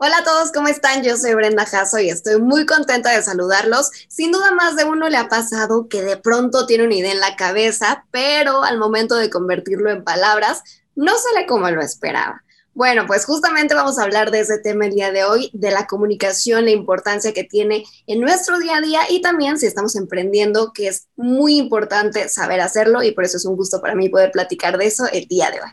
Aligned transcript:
Hola 0.00 0.18
a 0.18 0.22
todos, 0.22 0.52
¿cómo 0.52 0.68
están? 0.68 1.02
Yo 1.02 1.16
soy 1.16 1.34
Brenda 1.34 1.66
Jasso 1.66 1.98
y 1.98 2.08
estoy 2.08 2.40
muy 2.40 2.66
contenta 2.66 3.10
de 3.10 3.20
saludarlos. 3.20 3.90
Sin 4.06 4.30
duda 4.30 4.52
más 4.52 4.76
de 4.76 4.84
uno 4.84 5.08
le 5.08 5.16
ha 5.16 5.28
pasado 5.28 5.88
que 5.88 6.02
de 6.02 6.16
pronto 6.16 6.66
tiene 6.66 6.84
una 6.84 6.94
idea 6.94 7.10
en 7.10 7.18
la 7.18 7.34
cabeza, 7.34 8.06
pero 8.12 8.62
al 8.62 8.78
momento 8.78 9.16
de 9.16 9.28
convertirlo 9.28 9.90
en 9.90 10.04
palabras, 10.04 10.62
no 10.94 11.10
sale 11.18 11.48
como 11.48 11.68
lo 11.72 11.82
esperaba. 11.82 12.44
Bueno, 12.74 13.08
pues 13.08 13.24
justamente 13.24 13.74
vamos 13.74 13.98
a 13.98 14.04
hablar 14.04 14.30
de 14.30 14.38
ese 14.38 14.58
tema 14.58 14.86
el 14.86 14.94
día 14.94 15.10
de 15.10 15.24
hoy, 15.24 15.50
de 15.52 15.72
la 15.72 15.88
comunicación, 15.88 16.66
la 16.66 16.70
importancia 16.70 17.32
que 17.32 17.42
tiene 17.42 17.82
en 18.06 18.20
nuestro 18.20 18.60
día 18.60 18.76
a 18.76 18.80
día 18.80 19.00
y 19.10 19.20
también 19.20 19.58
si 19.58 19.66
estamos 19.66 19.96
emprendiendo, 19.96 20.72
que 20.72 20.86
es 20.86 21.08
muy 21.16 21.58
importante 21.58 22.28
saber 22.28 22.60
hacerlo 22.60 23.02
y 23.02 23.10
por 23.10 23.24
eso 23.24 23.36
es 23.36 23.44
un 23.44 23.56
gusto 23.56 23.80
para 23.80 23.96
mí 23.96 24.08
poder 24.08 24.30
platicar 24.30 24.78
de 24.78 24.86
eso 24.86 25.08
el 25.12 25.26
día 25.26 25.50
de 25.50 25.60
hoy. 25.60 25.70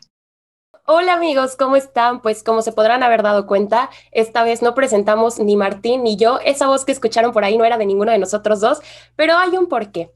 Hola 0.88 1.14
amigos, 1.14 1.56
¿cómo 1.56 1.78
están? 1.78 2.22
Pues 2.22 2.44
como 2.44 2.62
se 2.62 2.72
podrán 2.72 3.02
haber 3.02 3.24
dado 3.24 3.48
cuenta, 3.48 3.90
esta 4.12 4.44
vez 4.44 4.62
no 4.62 4.76
presentamos 4.76 5.40
ni 5.40 5.56
Martín 5.56 6.04
ni 6.04 6.16
yo. 6.16 6.40
Esa 6.46 6.68
voz 6.68 6.86
que 6.86 6.92
escucharon 6.92 7.32
por 7.32 7.44
ahí 7.44 7.58
no 7.58 7.66
era 7.66 7.80
de 7.80 7.88
ninguno 7.88 8.12
de 8.12 8.20
nosotros 8.20 8.62
dos, 8.62 8.82
pero 9.16 9.36
hay 9.36 9.58
un 9.58 9.66
porqué. 9.68 10.12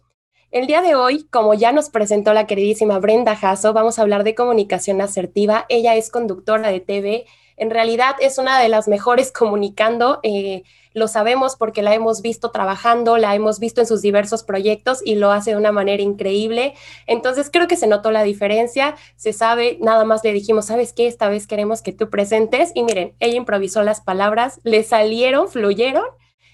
El 0.51 0.67
día 0.67 0.83
de 0.83 0.93
hoy, 0.93 1.27
como 1.31 1.55
ya 1.55 1.71
nos 1.71 1.89
presentó 1.89 2.33
la 2.33 2.45
queridísima 2.45 2.99
Brenda 2.99 3.35
Jasso, 3.35 3.73
vamos 3.73 3.97
a 3.97 4.03
hablar 4.03 4.23
de 4.23 4.35
comunicación 4.35 5.01
asertiva. 5.01 5.65
Ella 5.69 5.95
es 5.95 6.11
conductora 6.11 6.69
de 6.69 6.81
TV. 6.81 7.25
En 7.57 7.71
realidad 7.71 8.15
es 8.19 8.37
una 8.37 8.59
de 8.59 8.69
las 8.69 8.87
mejores 8.87 9.31
comunicando. 9.31 10.19
Eh, 10.21 10.61
lo 10.93 11.07
sabemos 11.07 11.55
porque 11.55 11.81
la 11.81 11.93
hemos 11.93 12.21
visto 12.21 12.51
trabajando, 12.51 13.17
la 13.17 13.35
hemos 13.35 13.59
visto 13.59 13.81
en 13.81 13.87
sus 13.87 14.01
diversos 14.01 14.43
proyectos 14.43 15.01
y 15.03 15.15
lo 15.15 15.31
hace 15.31 15.51
de 15.51 15.57
una 15.57 15.71
manera 15.71 16.01
increíble. 16.01 16.73
Entonces 17.07 17.49
creo 17.51 17.67
que 17.67 17.75
se 17.75 17.87
notó 17.87 18.11
la 18.11 18.23
diferencia, 18.23 18.95
se 19.15 19.33
sabe, 19.33 19.77
nada 19.81 20.05
más 20.05 20.23
le 20.23 20.33
dijimos, 20.33 20.65
¿sabes 20.65 20.93
qué? 20.93 21.07
Esta 21.07 21.29
vez 21.29 21.47
queremos 21.47 21.81
que 21.81 21.93
tú 21.93 22.09
presentes 22.09 22.71
y 22.73 22.83
miren, 22.83 23.13
ella 23.19 23.35
improvisó 23.35 23.83
las 23.83 24.01
palabras, 24.01 24.59
le 24.63 24.83
salieron, 24.83 25.47
fluyeron. 25.49 26.05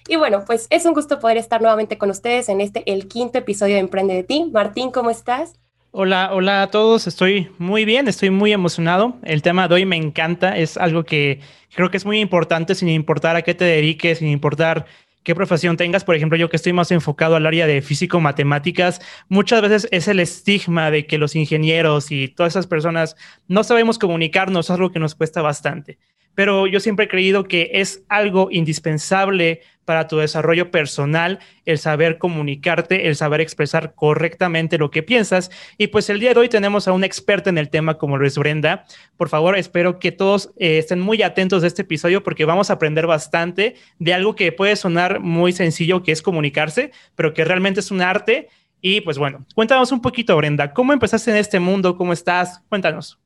Y 0.08 0.16
bueno, 0.16 0.44
pues 0.46 0.68
es 0.70 0.86
un 0.86 0.94
gusto 0.94 1.18
poder 1.18 1.36
estar 1.36 1.60
nuevamente 1.60 1.98
con 1.98 2.10
ustedes 2.10 2.48
en 2.48 2.60
este, 2.60 2.90
el 2.90 3.08
quinto 3.08 3.38
episodio 3.38 3.74
de 3.74 3.80
Emprende 3.80 4.14
de 4.14 4.22
ti. 4.22 4.48
Martín, 4.52 4.92
¿cómo 4.92 5.10
estás? 5.10 5.54
Hola, 5.98 6.28
hola 6.34 6.60
a 6.60 6.66
todos. 6.70 7.06
Estoy 7.06 7.48
muy 7.56 7.86
bien, 7.86 8.06
estoy 8.06 8.28
muy 8.28 8.52
emocionado. 8.52 9.16
El 9.22 9.40
tema 9.40 9.66
de 9.66 9.76
hoy 9.76 9.86
me 9.86 9.96
encanta. 9.96 10.54
Es 10.58 10.76
algo 10.76 11.04
que 11.04 11.40
creo 11.74 11.90
que 11.90 11.96
es 11.96 12.04
muy 12.04 12.20
importante 12.20 12.74
sin 12.74 12.90
importar 12.90 13.34
a 13.34 13.40
qué 13.40 13.54
te 13.54 13.64
dediques, 13.64 14.18
sin 14.18 14.28
importar 14.28 14.84
qué 15.22 15.34
profesión 15.34 15.78
tengas. 15.78 16.04
Por 16.04 16.14
ejemplo, 16.14 16.36
yo 16.36 16.50
que 16.50 16.56
estoy 16.56 16.74
más 16.74 16.90
enfocado 16.90 17.34
al 17.34 17.46
área 17.46 17.66
de 17.66 17.80
físico-matemáticas, 17.80 19.00
muchas 19.30 19.62
veces 19.62 19.88
es 19.90 20.06
el 20.06 20.20
estigma 20.20 20.90
de 20.90 21.06
que 21.06 21.16
los 21.16 21.34
ingenieros 21.34 22.12
y 22.12 22.28
todas 22.28 22.52
esas 22.52 22.66
personas 22.66 23.16
no 23.48 23.64
sabemos 23.64 23.98
comunicarnos, 23.98 24.66
es 24.66 24.70
algo 24.72 24.92
que 24.92 24.98
nos 24.98 25.14
cuesta 25.14 25.40
bastante 25.40 25.96
pero 26.36 26.68
yo 26.68 26.78
siempre 26.78 27.06
he 27.06 27.08
creído 27.08 27.44
que 27.44 27.70
es 27.72 28.04
algo 28.08 28.48
indispensable 28.52 29.62
para 29.86 30.06
tu 30.06 30.18
desarrollo 30.18 30.70
personal, 30.70 31.38
el 31.64 31.78
saber 31.78 32.18
comunicarte, 32.18 33.08
el 33.08 33.16
saber 33.16 33.40
expresar 33.40 33.94
correctamente 33.94 34.76
lo 34.76 34.90
que 34.90 35.02
piensas. 35.02 35.50
Y 35.78 35.86
pues 35.86 36.10
el 36.10 36.20
día 36.20 36.34
de 36.34 36.40
hoy 36.40 36.48
tenemos 36.50 36.86
a 36.86 36.92
una 36.92 37.06
experta 37.06 37.48
en 37.48 37.56
el 37.56 37.70
tema 37.70 37.96
como 37.96 38.18
lo 38.18 38.26
es 38.26 38.36
Brenda. 38.36 38.84
Por 39.16 39.30
favor, 39.30 39.56
espero 39.56 39.98
que 39.98 40.12
todos 40.12 40.52
eh, 40.58 40.78
estén 40.78 41.00
muy 41.00 41.22
atentos 41.22 41.62
de 41.62 41.68
este 41.68 41.82
episodio 41.82 42.22
porque 42.22 42.44
vamos 42.44 42.68
a 42.68 42.74
aprender 42.74 43.06
bastante 43.06 43.76
de 43.98 44.12
algo 44.12 44.34
que 44.34 44.52
puede 44.52 44.76
sonar 44.76 45.20
muy 45.20 45.52
sencillo, 45.52 46.02
que 46.02 46.12
es 46.12 46.20
comunicarse, 46.20 46.90
pero 47.14 47.32
que 47.32 47.44
realmente 47.44 47.80
es 47.80 47.90
un 47.90 48.02
arte. 48.02 48.48
Y 48.82 49.00
pues 49.00 49.16
bueno, 49.16 49.46
cuéntanos 49.54 49.90
un 49.90 50.02
poquito, 50.02 50.36
Brenda, 50.36 50.74
¿cómo 50.74 50.92
empezaste 50.92 51.30
en 51.30 51.38
este 51.38 51.60
mundo? 51.60 51.96
¿Cómo 51.96 52.12
estás? 52.12 52.60
Cuéntanos. 52.68 53.25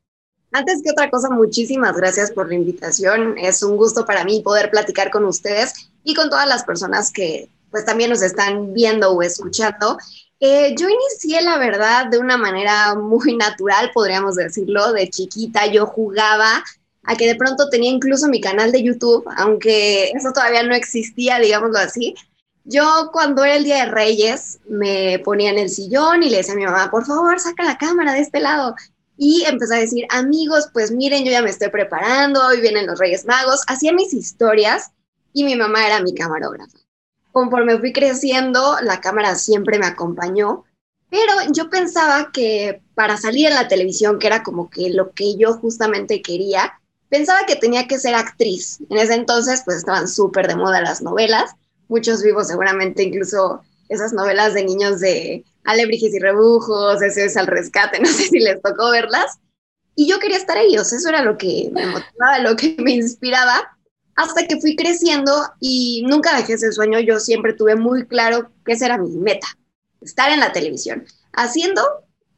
Antes 0.53 0.83
que 0.83 0.91
otra 0.91 1.11
cosa, 1.11 1.31
muchísimas 1.31 1.97
gracias 1.97 2.33
por 2.33 2.49
la 2.49 2.57
invitación. 2.57 3.37
Es 3.39 3.63
un 3.63 3.77
gusto 3.77 4.05
para 4.05 4.25
mí 4.25 4.41
poder 4.41 4.71
platicar 4.71 5.11
con 5.11 5.25
ustedes 5.25 5.91
y 6.03 6.15
con 6.15 6.29
todas 6.29 6.49
las 6.49 6.65
personas 6.65 7.13
que 7.13 7.49
pues 7.71 7.85
también 7.85 8.11
nos 8.11 8.23
están 8.23 8.75
viendo 8.75 9.13
o 9.13 9.23
escuchando. 9.23 9.97
Eh, 10.41 10.75
yo 10.77 10.89
inicié, 10.89 11.41
la 11.43 11.57
verdad, 11.59 12.07
de 12.07 12.19
una 12.19 12.37
manera 12.37 12.97
muy 12.97 13.37
natural, 13.37 13.93
podríamos 13.95 14.35
decirlo. 14.35 14.93
De 14.93 15.09
chiquita 15.09 15.67
yo 15.67 15.87
jugaba 15.87 16.65
a 17.05 17.17
que 17.17 17.29
de 17.29 17.37
pronto 17.37 17.69
tenía 17.69 17.91
incluso 17.91 18.27
mi 18.27 18.41
canal 18.41 18.73
de 18.73 18.83
YouTube, 18.83 19.25
aunque 19.37 20.11
eso 20.11 20.33
todavía 20.33 20.65
no 20.65 20.75
existía, 20.75 21.39
digámoslo 21.39 21.79
así. 21.79 22.15
Yo 22.65 23.11
cuando 23.13 23.45
era 23.45 23.57
el 23.57 23.65
Día 23.65 23.85
de 23.85 23.91
Reyes 23.91 24.59
me 24.69 25.21
ponía 25.21 25.51
en 25.51 25.59
el 25.59 25.71
sillón 25.71 26.23
y 26.23 26.31
le 26.31 26.39
decía 26.39 26.55
a 26.55 26.57
mi 26.57 26.65
mamá, 26.65 26.91
por 26.91 27.07
favor, 27.07 27.39
saca 27.39 27.63
la 27.63 27.79
cámara 27.79 28.15
de 28.15 28.21
este 28.21 28.41
lado 28.41 28.75
y 29.23 29.45
empecé 29.45 29.77
a 29.77 29.81
decir, 29.81 30.07
amigos, 30.09 30.71
pues 30.73 30.91
miren, 30.91 31.27
yo 31.27 31.31
ya 31.31 31.43
me 31.43 31.51
estoy 31.51 31.69
preparando, 31.69 32.43
hoy 32.47 32.63
vienen 32.63 32.87
los 32.87 32.99
Reyes 32.99 33.27
Magos, 33.27 33.61
hacía 33.67 33.93
mis 33.93 34.15
historias 34.15 34.93
y 35.35 35.45
mi 35.45 35.57
mamá 35.57 35.87
era 35.87 36.01
mi 36.01 36.15
camarógrafa. 36.15 36.79
Conforme 37.31 37.79
fui 37.79 37.93
creciendo, 37.93 38.79
la 38.81 39.03
cámara 39.03 39.35
siempre 39.35 39.79
me 39.79 39.85
acompañó, 39.85 40.65
pero 41.11 41.35
yo 41.53 41.69
pensaba 41.69 42.31
que 42.33 42.81
para 42.95 43.19
salir 43.19 43.49
en 43.49 43.57
la 43.57 43.69
televisión, 43.69 44.19
que 44.19 44.27
era 44.27 44.43
como 44.43 44.71
que 44.71 44.89
lo 44.89 45.11
que 45.13 45.37
yo 45.37 45.53
justamente 45.53 46.23
quería, 46.23 46.81
pensaba 47.11 47.45
que 47.45 47.57
tenía 47.57 47.87
que 47.87 47.99
ser 47.99 48.15
actriz. 48.15 48.79
En 48.89 48.97
ese 48.97 49.13
entonces, 49.13 49.61
pues 49.67 49.77
estaban 49.77 50.09
súper 50.09 50.49
de 50.49 50.57
moda 50.57 50.81
las 50.81 51.03
novelas. 51.03 51.51
Muchos 51.89 52.23
vivos 52.23 52.49
seguramente 52.49 53.03
incluso 53.03 53.61
esas 53.91 54.13
novelas 54.13 54.55
de 54.55 54.65
niños 54.65 55.01
de 55.01 55.45
Alebrijes 55.65 56.15
y 56.15 56.19
Rebujos, 56.21 57.03
ese 57.03 57.25
es 57.25 57.37
al 57.37 57.49
rescate, 57.49 58.01
no 58.01 58.07
sé 58.07 58.29
si 58.29 58.39
les 58.39 58.63
tocó 58.63 58.91
verlas. 58.91 59.39
Y 59.97 60.09
yo 60.09 60.19
quería 60.19 60.39
estar 60.39 60.57
ahí, 60.57 60.79
o 60.79 60.81
eso 60.81 61.09
era 61.09 61.23
lo 61.23 61.37
que 61.37 61.69
me 61.73 61.85
motivaba, 61.85 62.39
lo 62.39 62.57
que 62.57 62.77
me 62.79 62.93
inspiraba, 62.93 63.77
hasta 64.15 64.47
que 64.47 64.61
fui 64.61 64.77
creciendo 64.77 65.33
y 65.59 66.05
nunca 66.07 66.37
dejé 66.37 66.55
ese 66.55 66.73
sueño. 66.73 67.01
Yo 67.01 67.19
siempre 67.19 67.53
tuve 67.53 67.75
muy 67.75 68.07
claro 68.07 68.51
que 68.65 68.73
esa 68.73 68.87
era 68.87 68.99
mi 68.99 69.11
meta, 69.17 69.49
estar 70.01 70.31
en 70.31 70.41
la 70.41 70.53
televisión. 70.53 71.05
Haciendo, 71.33 71.83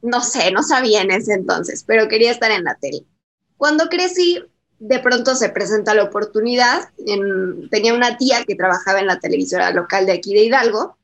no 0.01 0.23
sé, 0.23 0.51
no 0.51 0.63
sabía 0.63 1.03
en 1.03 1.11
ese 1.11 1.34
entonces, 1.34 1.84
pero 1.87 2.09
quería 2.09 2.33
estar 2.33 2.51
en 2.51 2.65
la 2.65 2.77
tele. 2.77 3.05
Cuando 3.59 3.89
crecí, 3.89 4.43
de 4.79 4.99
pronto 4.99 5.37
se 5.37 5.51
presenta 5.51 5.95
la 5.95 6.05
oportunidad. 6.05 6.89
tenía 7.71 7.95
una 7.95 8.17
tía 8.17 8.45
que 8.45 8.57
trabajaba 8.57 8.99
en 8.99 9.07
la 9.07 9.21
televisora 9.21 9.71
local 9.71 10.07
de 10.07 10.13
aquí 10.13 10.34
de 10.34 10.45
Hidalgo 10.45 10.97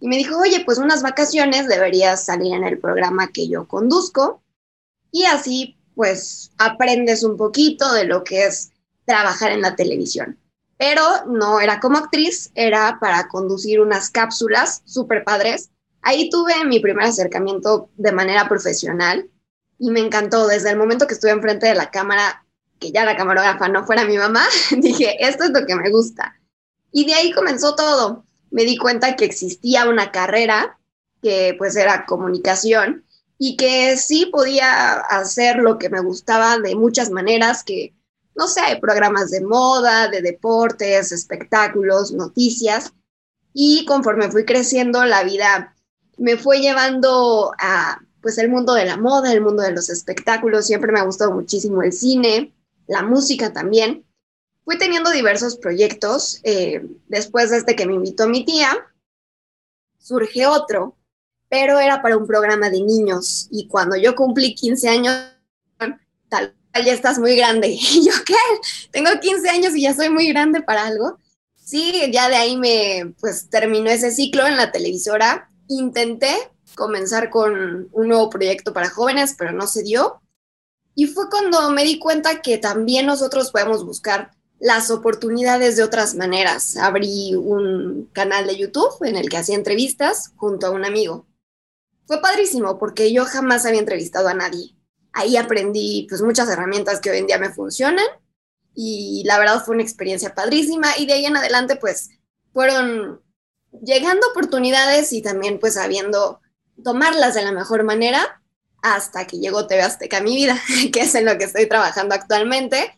y 0.00 0.08
me 0.08 0.16
dijo, 0.16 0.38
oye, 0.38 0.62
pues 0.64 0.78
unas 0.78 1.02
vacaciones 1.02 1.66
deberías 1.66 2.24
salir 2.24 2.54
en 2.54 2.64
el 2.64 2.78
programa 2.78 3.28
que 3.32 3.48
yo 3.48 3.66
conduzco 3.66 4.42
y 5.10 5.24
así 5.24 5.76
pues 5.94 6.52
aprendes 6.58 7.24
un 7.24 7.36
poquito 7.36 7.92
de 7.92 8.04
lo 8.04 8.22
que 8.22 8.44
es 8.44 8.70
trabajar 9.04 9.50
en 9.50 9.62
la 9.62 9.74
televisión. 9.74 10.38
Pero 10.76 11.02
no 11.26 11.58
era 11.58 11.80
como 11.80 11.98
actriz, 11.98 12.52
era 12.54 12.98
para 13.00 13.26
conducir 13.26 13.80
unas 13.80 14.10
cápsulas 14.10 14.82
súper 14.84 15.24
padres. 15.24 15.70
Ahí 16.02 16.30
tuve 16.30 16.64
mi 16.66 16.78
primer 16.78 17.06
acercamiento 17.06 17.90
de 17.96 18.12
manera 18.12 18.48
profesional 18.48 19.28
y 19.80 19.90
me 19.90 19.98
encantó. 19.98 20.46
Desde 20.46 20.70
el 20.70 20.76
momento 20.76 21.08
que 21.08 21.14
estuve 21.14 21.32
enfrente 21.32 21.66
de 21.66 21.74
la 21.74 21.90
cámara, 21.90 22.46
que 22.78 22.92
ya 22.92 23.04
la 23.04 23.16
camarógrafa 23.16 23.68
no 23.68 23.84
fuera 23.84 24.04
mi 24.04 24.16
mamá, 24.16 24.46
dije, 24.76 25.16
esto 25.18 25.44
es 25.44 25.50
lo 25.50 25.66
que 25.66 25.74
me 25.74 25.90
gusta. 25.90 26.40
Y 26.92 27.06
de 27.06 27.14
ahí 27.14 27.32
comenzó 27.32 27.74
todo 27.74 28.27
me 28.50 28.64
di 28.64 28.76
cuenta 28.76 29.16
que 29.16 29.24
existía 29.24 29.88
una 29.88 30.10
carrera 30.10 30.78
que 31.22 31.54
pues 31.58 31.76
era 31.76 32.06
comunicación 32.06 33.04
y 33.38 33.56
que 33.56 33.96
sí 33.96 34.26
podía 34.26 34.94
hacer 34.94 35.56
lo 35.56 35.78
que 35.78 35.90
me 35.90 36.00
gustaba 36.00 36.58
de 36.58 36.74
muchas 36.74 37.10
maneras, 37.10 37.62
que 37.62 37.94
no 38.34 38.46
sé, 38.46 38.60
hay 38.60 38.80
programas 38.80 39.30
de 39.30 39.40
moda, 39.40 40.08
de 40.08 40.22
deportes, 40.22 41.12
espectáculos, 41.12 42.12
noticias. 42.12 42.92
Y 43.52 43.84
conforme 43.84 44.30
fui 44.30 44.44
creciendo, 44.44 45.04
la 45.04 45.24
vida 45.24 45.74
me 46.16 46.36
fue 46.36 46.60
llevando 46.60 47.52
a 47.58 48.00
pues 48.20 48.38
el 48.38 48.48
mundo 48.48 48.74
de 48.74 48.84
la 48.84 48.96
moda, 48.96 49.32
el 49.32 49.40
mundo 49.40 49.62
de 49.62 49.72
los 49.72 49.88
espectáculos. 49.88 50.66
Siempre 50.66 50.92
me 50.92 51.00
ha 51.00 51.04
gustado 51.04 51.32
muchísimo 51.32 51.82
el 51.82 51.92
cine, 51.92 52.54
la 52.86 53.02
música 53.02 53.52
también 53.52 54.04
fui 54.68 54.76
teniendo 54.76 55.08
diversos 55.10 55.56
proyectos. 55.56 56.40
Eh, 56.42 56.86
después 57.06 57.48
de 57.48 57.56
este 57.56 57.74
que 57.74 57.86
me 57.86 57.94
invitó 57.94 58.28
mi 58.28 58.44
tía, 58.44 58.70
surge 59.98 60.46
otro, 60.46 60.94
pero 61.48 61.78
era 61.78 62.02
para 62.02 62.18
un 62.18 62.26
programa 62.26 62.68
de 62.68 62.82
niños. 62.82 63.48
Y 63.50 63.66
cuando 63.66 63.96
yo 63.96 64.14
cumplí 64.14 64.54
15 64.54 64.88
años, 64.90 65.16
tal 66.28 66.54
ya 66.84 66.92
estás 66.92 67.18
muy 67.18 67.34
grande. 67.34 67.68
Y 67.80 68.04
yo, 68.04 68.12
¿qué? 68.26 68.34
Tengo 68.90 69.08
15 69.18 69.48
años 69.48 69.74
y 69.74 69.84
ya 69.84 69.94
soy 69.94 70.10
muy 70.10 70.28
grande 70.28 70.60
para 70.60 70.86
algo. 70.86 71.18
Sí, 71.56 72.10
ya 72.12 72.28
de 72.28 72.36
ahí 72.36 72.58
me, 72.58 73.14
pues 73.20 73.48
terminó 73.48 73.88
ese 73.88 74.10
ciclo 74.10 74.46
en 74.46 74.58
la 74.58 74.70
televisora. 74.70 75.50
Intenté 75.68 76.36
comenzar 76.74 77.30
con 77.30 77.88
un 77.90 78.08
nuevo 78.08 78.28
proyecto 78.28 78.74
para 78.74 78.90
jóvenes, 78.90 79.34
pero 79.38 79.52
no 79.52 79.66
se 79.66 79.82
dio. 79.82 80.20
Y 80.94 81.06
fue 81.06 81.30
cuando 81.30 81.70
me 81.70 81.84
di 81.84 81.98
cuenta 81.98 82.42
que 82.42 82.58
también 82.58 83.06
nosotros 83.06 83.50
podemos 83.50 83.82
buscar 83.86 84.32
las 84.60 84.90
oportunidades 84.90 85.76
de 85.76 85.82
otras 85.82 86.14
maneras. 86.14 86.76
Abrí 86.76 87.34
un 87.34 88.08
canal 88.12 88.46
de 88.46 88.56
YouTube 88.56 89.02
en 89.02 89.16
el 89.16 89.28
que 89.28 89.36
hacía 89.36 89.54
entrevistas 89.54 90.32
junto 90.36 90.66
a 90.66 90.70
un 90.70 90.84
amigo. 90.84 91.26
Fue 92.06 92.20
padrísimo 92.20 92.78
porque 92.78 93.12
yo 93.12 93.24
jamás 93.24 93.66
había 93.66 93.80
entrevistado 93.80 94.28
a 94.28 94.34
nadie. 94.34 94.74
Ahí 95.12 95.36
aprendí 95.36 96.06
pues 96.08 96.22
muchas 96.22 96.48
herramientas 96.48 97.00
que 97.00 97.10
hoy 97.10 97.18
en 97.18 97.26
día 97.26 97.38
me 97.38 97.50
funcionan 97.50 98.06
y 98.74 99.22
la 99.26 99.38
verdad 99.38 99.64
fue 99.64 99.74
una 99.74 99.82
experiencia 99.82 100.34
padrísima 100.34 100.88
y 100.96 101.06
de 101.06 101.14
ahí 101.14 101.26
en 101.26 101.36
adelante 101.36 101.76
pues 101.76 102.10
fueron 102.52 103.20
llegando 103.82 104.26
oportunidades 104.30 105.12
y 105.12 105.22
también 105.22 105.58
pues 105.58 105.74
sabiendo 105.74 106.40
tomarlas 106.82 107.34
de 107.34 107.42
la 107.42 107.52
mejor 107.52 107.84
manera 107.84 108.40
hasta 108.82 109.26
que 109.26 109.38
llegó 109.38 109.66
TV 109.66 109.82
Azteca 109.82 110.18
a 110.18 110.22
mi 110.22 110.36
vida, 110.36 110.58
que 110.92 111.00
es 111.00 111.14
en 111.14 111.24
lo 111.24 111.36
que 111.38 111.44
estoy 111.44 111.66
trabajando 111.66 112.14
actualmente. 112.14 112.97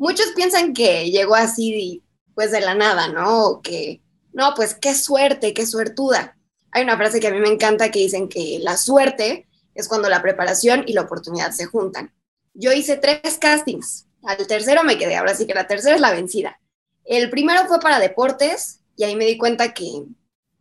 Muchos 0.00 0.28
piensan 0.34 0.72
que 0.72 1.10
llegó 1.10 1.34
así 1.34 2.02
pues 2.34 2.50
de 2.52 2.62
la 2.62 2.74
nada, 2.74 3.08
¿no? 3.08 3.44
O 3.44 3.60
que, 3.60 4.00
no, 4.32 4.54
pues 4.56 4.74
qué 4.74 4.94
suerte, 4.94 5.52
qué 5.52 5.66
suertuda. 5.66 6.38
Hay 6.70 6.84
una 6.84 6.96
frase 6.96 7.20
que 7.20 7.26
a 7.26 7.30
mí 7.30 7.38
me 7.38 7.50
encanta 7.50 7.90
que 7.90 7.98
dicen 7.98 8.26
que 8.26 8.60
la 8.62 8.78
suerte 8.78 9.46
es 9.74 9.88
cuando 9.88 10.08
la 10.08 10.22
preparación 10.22 10.84
y 10.86 10.94
la 10.94 11.02
oportunidad 11.02 11.50
se 11.50 11.66
juntan. 11.66 12.14
Yo 12.54 12.72
hice 12.72 12.96
tres 12.96 13.36
castings, 13.38 14.06
al 14.22 14.46
tercero 14.46 14.84
me 14.84 14.96
quedé, 14.96 15.16
ahora 15.16 15.34
sí 15.34 15.46
que 15.46 15.52
la 15.52 15.66
tercera 15.66 15.96
es 15.96 16.00
la 16.00 16.12
vencida. 16.12 16.58
El 17.04 17.28
primero 17.28 17.66
fue 17.66 17.78
para 17.78 17.98
deportes 17.98 18.80
y 18.96 19.04
ahí 19.04 19.16
me 19.16 19.26
di 19.26 19.36
cuenta 19.36 19.74
que, 19.74 20.06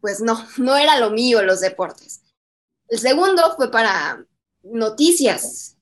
pues 0.02 0.20
no, 0.20 0.46
no 0.58 0.76
era 0.76 1.00
lo 1.00 1.12
mío 1.12 1.42
los 1.44 1.62
deportes. 1.62 2.24
El 2.90 3.00
segundo 3.00 3.56
fue 3.56 3.72
para 3.72 4.22
noticias. 4.64 5.78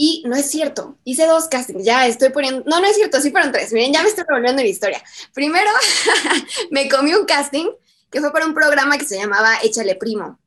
Y 0.00 0.22
no 0.28 0.36
es 0.36 0.48
cierto, 0.48 0.96
hice 1.02 1.26
dos 1.26 1.48
castings, 1.48 1.82
ya 1.82 2.06
estoy 2.06 2.28
poniendo, 2.28 2.62
no, 2.66 2.78
no 2.78 2.86
es 2.86 2.94
cierto, 2.94 3.20
sí 3.20 3.32
fueron 3.32 3.50
tres, 3.50 3.72
miren, 3.72 3.92
ya 3.92 4.00
me 4.00 4.08
estoy 4.08 4.22
volviendo 4.30 4.62
la 4.62 4.68
historia. 4.68 5.02
Primero, 5.34 5.68
me 6.70 6.88
comí 6.88 7.12
un 7.14 7.26
casting 7.26 7.66
que 8.08 8.20
fue 8.20 8.32
para 8.32 8.46
un 8.46 8.54
programa 8.54 8.96
que 8.96 9.04
se 9.04 9.18
llamaba 9.18 9.58
Échale 9.60 9.96
Primo. 9.96 10.38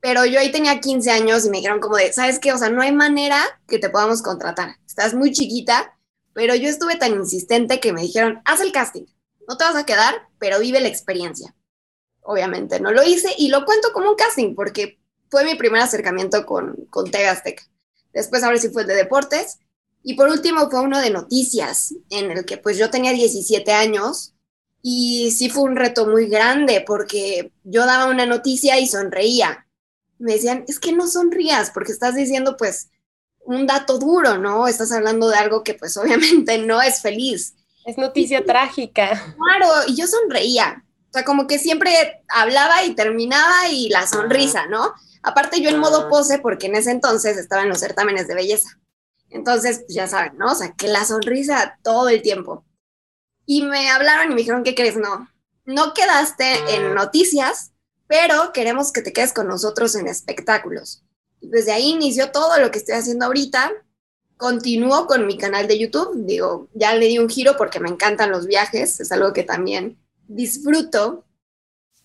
Pero 0.00 0.24
yo 0.24 0.40
ahí 0.40 0.50
tenía 0.50 0.80
15 0.80 1.12
años 1.12 1.46
y 1.46 1.50
me 1.50 1.58
dijeron 1.58 1.78
como 1.78 1.96
de, 1.96 2.12
¿sabes 2.12 2.40
qué? 2.40 2.52
O 2.52 2.58
sea, 2.58 2.70
no 2.70 2.82
hay 2.82 2.90
manera 2.90 3.40
que 3.68 3.78
te 3.78 3.88
podamos 3.88 4.20
contratar. 4.20 4.74
Estás 4.84 5.14
muy 5.14 5.30
chiquita, 5.30 5.96
pero 6.32 6.56
yo 6.56 6.68
estuve 6.68 6.96
tan 6.96 7.12
insistente 7.12 7.78
que 7.78 7.92
me 7.92 8.02
dijeron, 8.02 8.42
haz 8.46 8.60
el 8.60 8.72
casting. 8.72 9.04
No 9.46 9.56
te 9.56 9.62
vas 9.62 9.76
a 9.76 9.86
quedar, 9.86 10.28
pero 10.40 10.58
vive 10.58 10.80
la 10.80 10.88
experiencia. 10.88 11.54
Obviamente 12.22 12.80
no 12.80 12.90
lo 12.90 13.04
hice 13.04 13.32
y 13.38 13.48
lo 13.48 13.64
cuento 13.64 13.92
como 13.92 14.10
un 14.10 14.16
casting 14.16 14.56
porque 14.56 14.98
fue 15.30 15.44
mi 15.44 15.54
primer 15.54 15.82
acercamiento 15.82 16.44
con, 16.44 16.74
con 16.90 17.14
Azteca. 17.14 17.62
Después 18.18 18.42
ahora 18.42 18.58
sí 18.58 18.68
fue 18.68 18.82
el 18.82 18.88
de 18.88 18.94
deportes. 18.94 19.58
Y 20.02 20.14
por 20.14 20.28
último 20.28 20.70
fue 20.70 20.80
uno 20.80 21.00
de 21.00 21.10
noticias, 21.10 21.94
en 22.10 22.30
el 22.30 22.44
que 22.44 22.56
pues 22.56 22.78
yo 22.78 22.90
tenía 22.90 23.12
17 23.12 23.72
años 23.72 24.34
y 24.80 25.32
sí 25.32 25.50
fue 25.50 25.64
un 25.64 25.76
reto 25.76 26.06
muy 26.06 26.28
grande 26.28 26.84
porque 26.86 27.52
yo 27.64 27.84
daba 27.84 28.06
una 28.06 28.26
noticia 28.26 28.78
y 28.78 28.86
sonreía 28.86 29.66
me 30.18 30.32
decían, 30.34 30.64
es 30.68 30.78
que 30.78 30.92
no 30.92 31.06
sonrías 31.06 31.70
porque 31.70 31.92
estás 31.92 32.14
diciendo 32.14 32.56
pues 32.56 32.90
un 33.40 33.66
dato 33.66 33.98
duro, 33.98 34.36
¿no? 34.38 34.68
Estás 34.68 34.92
hablando 34.92 35.28
de 35.28 35.36
algo 35.36 35.62
que 35.62 35.74
pues 35.74 35.96
obviamente 35.96 36.58
no 36.58 36.82
es 36.82 37.00
feliz. 37.00 37.54
Es 37.84 37.96
noticia 37.96 38.44
trágica. 38.44 39.34
Claro, 39.36 39.72
y 39.86 39.96
yo 39.96 40.06
sonreía. 40.06 40.84
O 41.08 41.12
sea, 41.12 41.24
como 41.24 41.46
que 41.46 41.58
siempre 41.58 42.22
hablaba 42.28 42.84
y 42.84 42.94
terminaba 42.94 43.68
y 43.70 43.88
la 43.88 44.06
sonrisa, 44.06 44.66
¿no? 44.66 44.92
Aparte 45.22 45.60
yo 45.60 45.70
en 45.70 45.78
modo 45.78 46.08
pose 46.08 46.38
porque 46.38 46.66
en 46.66 46.76
ese 46.76 46.90
entonces 46.90 47.36
estaba 47.36 47.62
en 47.62 47.68
los 47.68 47.80
certámenes 47.80 48.28
de 48.28 48.34
belleza. 48.34 48.78
Entonces, 49.30 49.80
pues 49.80 49.94
ya 49.94 50.06
saben, 50.06 50.36
¿no? 50.38 50.52
O 50.52 50.54
sea, 50.54 50.72
que 50.72 50.88
la 50.88 51.04
sonrisa 51.04 51.78
todo 51.82 52.08
el 52.08 52.22
tiempo. 52.22 52.64
Y 53.44 53.62
me 53.62 53.90
hablaron 53.90 54.26
y 54.26 54.34
me 54.34 54.40
dijeron, 54.40 54.62
¿qué 54.62 54.74
crees? 54.74 54.96
No, 54.96 55.28
no 55.64 55.94
quedaste 55.94 56.76
en 56.76 56.94
noticias, 56.94 57.72
pero 58.06 58.52
queremos 58.52 58.92
que 58.92 59.02
te 59.02 59.12
quedes 59.12 59.32
con 59.32 59.48
nosotros 59.48 59.94
en 59.94 60.06
espectáculos. 60.06 61.02
Y 61.40 61.48
desde 61.48 61.72
ahí 61.72 61.90
inició 61.90 62.30
todo 62.30 62.58
lo 62.58 62.70
que 62.70 62.78
estoy 62.78 62.94
haciendo 62.94 63.26
ahorita. 63.26 63.72
Continúo 64.36 65.06
con 65.06 65.26
mi 65.26 65.36
canal 65.36 65.66
de 65.66 65.78
YouTube, 65.78 66.24
digo, 66.24 66.68
ya 66.72 66.94
le 66.94 67.06
di 67.06 67.18
un 67.18 67.28
giro 67.28 67.56
porque 67.56 67.80
me 67.80 67.88
encantan 67.88 68.30
los 68.30 68.46
viajes, 68.46 69.00
es 69.00 69.12
algo 69.12 69.32
que 69.32 69.42
también 69.42 69.98
disfruto. 70.26 71.24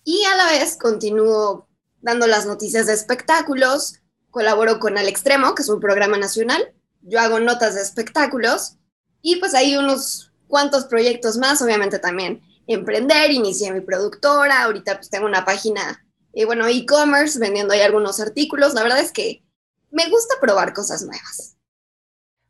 Y 0.02 0.24
a 0.24 0.36
la 0.36 0.46
vez 0.46 0.76
continúo 0.76 1.68
dando 2.04 2.26
las 2.26 2.44
noticias 2.44 2.86
de 2.86 2.92
espectáculos, 2.92 4.00
colaboro 4.30 4.78
con 4.78 4.98
Al 4.98 5.08
Extremo, 5.08 5.54
que 5.54 5.62
es 5.62 5.70
un 5.70 5.80
programa 5.80 6.18
nacional, 6.18 6.74
yo 7.00 7.18
hago 7.18 7.40
notas 7.40 7.74
de 7.74 7.80
espectáculos 7.80 8.76
y 9.22 9.36
pues 9.36 9.54
hay 9.54 9.76
unos 9.76 10.30
cuantos 10.46 10.84
proyectos 10.84 11.38
más, 11.38 11.62
obviamente 11.62 11.98
también 11.98 12.42
emprender, 12.66 13.30
inicié 13.30 13.72
mi 13.72 13.80
productora, 13.80 14.64
ahorita 14.64 14.96
pues 14.96 15.08
tengo 15.08 15.24
una 15.24 15.46
página, 15.46 16.06
eh, 16.34 16.44
bueno, 16.44 16.66
e-commerce, 16.68 17.38
vendiendo 17.38 17.72
ahí 17.72 17.80
algunos 17.80 18.20
artículos, 18.20 18.74
la 18.74 18.82
verdad 18.82 19.00
es 19.00 19.10
que 19.10 19.42
me 19.90 20.08
gusta 20.10 20.34
probar 20.42 20.74
cosas 20.74 21.02
nuevas. 21.02 21.56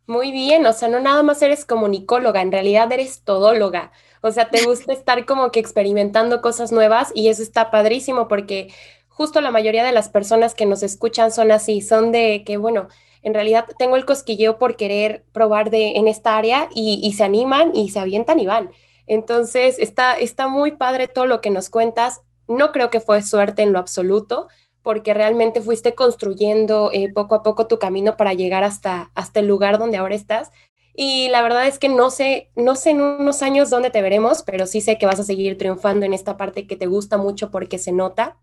Muy 0.06 0.32
bien, 0.32 0.66
o 0.66 0.72
sea, 0.72 0.88
no 0.88 0.98
nada 0.98 1.22
más 1.22 1.40
eres 1.42 1.64
comunicóloga, 1.64 2.42
en 2.42 2.50
realidad 2.50 2.90
eres 2.90 3.22
todóloga. 3.22 3.92
O 4.20 4.32
sea, 4.32 4.50
te 4.50 4.64
gusta 4.64 4.92
estar 4.94 5.24
como 5.26 5.52
que 5.52 5.60
experimentando 5.60 6.42
cosas 6.42 6.72
nuevas 6.72 7.12
y 7.14 7.28
eso 7.28 7.42
está 7.42 7.70
padrísimo 7.70 8.26
porque 8.26 8.72
justo 9.14 9.40
la 9.40 9.50
mayoría 9.50 9.84
de 9.84 9.92
las 9.92 10.08
personas 10.08 10.54
que 10.54 10.66
nos 10.66 10.82
escuchan 10.82 11.30
son 11.30 11.52
así, 11.52 11.80
son 11.80 12.12
de 12.12 12.42
que, 12.44 12.56
bueno, 12.56 12.88
en 13.22 13.32
realidad 13.32 13.66
tengo 13.78 13.96
el 13.96 14.04
cosquilleo 14.04 14.58
por 14.58 14.76
querer 14.76 15.24
probar 15.32 15.70
de, 15.70 15.92
en 15.96 16.08
esta 16.08 16.36
área 16.36 16.68
y, 16.74 17.10
se 17.14 17.24
animan 17.24 17.74
y 17.74 17.88
se 17.90 18.00
avientan 18.00 18.38
y 18.40 18.46
van. 18.46 18.70
Entonces, 19.06 19.78
está, 19.78 20.14
está 20.14 20.48
muy 20.48 20.72
padre 20.72 21.08
todo 21.08 21.26
lo 21.26 21.40
que 21.40 21.50
nos 21.50 21.70
cuentas. 21.70 22.22
No 22.48 22.72
creo 22.72 22.90
que 22.90 23.00
fue 23.00 23.22
suerte 23.22 23.62
en 23.62 23.72
lo 23.72 23.78
absoluto, 23.78 24.48
porque 24.82 25.14
realmente 25.14 25.62
fuiste 25.62 25.94
construyendo 25.94 26.90
eh, 26.92 27.10
poco 27.14 27.36
a 27.36 27.42
poco 27.42 27.66
tu 27.66 27.78
camino 27.78 28.16
para 28.18 28.34
llegar 28.34 28.64
hasta, 28.64 29.10
hasta 29.14 29.40
el 29.40 29.46
lugar 29.46 29.78
donde 29.78 29.96
ahora 29.96 30.14
estás. 30.14 30.50
Y 30.94 31.28
la 31.28 31.42
verdad 31.42 31.66
es 31.66 31.78
que 31.78 31.88
no 31.88 32.10
sé, 32.10 32.50
no 32.54 32.76
sé 32.76 32.90
en 32.90 33.00
unos 33.00 33.42
años 33.42 33.70
dónde 33.70 33.90
te 33.90 34.02
veremos, 34.02 34.42
pero 34.42 34.66
sí 34.66 34.80
sé 34.80 34.98
que 34.98 35.06
vas 35.06 35.18
a 35.18 35.24
seguir 35.24 35.56
triunfando 35.56 36.04
en 36.04 36.12
esta 36.12 36.36
parte 36.36 36.66
que 36.66 36.76
te 36.76 36.86
gusta 36.86 37.16
mucho 37.16 37.50
porque 37.50 37.78
se 37.78 37.92
nota. 37.92 38.36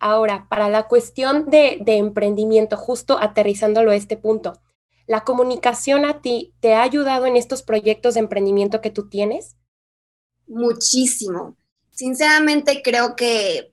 Ahora, 0.00 0.46
para 0.48 0.68
la 0.68 0.88
cuestión 0.88 1.50
de, 1.50 1.80
emprendimiento, 1.86 2.76
justo 2.76 3.18
aterrizándolo 3.20 3.92
a 3.92 3.96
este 3.96 4.16
punto, 4.16 4.60
¿la 5.06 5.24
comunicación 5.24 6.04
a 6.04 6.20
ti 6.20 6.54
te 6.60 6.74
ha 6.74 6.82
ayudado 6.82 7.26
en 7.26 7.36
estos 7.36 7.62
proyectos 7.62 8.14
de 8.14 8.20
emprendimiento 8.20 8.80
que 8.80 8.90
tú 8.90 9.08
tienes? 9.08 9.56
muchísimo. 10.50 11.56
Sinceramente 11.90 12.82
creo 12.82 13.16
que 13.16 13.72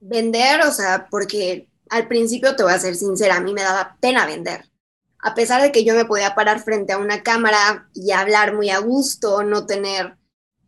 vender, 0.00 0.60
o 0.62 0.72
sea, 0.72 1.08
porque 1.10 1.68
al 1.90 2.08
principio 2.08 2.56
te 2.56 2.62
voy 2.62 2.72
a 2.72 2.78
ser 2.78 2.94
sincera, 2.94 3.36
a 3.36 3.40
mí 3.40 3.52
me 3.52 3.62
daba 3.62 3.98
pena 4.00 4.24
vender. 4.24 4.70
A 5.18 5.34
pesar 5.34 5.62
de 5.62 5.70
que 5.70 5.84
yo 5.84 5.94
me 5.94 6.04
podía 6.04 6.34
parar 6.34 6.60
frente 6.60 6.92
a 6.92 6.98
una 6.98 7.22
cámara 7.22 7.88
y 7.94 8.12
hablar 8.12 8.54
muy 8.54 8.70
a 8.70 8.78
gusto, 8.78 9.42
no 9.42 9.66
tener 9.66 10.16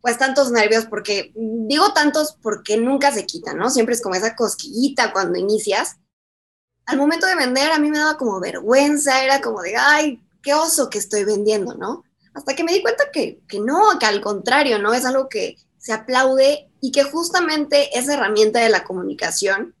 pues 0.05 0.19
tantos 0.19 0.51
nervios, 0.51 0.85
porque 0.85 1.33
digo 1.35 1.91
tantos 1.93 2.37
porque 2.43 2.77
nunca 2.77 3.11
se 3.11 3.25
quitan, 3.25 3.57
¿no? 3.57 3.71
Siempre 3.71 3.95
es 3.95 4.01
como 4.01 4.13
esa 4.13 4.35
cosquillita 4.35 5.11
cuando 5.11 5.39
inicias. 5.39 5.95
Al 6.85 6.97
momento 6.97 7.25
de 7.25 7.35
vender 7.35 7.71
a 7.71 7.79
mí 7.79 7.89
me 7.89 7.97
daba 7.97 8.15
como 8.17 8.39
vergüenza, 8.39 9.23
era 9.23 9.41
como 9.41 9.63
de, 9.63 9.75
ay, 9.75 10.21
qué 10.43 10.53
oso 10.53 10.91
que 10.91 10.99
estoy 10.99 11.23
vendiendo, 11.23 11.73
¿no? 11.73 12.03
hasta 12.35 12.53
que 12.53 12.63
me 12.63 12.73
di 12.73 12.81
cuenta 12.81 13.05
que, 13.11 13.41
que 13.47 13.59
no, 13.59 13.97
que 13.97 14.05
al 14.05 14.21
contrario, 14.21 14.77
¿no? 14.77 14.93
Es 14.93 15.05
algo 15.05 15.29
que 15.29 15.55
se 15.77 15.93
aplaude 15.93 16.69
y 16.81 16.91
que 16.91 17.03
justamente 17.03 17.97
esa 17.97 18.13
herramienta 18.13 18.59
de 18.59 18.69
la 18.69 18.83
comunicación 18.83 19.73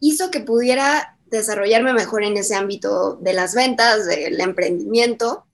hizo 0.00 0.30
que 0.30 0.40
pudiera 0.40 1.18
desarrollarme 1.26 1.94
mejor 1.94 2.24
en 2.24 2.36
ese 2.36 2.56
ámbito 2.56 3.16
de 3.16 3.32
las 3.32 3.54
ventas, 3.54 4.06
del 4.06 4.40
emprendimiento. 4.40 5.46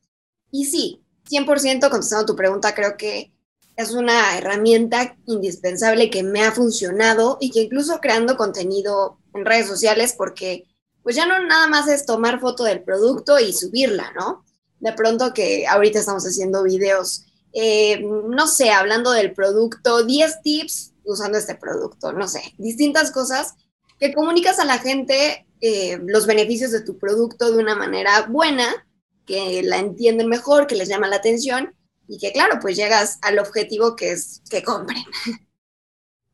Y 0.50 0.64
sí, 0.64 1.04
100% 1.30 1.90
contestando 1.90 2.26
tu 2.26 2.36
pregunta, 2.36 2.74
creo 2.74 2.96
que 2.96 3.32
es 3.76 3.92
una 3.92 4.36
herramienta 4.36 5.16
indispensable 5.26 6.10
que 6.10 6.22
me 6.22 6.42
ha 6.42 6.52
funcionado 6.52 7.38
y 7.40 7.50
que 7.50 7.62
incluso 7.62 8.00
creando 8.00 8.36
contenido 8.36 9.18
en 9.34 9.44
redes 9.44 9.66
sociales, 9.66 10.14
porque 10.16 10.64
pues 11.02 11.16
ya 11.16 11.26
no 11.26 11.38
nada 11.46 11.66
más 11.66 11.88
es 11.88 12.04
tomar 12.04 12.40
foto 12.40 12.64
del 12.64 12.82
producto 12.82 13.38
y 13.38 13.52
subirla, 13.52 14.12
¿no? 14.12 14.44
de 14.80 14.92
pronto 14.94 15.32
que 15.32 15.66
ahorita 15.66 15.98
estamos 16.00 16.24
haciendo 16.24 16.62
videos, 16.62 17.26
eh, 17.52 18.00
no 18.02 18.46
sé, 18.46 18.70
hablando 18.70 19.12
del 19.12 19.32
producto, 19.32 20.04
10 20.04 20.42
tips 20.42 20.92
usando 21.04 21.38
este 21.38 21.54
producto, 21.54 22.12
no 22.12 22.26
sé, 22.26 22.54
distintas 22.58 23.10
cosas 23.10 23.54
que 23.98 24.14
comunicas 24.14 24.58
a 24.58 24.64
la 24.64 24.78
gente 24.78 25.46
eh, 25.60 25.98
los 26.06 26.26
beneficios 26.26 26.72
de 26.72 26.80
tu 26.80 26.98
producto 26.98 27.52
de 27.52 27.58
una 27.58 27.74
manera 27.74 28.26
buena, 28.28 28.86
que 29.26 29.62
la 29.62 29.78
entienden 29.78 30.28
mejor, 30.28 30.66
que 30.66 30.74
les 30.74 30.88
llama 30.88 31.06
la 31.06 31.16
atención 31.16 31.74
y 32.10 32.18
que 32.18 32.32
claro, 32.32 32.58
pues 32.60 32.76
llegas 32.76 33.18
al 33.22 33.38
objetivo 33.38 33.94
que 33.94 34.10
es 34.10 34.42
que 34.50 34.62
compren. 34.62 35.04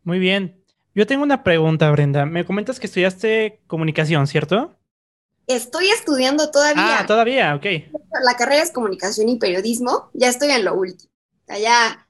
Muy 0.02 0.18
bien. 0.18 0.64
Yo 0.94 1.06
tengo 1.06 1.22
una 1.22 1.44
pregunta, 1.44 1.90
Brenda. 1.90 2.24
Me 2.24 2.46
comentas 2.46 2.80
que 2.80 2.86
estudiaste 2.86 3.60
comunicación, 3.66 4.26
¿cierto? 4.26 4.74
Estoy 5.46 5.90
estudiando 5.90 6.50
todavía. 6.50 7.00
Ah, 7.00 7.06
todavía, 7.06 7.54
ok. 7.54 7.66
La 8.24 8.34
carrera 8.38 8.62
es 8.62 8.72
comunicación 8.72 9.28
y 9.28 9.38
periodismo, 9.38 10.10
ya 10.14 10.28
estoy 10.28 10.50
en 10.50 10.64
lo 10.64 10.74
último. 10.74 11.12
ya, 11.48 12.08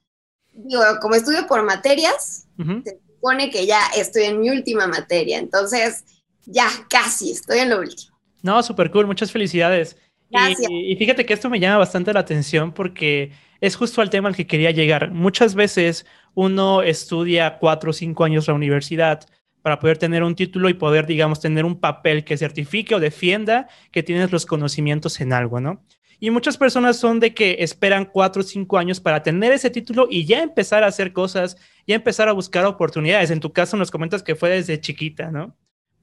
digo, 0.53 0.83
como 1.03 1.17
estudio 1.17 1.47
por 1.49 1.65
materias, 1.65 2.47
se 2.85 3.01
supone 3.09 3.51
que 3.51 3.67
ya 3.67 3.81
estoy 3.97 4.25
en 4.25 4.41
mi 4.41 4.51
última 4.51 4.87
materia, 4.87 5.39
entonces 5.39 6.05
ya 6.45 6.69
casi 6.89 7.33
estoy 7.33 7.59
en 7.59 7.71
lo 7.71 7.81
último. 7.81 8.17
No, 8.43 8.63
súper 8.63 8.93
cool, 8.93 9.07
muchas 9.07 9.33
felicidades. 9.33 9.97
Gracias. 10.31 10.69
Y, 10.71 10.97
fíjate 10.97 11.25
que 11.25 11.35
esto 11.35 11.51
me 11.51 11.61
llama 11.61 11.79
bastante 11.79 12.13
la 12.13 12.21
atención 12.21 12.73
porque 12.73 13.33
es 13.61 13.77
justo 13.77 14.03
al 14.03 14.11
tema 14.11 14.29
al 14.29 14.37
que 14.37 14.47
quería 14.47 14.71
llegar. 14.71 15.11
Muchas 15.11 15.55
veces 15.55 16.07
uno 16.35 16.83
estudia 16.83 17.59
cuatro 17.59 17.91
o 17.91 17.93
cinco 17.93 18.25
años 18.25 18.49
la 18.49 18.55
universidad 18.55 19.27
para 19.63 19.79
poder 19.79 19.99
tener 19.99 20.23
un 20.23 20.37
título 20.37 20.69
y 20.69 20.75
poder, 20.75 21.07
digamos, 21.07 21.41
tener 21.41 21.65
un 21.65 21.81
papel 21.81 22.25
que 22.25 22.37
certifique 22.37 22.95
o 22.95 23.01
defienda 23.01 23.69
que 23.91 24.03
tienes 24.03 24.31
los 24.31 24.47
conocimientos 24.47 25.21
en 25.21 25.33
algo, 25.33 25.61
¿no? 25.61 25.85
Y 26.19 26.31
muchas 26.31 26.57
personas 26.57 26.97
son 26.97 27.21
de 27.21 27.35
que 27.35 27.57
esperan 27.61 28.07
cuatro 28.07 28.41
o 28.41 28.45
cinco 28.45 28.79
años 28.79 29.01
para 29.01 29.23
tener 29.23 29.53
ese 29.53 29.71
título 29.71 30.07
y 30.11 30.25
ya 30.25 30.43
empezar 30.43 30.83
a 30.83 30.87
hacer 30.87 31.13
cosas, 31.13 31.57
ya 31.87 31.95
empezar 31.95 32.29
a 32.29 32.33
buscar 32.33 32.65
oportunidades. 32.65 33.31
En 33.31 33.41
tu 33.41 33.53
caso 33.53 33.77
nos 33.77 33.91
comentas 33.91 34.23
que 34.23 34.35
fue 34.35 34.51
desde 34.51 34.81
chiquita, 34.81 35.31
¿no? 35.31 35.57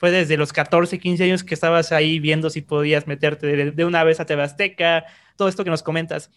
Fue 0.04 0.12
desde 0.12 0.36
los 0.36 0.52
14, 0.52 1.00
15 1.00 1.24
años 1.24 1.44
que 1.46 1.54
estabas 1.54 1.94
ahí 1.94 2.20
viendo 2.20 2.50
si 2.50 2.60
podías 2.60 3.08
meterte 3.08 3.72
de, 3.72 3.86
una 3.86 4.04
vez 4.04 4.20
a 4.20 4.26
TV 4.26 4.44
Azteca, 4.44 5.06
todo 5.38 5.48
esto 5.48 5.64
que 5.64 5.70
nos 5.70 5.82
comentas. 5.82 6.30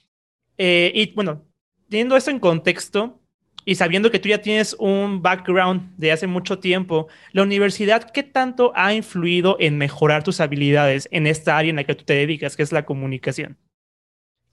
Eh, 0.56 0.92
y 0.94 1.12
bueno, 1.14 1.44
teniendo 1.88 2.16
esto 2.16 2.30
en 2.30 2.38
contexto 2.38 3.20
y 3.64 3.74
sabiendo 3.74 4.12
que 4.12 4.20
tú 4.20 4.28
ya 4.28 4.40
tienes 4.40 4.76
un 4.78 5.20
background 5.20 5.96
de 5.96 6.12
hace 6.12 6.28
mucho 6.28 6.60
tiempo, 6.60 7.08
la 7.32 7.42
universidad, 7.42 8.08
¿qué 8.12 8.22
tanto 8.22 8.70
ha 8.76 8.94
influido 8.94 9.56
en 9.58 9.78
mejorar 9.78 10.22
tus 10.22 10.38
habilidades 10.38 11.08
en 11.10 11.26
esta 11.26 11.58
área 11.58 11.70
en 11.70 11.74
la 11.74 11.84
que 11.84 11.96
tú 11.96 12.04
te 12.04 12.14
dedicas, 12.14 12.54
que 12.54 12.62
es 12.62 12.70
la 12.70 12.86
comunicación? 12.86 13.58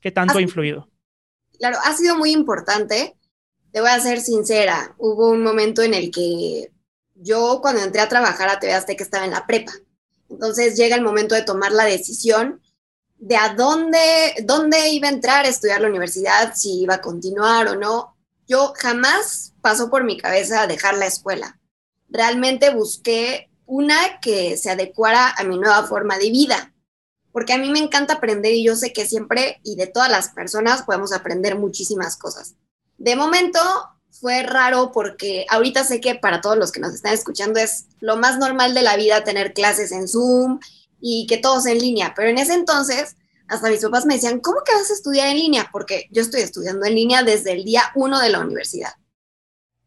¿Qué 0.02 0.10
tanto 0.10 0.40
ha, 0.40 0.42
influido? 0.42 0.90
Claro, 1.60 1.78
ha 1.86 1.94
sido 1.94 2.18
muy 2.18 2.32
importante. 2.32 3.14
Te 3.72 3.80
voy 3.80 3.92
a 3.92 4.00
ser 4.00 4.20
sincera, 4.22 4.96
hubo 4.98 5.30
un 5.30 5.44
momento 5.44 5.84
en 5.84 5.94
el 5.94 6.10
que 6.10 6.72
yo 7.16 7.60
cuando 7.62 7.82
entré 7.82 8.02
a 8.02 8.10
trabajar 8.10 8.50
a 8.50 8.60
TV 8.60 8.96
que 8.96 9.04
estaba 9.04 9.26
en 9.26 9.32
la 9.32 9.46
prepa. 9.46 9.74
Entonces 10.30 10.76
llega 10.76 10.96
el 10.96 11.02
momento 11.02 11.36
de 11.36 11.44
tomar 11.44 11.72
la 11.72 11.86
decisión 11.86 12.62
de 13.18 13.36
a 13.38 13.54
dónde, 13.54 14.00
dónde 14.44 14.90
iba 14.90 15.08
a 15.08 15.12
entrar 15.12 15.46
a 15.46 15.50
estudiar 15.50 15.82
la 15.82 15.88
universidad, 15.90 16.54
si 16.56 16.82
iba 16.82 16.96
a 16.96 17.02
continuar 17.02 17.68
o 17.68 17.76
no. 17.76 18.18
Yo 18.48 18.74
jamás 18.76 19.54
pasó 19.62 19.90
por 19.90 20.04
mi 20.04 20.18
cabeza 20.18 20.68
dejar 20.68 20.98
la 20.98 21.06
escuela. 21.06 21.60
Realmente 22.10 22.72
busqué 22.72 23.50
una 23.66 24.20
que 24.20 24.58
se 24.58 24.70
adecuara 24.70 25.34
a 25.38 25.44
mi 25.44 25.58
nueva 25.58 25.88
forma 25.88 26.18
de 26.18 26.32
vida 26.32 26.74
porque 27.34 27.52
a 27.52 27.58
mí 27.58 27.70
me 27.72 27.80
encanta 27.80 28.14
aprender 28.14 28.54
y 28.54 28.64
yo 28.64 28.76
sé 28.78 28.94
que 28.94 29.08
siempre 29.08 29.60
y 29.64 29.76
de 29.76 29.88
todas 29.88 30.10
las 30.10 30.30
personas 30.30 30.84
podemos 30.84 31.12
aprender 31.12 31.58
muchísimas 31.58 32.16
cosas. 32.16 32.56
De 32.98 33.16
momento 33.16 33.60
fue 34.24 34.42
raro 34.42 34.94
porque 34.94 35.46
ahorita 35.50 35.84
sé 35.84 36.00
que 36.00 36.16
para 36.16 36.40
todos 36.40 36.58
los 36.58 36.72
que 36.72 36.80
nos 36.80 36.94
están 36.94 37.14
escuchando 37.14 37.60
es 37.60 37.88
lo 38.00 38.16
más 38.16 38.38
normal 38.38 38.74
de 38.74 38.82
la 38.82 38.96
vida 38.96 39.26
tener 39.26 39.52
clases 39.52 39.92
en 39.92 40.08
Zoom 40.08 40.62
y 41.02 41.28
que 41.28 41.38
todos 41.38 41.66
en 41.66 41.78
línea, 41.78 42.14
pero 42.16 42.30
en 42.30 42.38
ese 42.38 42.54
entonces 42.54 43.18
hasta 43.50 43.70
mis 43.70 43.82
papás 43.82 44.06
me 44.06 44.14
decían, 44.14 44.40
¿cómo 44.40 44.62
que 44.66 44.74
vas 44.74 44.90
a 44.90 44.94
estudiar 44.94 45.28
en 45.28 45.40
línea? 45.40 45.68
Porque 45.74 46.08
yo 46.10 46.22
estoy 46.22 46.40
estudiando 46.40 46.86
en 46.86 46.96
línea 46.96 47.24
desde 47.24 47.52
el 47.52 47.66
día 47.66 47.84
uno 47.96 48.22
de 48.22 48.30
la 48.30 48.40
universidad. 48.40 48.94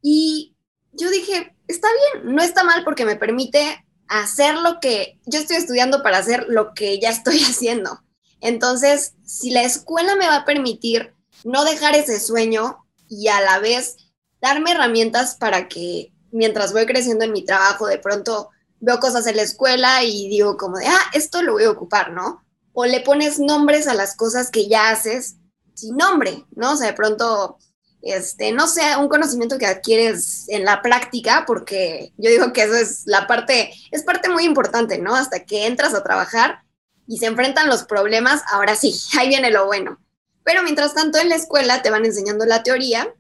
Y 0.03 0.55
yo 0.93 1.11
dije, 1.11 1.57
está 1.67 1.89
bien, 2.13 2.35
no 2.35 2.43
está 2.43 2.63
mal 2.63 2.85
porque 2.85 3.07
me 3.07 3.17
permite 3.17 3.87
hacer 4.07 4.57
lo 4.57 4.81
que 4.81 5.19
yo 5.25 5.41
estoy 5.41 5.57
estudiando 5.57 6.03
para 6.03 6.19
hacer 6.19 6.45
lo 6.49 6.75
que 6.75 7.01
ya 7.01 7.09
estoy 7.09 7.39
haciendo. 7.43 8.03
Entonces, 8.43 9.15
si 9.25 9.49
la 9.49 9.63
escuela 9.63 10.15
me 10.15 10.29
va 10.29 10.37
a 10.37 10.45
permitir 10.45 11.15
no 11.43 11.65
dejar 11.65 11.97
ese 11.97 12.21
sueño 12.21 12.85
y 13.09 13.29
a 13.29 13.41
la 13.41 13.61
vez 13.61 13.97
darme 14.41 14.73
herramientas 14.73 15.37
para 15.37 15.69
que 15.69 16.13
mientras 16.31 16.73
voy 16.73 16.87
creciendo 16.87 17.25
en 17.25 17.33
mi 17.33 17.45
trabajo, 17.45 17.87
de 17.87 17.99
pronto 17.99 18.51
veo 18.81 19.01
cosas 19.01 19.27
en 19.27 19.37
la 19.37 19.43
escuela 19.43 20.03
y 20.05 20.29
digo 20.29 20.57
como 20.57 20.79
de, 20.79 20.87
ah, 20.87 21.03
esto 21.13 21.43
lo 21.43 21.53
voy 21.53 21.65
a 21.65 21.71
ocupar, 21.71 22.13
¿no? 22.13 22.45
O 22.73 22.85
le 22.85 23.01
pones 23.01 23.39
nombres 23.39 23.89
a 23.89 23.95
las 23.95 24.17
cosas 24.17 24.51
que 24.51 24.69
ya 24.69 24.91
haces 24.91 25.37
sin 25.75 25.97
nombre, 25.97 26.45
¿no? 26.55 26.73
O 26.73 26.77
sea, 26.77 26.89
de 26.89 26.93
pronto 26.93 27.59
este, 28.07 28.53
no 28.53 28.69
sé, 28.69 28.97
un 28.99 29.09
conocimiento 29.09 29.59
que 29.59 29.67
adquieres 29.67 30.49
en 30.49 30.65
la 30.65 30.81
práctica, 30.81 31.45
porque 31.47 32.13
yo 32.17 32.31
digo 32.31 32.53
que 32.53 32.63
eso 32.63 32.75
es 32.75 33.03
la 33.07 33.27
parte, 33.27 33.73
es 33.91 34.05
parte 34.05 34.29
muy 34.29 34.45
importante, 34.45 34.99
¿no? 34.99 35.17
Hasta 35.17 35.45
que 35.45 35.67
entras 35.67 35.93
a 35.93 36.05
trabajar 36.05 36.61
y 37.09 37.19
se 37.19 37.27
enfrentan 37.27 37.69
los 37.69 37.85
problemas, 37.85 38.43
ahora 38.51 38.77
sí, 38.77 38.95
ahí 39.19 39.29
viene 39.29 39.51
lo 39.51 39.67
bueno. 39.67 39.99
Pero 40.45 40.63
mientras 40.63 40.95
tanto 40.95 41.19
en 41.19 41.29
la 41.29 41.35
escuela 41.35 41.83
te 41.83 41.91
van 41.91 42.05
enseñando 42.05 42.47
la 42.47 42.63
teoría 42.63 43.13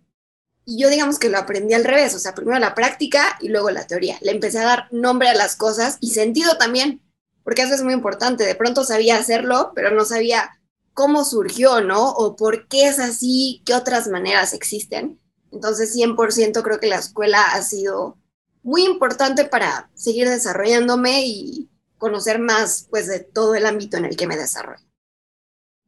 y 0.68 0.78
yo 0.78 0.90
digamos 0.90 1.20
que 1.20 1.30
lo 1.30 1.38
aprendí 1.38 1.74
al 1.74 1.84
revés, 1.84 2.14
o 2.14 2.18
sea, 2.18 2.34
primero 2.34 2.58
la 2.58 2.74
práctica 2.74 3.38
y 3.40 3.48
luego 3.48 3.70
la 3.70 3.86
teoría. 3.86 4.18
Le 4.20 4.32
empecé 4.32 4.58
a 4.58 4.64
dar 4.64 4.88
nombre 4.90 5.28
a 5.28 5.34
las 5.34 5.54
cosas 5.54 5.96
y 6.00 6.10
sentido 6.10 6.58
también, 6.58 7.00
porque 7.44 7.62
eso 7.62 7.74
es 7.74 7.84
muy 7.84 7.94
importante. 7.94 8.44
De 8.44 8.56
pronto 8.56 8.82
sabía 8.84 9.16
hacerlo, 9.16 9.70
pero 9.76 9.92
no 9.92 10.04
sabía 10.04 10.58
cómo 10.92 11.24
surgió, 11.24 11.82
¿no? 11.82 12.10
O 12.10 12.34
por 12.34 12.66
qué 12.66 12.88
es 12.88 12.98
así, 12.98 13.62
qué 13.64 13.74
otras 13.74 14.08
maneras 14.08 14.52
existen. 14.54 15.20
Entonces, 15.52 15.94
100% 15.94 16.62
creo 16.64 16.80
que 16.80 16.88
la 16.88 16.96
escuela 16.96 17.52
ha 17.52 17.62
sido 17.62 18.18
muy 18.64 18.84
importante 18.84 19.44
para 19.44 19.88
seguir 19.94 20.28
desarrollándome 20.28 21.26
y 21.26 21.70
conocer 21.98 22.40
más, 22.40 22.88
pues, 22.90 23.06
de 23.06 23.20
todo 23.20 23.54
el 23.54 23.66
ámbito 23.66 23.96
en 23.98 24.06
el 24.06 24.16
que 24.16 24.26
me 24.26 24.36
desarrollo. 24.36 24.84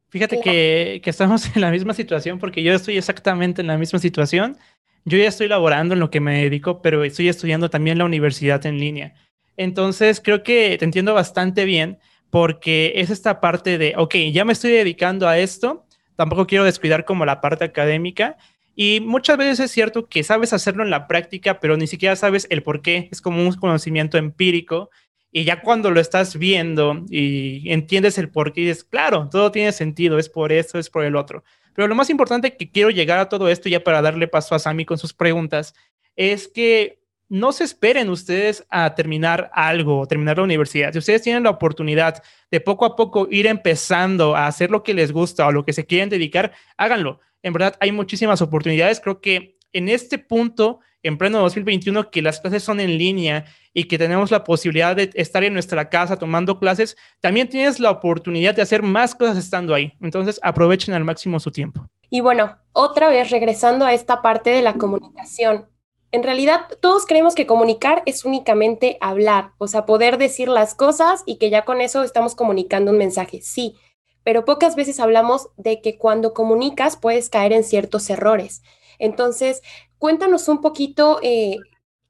Fíjate 0.09 0.39
que, 0.41 1.01
que, 1.03 1.09
estamos 1.09 1.55
en 1.55 1.61
la 1.61 1.71
misma 1.71 1.93
situación 1.93 2.39
porque 2.39 2.63
yo 2.63 2.73
estoy 2.73 2.97
exactamente 2.97 3.61
en 3.61 3.67
la 3.67 3.77
misma 3.77 3.99
situación. 3.99 4.57
Yo 5.05 5.17
ya 5.17 5.27
estoy 5.27 5.47
laborando 5.47 5.93
en 5.93 5.99
lo 5.99 6.09
que 6.09 6.19
me 6.19 6.43
dedico, 6.43 6.81
pero 6.81 7.03
estoy 7.03 7.29
estudiando 7.29 7.69
también 7.69 7.97
la 7.97 8.05
universidad 8.05 8.65
en 8.65 8.79
línea. 8.79 9.13
Entonces, 9.57 10.21
creo 10.23 10.43
que 10.43 10.77
te 10.77 10.85
entiendo 10.85 11.13
bastante 11.13 11.65
bien 11.65 11.99
porque 12.29 12.93
es 12.95 13.09
esta 13.09 13.41
parte 13.41 13.77
de, 13.77 13.93
ok, 13.97 14.15
ya 14.31 14.45
me 14.45 14.53
estoy 14.53 14.71
dedicando 14.71 15.27
a 15.27 15.37
esto, 15.37 15.85
tampoco 16.15 16.47
quiero 16.47 16.63
descuidar 16.63 17.05
como 17.05 17.25
la 17.25 17.41
parte 17.41 17.65
académica. 17.65 18.37
Y 18.75 19.01
muchas 19.01 19.37
veces 19.37 19.59
es 19.59 19.71
cierto 19.71 20.07
que 20.07 20.23
sabes 20.23 20.53
hacerlo 20.53 20.83
en 20.83 20.89
la 20.89 21.07
práctica, 21.07 21.59
pero 21.59 21.75
ni 21.75 21.87
siquiera 21.87 22.15
sabes 22.15 22.47
el 22.49 22.63
por 22.63 22.81
qué. 22.81 23.09
Es 23.11 23.19
como 23.21 23.45
un 23.45 23.53
conocimiento 23.53 24.17
empírico. 24.17 24.89
Y 25.31 25.43
ya 25.43 25.61
cuando 25.61 25.91
lo 25.91 25.99
estás 25.99 26.37
viendo 26.37 27.05
y 27.09 27.71
entiendes 27.71 28.17
el 28.17 28.29
por 28.29 28.51
qué, 28.51 28.61
dices, 28.61 28.83
claro, 28.83 29.29
todo 29.29 29.51
tiene 29.51 29.71
sentido, 29.71 30.17
es 30.17 30.29
por 30.29 30.51
eso, 30.51 30.79
es 30.79 30.89
por 30.89 31.03
el 31.03 31.15
otro. 31.15 31.43
Pero 31.75 31.87
lo 31.87 31.95
más 31.95 32.09
importante 32.09 32.57
que 32.57 32.71
quiero 32.71 32.89
llegar 32.89 33.19
a 33.19 33.29
todo 33.29 33.47
esto, 33.47 33.69
ya 33.69 33.83
para 33.83 34.01
darle 34.01 34.27
paso 34.27 34.55
a 34.55 34.59
Sami 34.59 34.85
con 34.85 34.97
sus 34.97 35.13
preguntas, 35.13 35.75
es 36.15 36.47
que 36.47 36.99
no 37.29 37.51
se 37.51 37.63
esperen 37.63 38.09
ustedes 38.09 38.65
a 38.69 38.95
terminar 38.95 39.51
algo, 39.53 40.07
terminar 40.07 40.37
la 40.37 40.43
universidad. 40.43 40.91
Si 40.91 40.97
ustedes 40.97 41.21
tienen 41.21 41.43
la 41.43 41.51
oportunidad 41.51 42.23
de 42.49 42.59
poco 42.59 42.85
a 42.85 42.95
poco 42.95 43.27
ir 43.29 43.45
empezando 43.45 44.35
a 44.35 44.47
hacer 44.47 44.71
lo 44.71 44.81
que 44.81 44.95
les 44.95 45.11
gusta 45.11 45.45
o 45.45 45.51
lo 45.51 45.63
que 45.63 45.73
se 45.73 45.85
quieren 45.85 46.09
dedicar, 46.09 46.53
háganlo. 46.75 47.19
En 47.43 47.53
verdad, 47.53 47.77
hay 47.79 47.91
muchísimas 47.91 48.41
oportunidades. 48.41 48.99
Creo 48.99 49.21
que 49.21 49.57
en 49.71 49.89
este 49.89 50.17
punto, 50.17 50.79
en 51.03 51.17
pleno 51.17 51.39
2021, 51.39 52.11
que 52.11 52.21
las 52.21 52.39
clases 52.39 52.63
son 52.63 52.79
en 52.79 52.97
línea 52.97 53.45
y 53.73 53.85
que 53.85 53.97
tenemos 53.97 54.31
la 54.31 54.43
posibilidad 54.43 54.95
de 54.95 55.09
estar 55.13 55.43
en 55.43 55.53
nuestra 55.53 55.89
casa 55.89 56.17
tomando 56.17 56.59
clases, 56.59 56.97
también 57.21 57.47
tienes 57.47 57.79
la 57.79 57.91
oportunidad 57.91 58.55
de 58.55 58.61
hacer 58.61 58.83
más 58.83 59.15
cosas 59.15 59.37
estando 59.37 59.73
ahí. 59.73 59.93
Entonces, 60.01 60.39
aprovechen 60.43 60.93
al 60.93 61.05
máximo 61.05 61.39
su 61.39 61.51
tiempo. 61.51 61.87
Y 62.09 62.21
bueno, 62.21 62.57
otra 62.73 63.09
vez 63.09 63.29
regresando 63.29 63.85
a 63.85 63.93
esta 63.93 64.21
parte 64.21 64.49
de 64.49 64.61
la 64.61 64.73
comunicación 64.73 65.67
en 66.11 66.23
realidad 66.23 66.61
todos 66.81 67.05
creemos 67.05 67.35
que 67.35 67.45
comunicar 67.45 68.01
es 68.05 68.25
únicamente 68.25 68.97
hablar, 68.99 69.51
o 69.59 69.67
sea, 69.67 69.85
poder 69.85 70.17
decir 70.17 70.47
las 70.47 70.73
cosas 70.73 71.21
y 71.25 71.37
que 71.37 71.49
ya 71.49 71.65
con 71.65 71.81
eso 71.81 72.03
estamos 72.03 72.33
comunicando 72.35 72.91
un 72.91 72.97
mensaje, 72.97 73.41
sí, 73.41 73.75
pero 74.23 74.43
pocas 74.43 74.75
veces 74.75 74.99
hablamos 74.99 75.49
de 75.57 75.81
que 75.81 75.97
cuando 75.97 76.33
comunicas 76.33 76.97
puedes 76.97 77.29
caer 77.29 77.53
en 77.53 77.63
ciertos 77.63 78.09
errores. 78.09 78.63
Entonces, 78.99 79.61
cuéntanos 79.97 80.47
un 80.47 80.61
poquito 80.61 81.19
eh, 81.23 81.57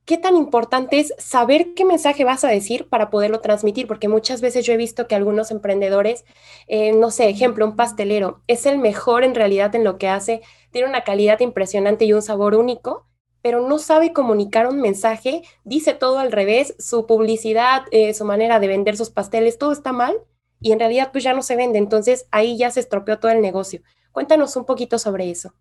qué 0.09 0.17
tan 0.17 0.35
importante 0.35 0.99
es 0.99 1.13
saber 1.19 1.75
qué 1.75 1.85
mensaje 1.85 2.23
vas 2.23 2.43
a 2.43 2.49
decir 2.49 2.89
para 2.89 3.11
poderlo 3.11 3.41
transmitir, 3.41 3.85
porque 3.85 4.07
muchas 4.07 4.41
veces 4.41 4.65
yo 4.65 4.73
he 4.73 4.77
visto 4.77 5.07
que 5.07 5.13
algunos 5.13 5.51
emprendedores, 5.51 6.25
eh, 6.67 6.93
no 6.93 7.11
sé, 7.11 7.29
ejemplo, 7.29 7.63
un 7.63 7.75
pastelero, 7.75 8.41
es 8.47 8.65
el 8.65 8.79
mejor 8.79 9.23
en 9.23 9.35
realidad 9.35 9.75
en 9.75 9.83
lo 9.83 9.99
que 9.99 10.07
hace, 10.07 10.41
tiene 10.71 10.89
una 10.89 11.03
calidad 11.03 11.39
impresionante 11.41 12.05
y 12.05 12.13
un 12.13 12.23
sabor 12.23 12.55
único, 12.55 13.05
pero 13.43 13.67
no 13.67 13.77
sabe 13.77 14.11
comunicar 14.11 14.67
un 14.67 14.81
mensaje, 14.81 15.43
dice 15.63 15.93
todo 15.93 16.17
al 16.17 16.31
revés, 16.31 16.73
su 16.79 17.05
publicidad, 17.05 17.83
eh, 17.91 18.15
su 18.15 18.25
manera 18.25 18.59
de 18.59 18.67
vender 18.67 18.97
sus 18.97 19.11
pasteles, 19.11 19.59
todo 19.59 19.71
está 19.71 19.93
mal 19.93 20.17
y 20.59 20.71
en 20.71 20.79
realidad 20.79 21.11
pues 21.11 21.23
ya 21.23 21.35
no 21.35 21.43
se 21.43 21.55
vende, 21.55 21.77
entonces 21.77 22.27
ahí 22.31 22.57
ya 22.57 22.71
se 22.71 22.79
estropeó 22.79 23.19
todo 23.19 23.31
el 23.31 23.41
negocio. 23.41 23.81
Cuéntanos 24.11 24.55
un 24.55 24.65
poquito 24.65 24.97
sobre 24.97 25.29
eso. 25.29 25.53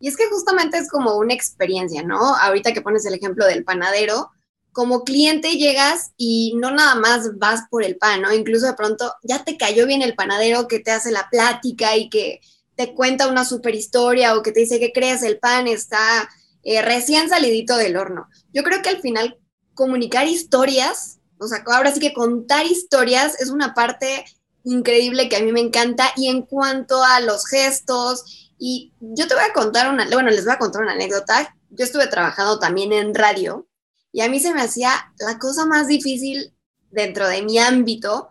Y 0.00 0.08
es 0.08 0.16
que 0.16 0.28
justamente 0.30 0.78
es 0.78 0.88
como 0.88 1.16
una 1.16 1.34
experiencia, 1.34 2.02
¿no? 2.02 2.36
Ahorita 2.36 2.72
que 2.72 2.82
pones 2.82 3.04
el 3.06 3.14
ejemplo 3.14 3.46
del 3.46 3.64
panadero, 3.64 4.30
como 4.72 5.02
cliente 5.02 5.56
llegas 5.56 6.12
y 6.16 6.54
no 6.56 6.70
nada 6.70 6.94
más 6.94 7.36
vas 7.38 7.62
por 7.70 7.82
el 7.82 7.96
pan, 7.96 8.22
¿no? 8.22 8.32
Incluso 8.32 8.66
de 8.66 8.74
pronto 8.74 9.12
ya 9.22 9.44
te 9.44 9.56
cayó 9.56 9.86
bien 9.86 10.02
el 10.02 10.14
panadero 10.14 10.68
que 10.68 10.78
te 10.78 10.92
hace 10.92 11.10
la 11.10 11.28
plática 11.30 11.96
y 11.96 12.08
que 12.08 12.40
te 12.76 12.94
cuenta 12.94 13.28
una 13.28 13.44
super 13.44 13.74
historia 13.74 14.36
o 14.36 14.42
que 14.42 14.52
te 14.52 14.60
dice 14.60 14.78
que 14.78 14.92
crees 14.92 15.24
el 15.24 15.40
pan 15.40 15.66
está 15.66 16.28
eh, 16.62 16.80
recién 16.82 17.28
salidito 17.28 17.76
del 17.76 17.96
horno. 17.96 18.28
Yo 18.52 18.62
creo 18.62 18.82
que 18.82 18.90
al 18.90 19.00
final 19.00 19.36
comunicar 19.74 20.28
historias, 20.28 21.18
o 21.38 21.48
sea, 21.48 21.64
ahora 21.66 21.92
sí 21.92 21.98
que 21.98 22.12
contar 22.12 22.66
historias 22.66 23.40
es 23.40 23.50
una 23.50 23.74
parte 23.74 24.24
increíble 24.64 25.28
que 25.28 25.36
a 25.36 25.42
mí 25.42 25.50
me 25.50 25.60
encanta. 25.60 26.12
Y 26.16 26.28
en 26.28 26.42
cuanto 26.42 27.02
a 27.02 27.20
los 27.20 27.46
gestos, 27.46 28.47
y 28.58 28.92
yo 29.00 29.28
te 29.28 29.34
voy 29.34 29.44
a 29.44 29.52
contar 29.52 29.92
una, 29.92 30.08
bueno, 30.10 30.30
les 30.30 30.44
voy 30.44 30.54
a 30.54 30.58
contar 30.58 30.82
una 30.82 30.92
anécdota. 30.92 31.54
Yo 31.70 31.84
estuve 31.84 32.06
trabajando 32.08 32.58
también 32.58 32.92
en 32.92 33.14
radio 33.14 33.68
y 34.12 34.22
a 34.22 34.28
mí 34.28 34.40
se 34.40 34.52
me 34.52 34.62
hacía 34.62 35.12
la 35.18 35.38
cosa 35.38 35.66
más 35.66 35.86
difícil 35.86 36.54
dentro 36.90 37.28
de 37.28 37.42
mi 37.42 37.58
ámbito, 37.58 38.30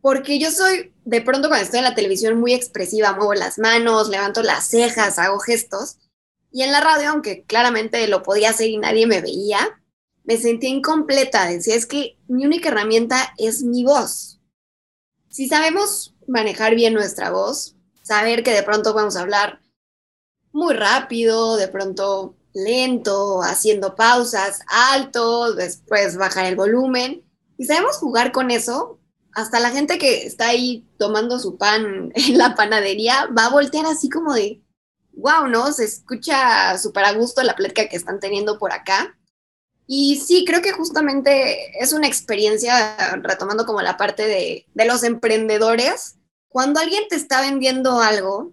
porque 0.00 0.38
yo 0.38 0.50
soy, 0.50 0.92
de 1.04 1.20
pronto 1.22 1.48
cuando 1.48 1.64
estoy 1.64 1.78
en 1.78 1.84
la 1.84 1.94
televisión, 1.94 2.38
muy 2.38 2.52
expresiva, 2.52 3.14
muevo 3.14 3.34
las 3.34 3.58
manos, 3.58 4.08
levanto 4.08 4.42
las 4.42 4.68
cejas, 4.68 5.18
hago 5.18 5.38
gestos. 5.38 5.98
Y 6.50 6.62
en 6.62 6.72
la 6.72 6.80
radio, 6.80 7.10
aunque 7.10 7.44
claramente 7.44 8.06
lo 8.08 8.22
podía 8.22 8.50
hacer 8.50 8.68
y 8.68 8.76
nadie 8.76 9.06
me 9.06 9.22
veía, 9.22 9.80
me 10.24 10.36
sentía 10.36 10.68
incompleta. 10.68 11.46
Decía, 11.46 11.76
es 11.76 11.86
que 11.86 12.18
mi 12.28 12.44
única 12.44 12.68
herramienta 12.68 13.32
es 13.38 13.62
mi 13.62 13.84
voz. 13.84 14.40
Si 15.28 15.48
sabemos 15.48 16.14
manejar 16.26 16.74
bien 16.74 16.92
nuestra 16.92 17.30
voz, 17.30 17.76
saber 18.02 18.42
que 18.42 18.52
de 18.52 18.62
pronto 18.62 18.92
vamos 18.92 19.16
a 19.16 19.20
hablar 19.20 19.61
muy 20.52 20.74
rápido, 20.74 21.56
de 21.56 21.68
pronto 21.68 22.36
lento, 22.54 23.42
haciendo 23.42 23.96
pausas 23.96 24.60
alto, 24.66 25.54
después 25.54 26.16
bajar 26.16 26.46
el 26.46 26.56
volumen. 26.56 27.24
Y 27.56 27.64
sabemos 27.64 27.96
jugar 27.96 28.32
con 28.32 28.50
eso, 28.50 28.98
hasta 29.34 29.60
la 29.60 29.70
gente 29.70 29.98
que 29.98 30.26
está 30.26 30.48
ahí 30.48 30.86
tomando 30.98 31.38
su 31.38 31.56
pan 31.56 32.12
en 32.14 32.38
la 32.38 32.54
panadería 32.54 33.28
va 33.36 33.46
a 33.46 33.50
voltear 33.50 33.86
así 33.86 34.08
como 34.08 34.34
de, 34.34 34.62
wow, 35.12 35.46
¿no? 35.48 35.72
Se 35.72 35.84
escucha 35.84 36.76
súper 36.78 37.04
a 37.04 37.12
gusto 37.12 37.42
la 37.42 37.56
plática 37.56 37.88
que 37.88 37.96
están 37.96 38.20
teniendo 38.20 38.58
por 38.58 38.72
acá. 38.72 39.16
Y 39.86 40.16
sí, 40.16 40.44
creo 40.46 40.62
que 40.62 40.72
justamente 40.72 41.82
es 41.82 41.92
una 41.92 42.06
experiencia, 42.06 42.96
retomando 43.16 43.66
como 43.66 43.82
la 43.82 43.96
parte 43.96 44.26
de, 44.26 44.66
de 44.72 44.84
los 44.84 45.02
emprendedores, 45.02 46.16
cuando 46.48 46.80
alguien 46.80 47.02
te 47.08 47.16
está 47.16 47.40
vendiendo 47.40 48.00
algo, 48.00 48.52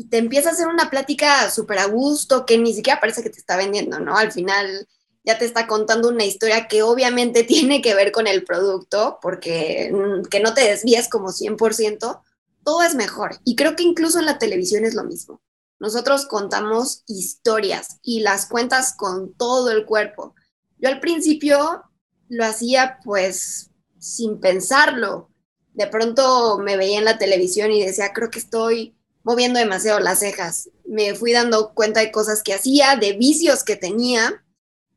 y 0.00 0.04
te 0.04 0.16
empieza 0.16 0.48
a 0.48 0.52
hacer 0.52 0.66
una 0.66 0.88
plática 0.88 1.50
súper 1.50 1.78
a 1.78 1.84
gusto 1.84 2.46
que 2.46 2.56
ni 2.56 2.72
siquiera 2.72 3.00
parece 3.00 3.22
que 3.22 3.28
te 3.28 3.38
está 3.38 3.58
vendiendo, 3.58 4.00
¿no? 4.00 4.16
Al 4.16 4.32
final 4.32 4.88
ya 5.24 5.36
te 5.36 5.44
está 5.44 5.66
contando 5.66 6.08
una 6.08 6.24
historia 6.24 6.68
que 6.68 6.82
obviamente 6.82 7.44
tiene 7.44 7.82
que 7.82 7.94
ver 7.94 8.10
con 8.10 8.26
el 8.26 8.42
producto, 8.42 9.18
porque 9.20 9.92
mm, 9.92 10.22
que 10.30 10.40
no 10.40 10.54
te 10.54 10.62
desvíes 10.62 11.06
como 11.10 11.28
100%, 11.28 12.22
todo 12.64 12.82
es 12.82 12.94
mejor. 12.94 13.38
Y 13.44 13.56
creo 13.56 13.76
que 13.76 13.82
incluso 13.82 14.18
en 14.18 14.24
la 14.24 14.38
televisión 14.38 14.86
es 14.86 14.94
lo 14.94 15.04
mismo. 15.04 15.42
Nosotros 15.78 16.24
contamos 16.24 17.02
historias 17.06 17.98
y 18.02 18.20
las 18.20 18.46
cuentas 18.46 18.94
con 18.96 19.34
todo 19.34 19.70
el 19.70 19.84
cuerpo. 19.84 20.34
Yo 20.78 20.88
al 20.88 21.00
principio 21.00 21.82
lo 22.30 22.46
hacía 22.46 23.00
pues 23.04 23.70
sin 23.98 24.40
pensarlo. 24.40 25.28
De 25.74 25.88
pronto 25.88 26.58
me 26.58 26.78
veía 26.78 26.98
en 26.98 27.04
la 27.04 27.18
televisión 27.18 27.70
y 27.70 27.84
decía, 27.84 28.14
creo 28.14 28.30
que 28.30 28.38
estoy 28.38 28.96
moviendo 29.22 29.58
demasiado 29.58 30.00
las 30.00 30.20
cejas. 30.20 30.70
Me 30.84 31.14
fui 31.14 31.32
dando 31.32 31.72
cuenta 31.74 32.00
de 32.00 32.12
cosas 32.12 32.42
que 32.42 32.54
hacía, 32.54 32.96
de 32.96 33.12
vicios 33.12 33.64
que 33.64 33.76
tenía 33.76 34.44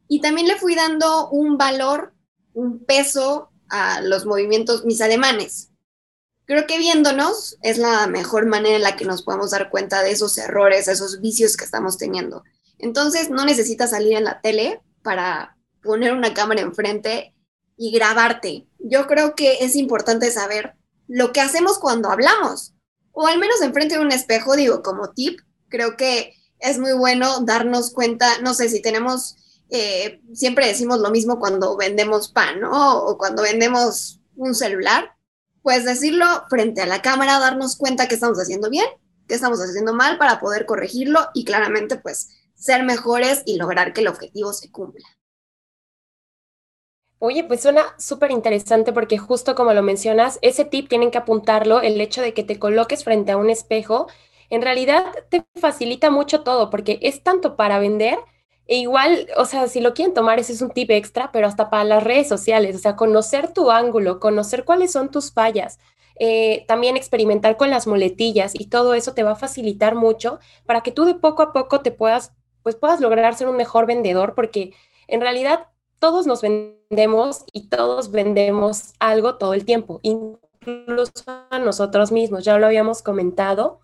y 0.07 0.21
también 0.21 0.47
le 0.47 0.57
fui 0.57 0.75
dando 0.75 1.29
un 1.29 1.57
valor, 1.57 2.13
un 2.53 2.83
peso 2.85 3.49
a 3.69 4.01
los 4.01 4.25
movimientos, 4.25 4.85
mis 4.85 5.01
ademanes. 5.01 5.69
Creo 6.45 6.67
que 6.67 6.77
viéndonos 6.77 7.57
es 7.61 7.77
la 7.77 8.05
mejor 8.07 8.45
manera 8.45 8.75
en 8.75 8.83
la 8.83 8.95
que 8.95 9.05
nos 9.05 9.23
podemos 9.23 9.51
dar 9.51 9.69
cuenta 9.69 10.03
de 10.03 10.11
esos 10.11 10.37
errores, 10.37 10.87
esos 10.87 11.21
vicios 11.21 11.55
que 11.55 11.65
estamos 11.65 11.97
teniendo. 11.97 12.43
Entonces 12.77 13.29
no 13.29 13.45
necesitas 13.45 13.91
salir 13.91 14.13
en 14.13 14.25
la 14.25 14.41
tele 14.41 14.81
para 15.03 15.57
poner 15.81 16.13
una 16.13 16.33
cámara 16.33 16.61
enfrente 16.61 17.33
y 17.77 17.91
grabarte. 17.91 18.67
Yo 18.79 19.07
creo 19.07 19.35
que 19.35 19.59
es 19.61 19.75
importante 19.75 20.31
saber 20.31 20.75
lo 21.07 21.31
que 21.31 21.41
hacemos 21.41 21.79
cuando 21.79 22.09
hablamos 22.09 22.73
o 23.13 23.27
al 23.27 23.39
menos 23.39 23.61
enfrente 23.61 23.95
de 23.95 24.01
un 24.01 24.11
espejo, 24.11 24.55
digo, 24.55 24.83
como 24.83 25.11
tip, 25.11 25.39
creo 25.69 25.95
que 25.95 26.33
es 26.59 26.79
muy 26.79 26.93
bueno 26.93 27.41
darnos 27.41 27.91
cuenta, 27.91 28.39
no 28.41 28.53
sé 28.53 28.69
si 28.69 28.81
tenemos, 28.81 29.37
eh, 29.69 30.21
siempre 30.33 30.67
decimos 30.67 30.99
lo 30.99 31.11
mismo 31.11 31.39
cuando 31.39 31.77
vendemos 31.77 32.29
pan, 32.29 32.59
¿no? 32.59 32.97
O 32.97 33.17
cuando 33.17 33.43
vendemos 33.43 34.19
un 34.35 34.55
celular, 34.55 35.15
pues 35.61 35.85
decirlo 35.85 36.25
frente 36.49 36.81
a 36.81 36.87
la 36.87 37.01
cámara, 37.01 37.39
darnos 37.39 37.75
cuenta 37.75 38.07
que 38.07 38.15
estamos 38.15 38.37
haciendo 38.39 38.69
bien, 38.69 38.85
que 39.27 39.35
estamos 39.35 39.59
haciendo 39.59 39.93
mal 39.93 40.17
para 40.17 40.39
poder 40.39 40.65
corregirlo 40.65 41.19
y 41.33 41.45
claramente 41.45 41.97
pues 41.97 42.29
ser 42.55 42.83
mejores 42.83 43.43
y 43.45 43.57
lograr 43.57 43.93
que 43.93 44.01
el 44.01 44.07
objetivo 44.07 44.53
se 44.53 44.71
cumpla. 44.71 45.05
Oye, 47.25 47.45
pues 47.45 47.61
suena 47.61 47.83
súper 47.97 48.31
interesante 48.31 48.91
porque 48.91 49.17
justo 49.17 49.55
como 49.55 49.73
lo 49.73 49.81
mencionas, 49.81 50.39
ese 50.41 50.65
tip 50.65 50.89
tienen 50.89 51.09
que 51.09 51.17
apuntarlo, 51.17 51.79
el 51.79 52.01
hecho 52.01 52.21
de 52.21 52.33
que 52.33 52.43
te 52.43 52.59
coloques 52.59 53.05
frente 53.05 53.31
a 53.31 53.37
un 53.37 53.49
espejo, 53.49 54.07
en 54.49 54.61
realidad 54.61 55.05
te 55.29 55.45
facilita 55.55 56.11
mucho 56.11 56.41
todo 56.41 56.69
porque 56.69 56.99
es 57.01 57.23
tanto 57.23 57.55
para 57.55 57.79
vender 57.79 58.17
e 58.67 58.75
igual, 58.75 59.29
o 59.37 59.45
sea, 59.45 59.69
si 59.69 59.79
lo 59.79 59.93
quieren 59.93 60.13
tomar, 60.13 60.37
ese 60.37 60.51
es 60.51 60.61
un 60.61 60.71
tip 60.71 60.91
extra, 60.91 61.31
pero 61.31 61.47
hasta 61.47 61.69
para 61.69 61.85
las 61.85 62.03
redes 62.03 62.27
sociales, 62.27 62.75
o 62.75 62.79
sea, 62.79 62.97
conocer 62.97 63.53
tu 63.53 63.71
ángulo, 63.71 64.19
conocer 64.19 64.65
cuáles 64.65 64.91
son 64.91 65.09
tus 65.09 65.31
fallas, 65.31 65.79
eh, 66.19 66.65
también 66.67 66.97
experimentar 66.97 67.55
con 67.55 67.69
las 67.69 67.87
muletillas 67.87 68.51
y 68.53 68.65
todo 68.67 68.95
eso 68.95 69.13
te 69.13 69.23
va 69.23 69.31
a 69.31 69.35
facilitar 69.37 69.95
mucho 69.95 70.39
para 70.65 70.81
que 70.81 70.91
tú 70.91 71.05
de 71.05 71.15
poco 71.15 71.41
a 71.41 71.53
poco 71.53 71.79
te 71.79 71.91
puedas, 71.91 72.33
pues 72.63 72.75
puedas 72.75 72.99
lograr 72.99 73.33
ser 73.33 73.47
un 73.47 73.55
mejor 73.55 73.85
vendedor 73.85 74.35
porque 74.35 74.73
en 75.07 75.21
realidad 75.21 75.69
todos 75.99 76.27
nos 76.27 76.41
vendemos 76.41 76.82
y 77.51 77.67
todos 77.69 78.11
vendemos 78.11 78.93
algo 78.99 79.35
todo 79.35 79.53
el 79.53 79.65
tiempo, 79.65 79.99
incluso 80.03 81.11
a 81.49 81.59
nosotros 81.59 82.11
mismos, 82.11 82.43
ya 82.43 82.57
lo 82.57 82.65
habíamos 82.65 83.01
comentado. 83.01 83.79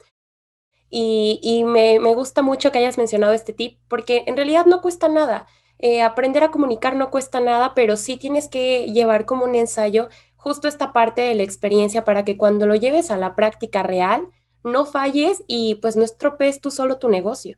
Y, 0.92 1.64
me, 1.66 2.00
gusta 2.16 2.42
mucho 2.42 2.72
que 2.72 2.80
hayas 2.80 2.98
mencionado 2.98 3.34
este 3.34 3.54
tip, 3.54 3.80
porque 3.88 4.24
en 4.26 4.36
realidad 4.36 4.66
no 4.66 4.82
cuesta 4.82 5.08
nada. 5.08 5.48
Eh, 5.78 6.02
aprender 6.02 6.44
a 6.44 6.52
comunicar 6.52 6.96
no 6.96 7.12
cuesta 7.12 7.40
nada, 7.40 7.74
pero 7.74 7.96
sí 7.96 8.18
tienes 8.18 8.48
que 8.48 8.92
llevar 8.92 9.26
como 9.26 9.46
un 9.46 9.56
ensayo 9.56 10.10
justo 10.36 10.68
esta 10.68 10.92
parte 10.92 11.22
de 11.22 11.36
la 11.36 11.44
experiencia 11.44 12.04
para 12.04 12.26
que 12.26 12.38
cuando 12.38 12.66
lo 12.66 12.76
lleves 12.76 13.12
a 13.12 13.18
la 13.18 13.36
práctica 13.36 13.84
real, 13.84 14.28
no 14.64 14.86
falles 14.86 15.44
y 15.48 15.76
pues 15.76 15.96
no 15.96 16.04
estropees 16.04 16.60
tú 16.60 16.72
solo 16.72 16.98
tu 16.98 17.10
negocio. 17.10 17.58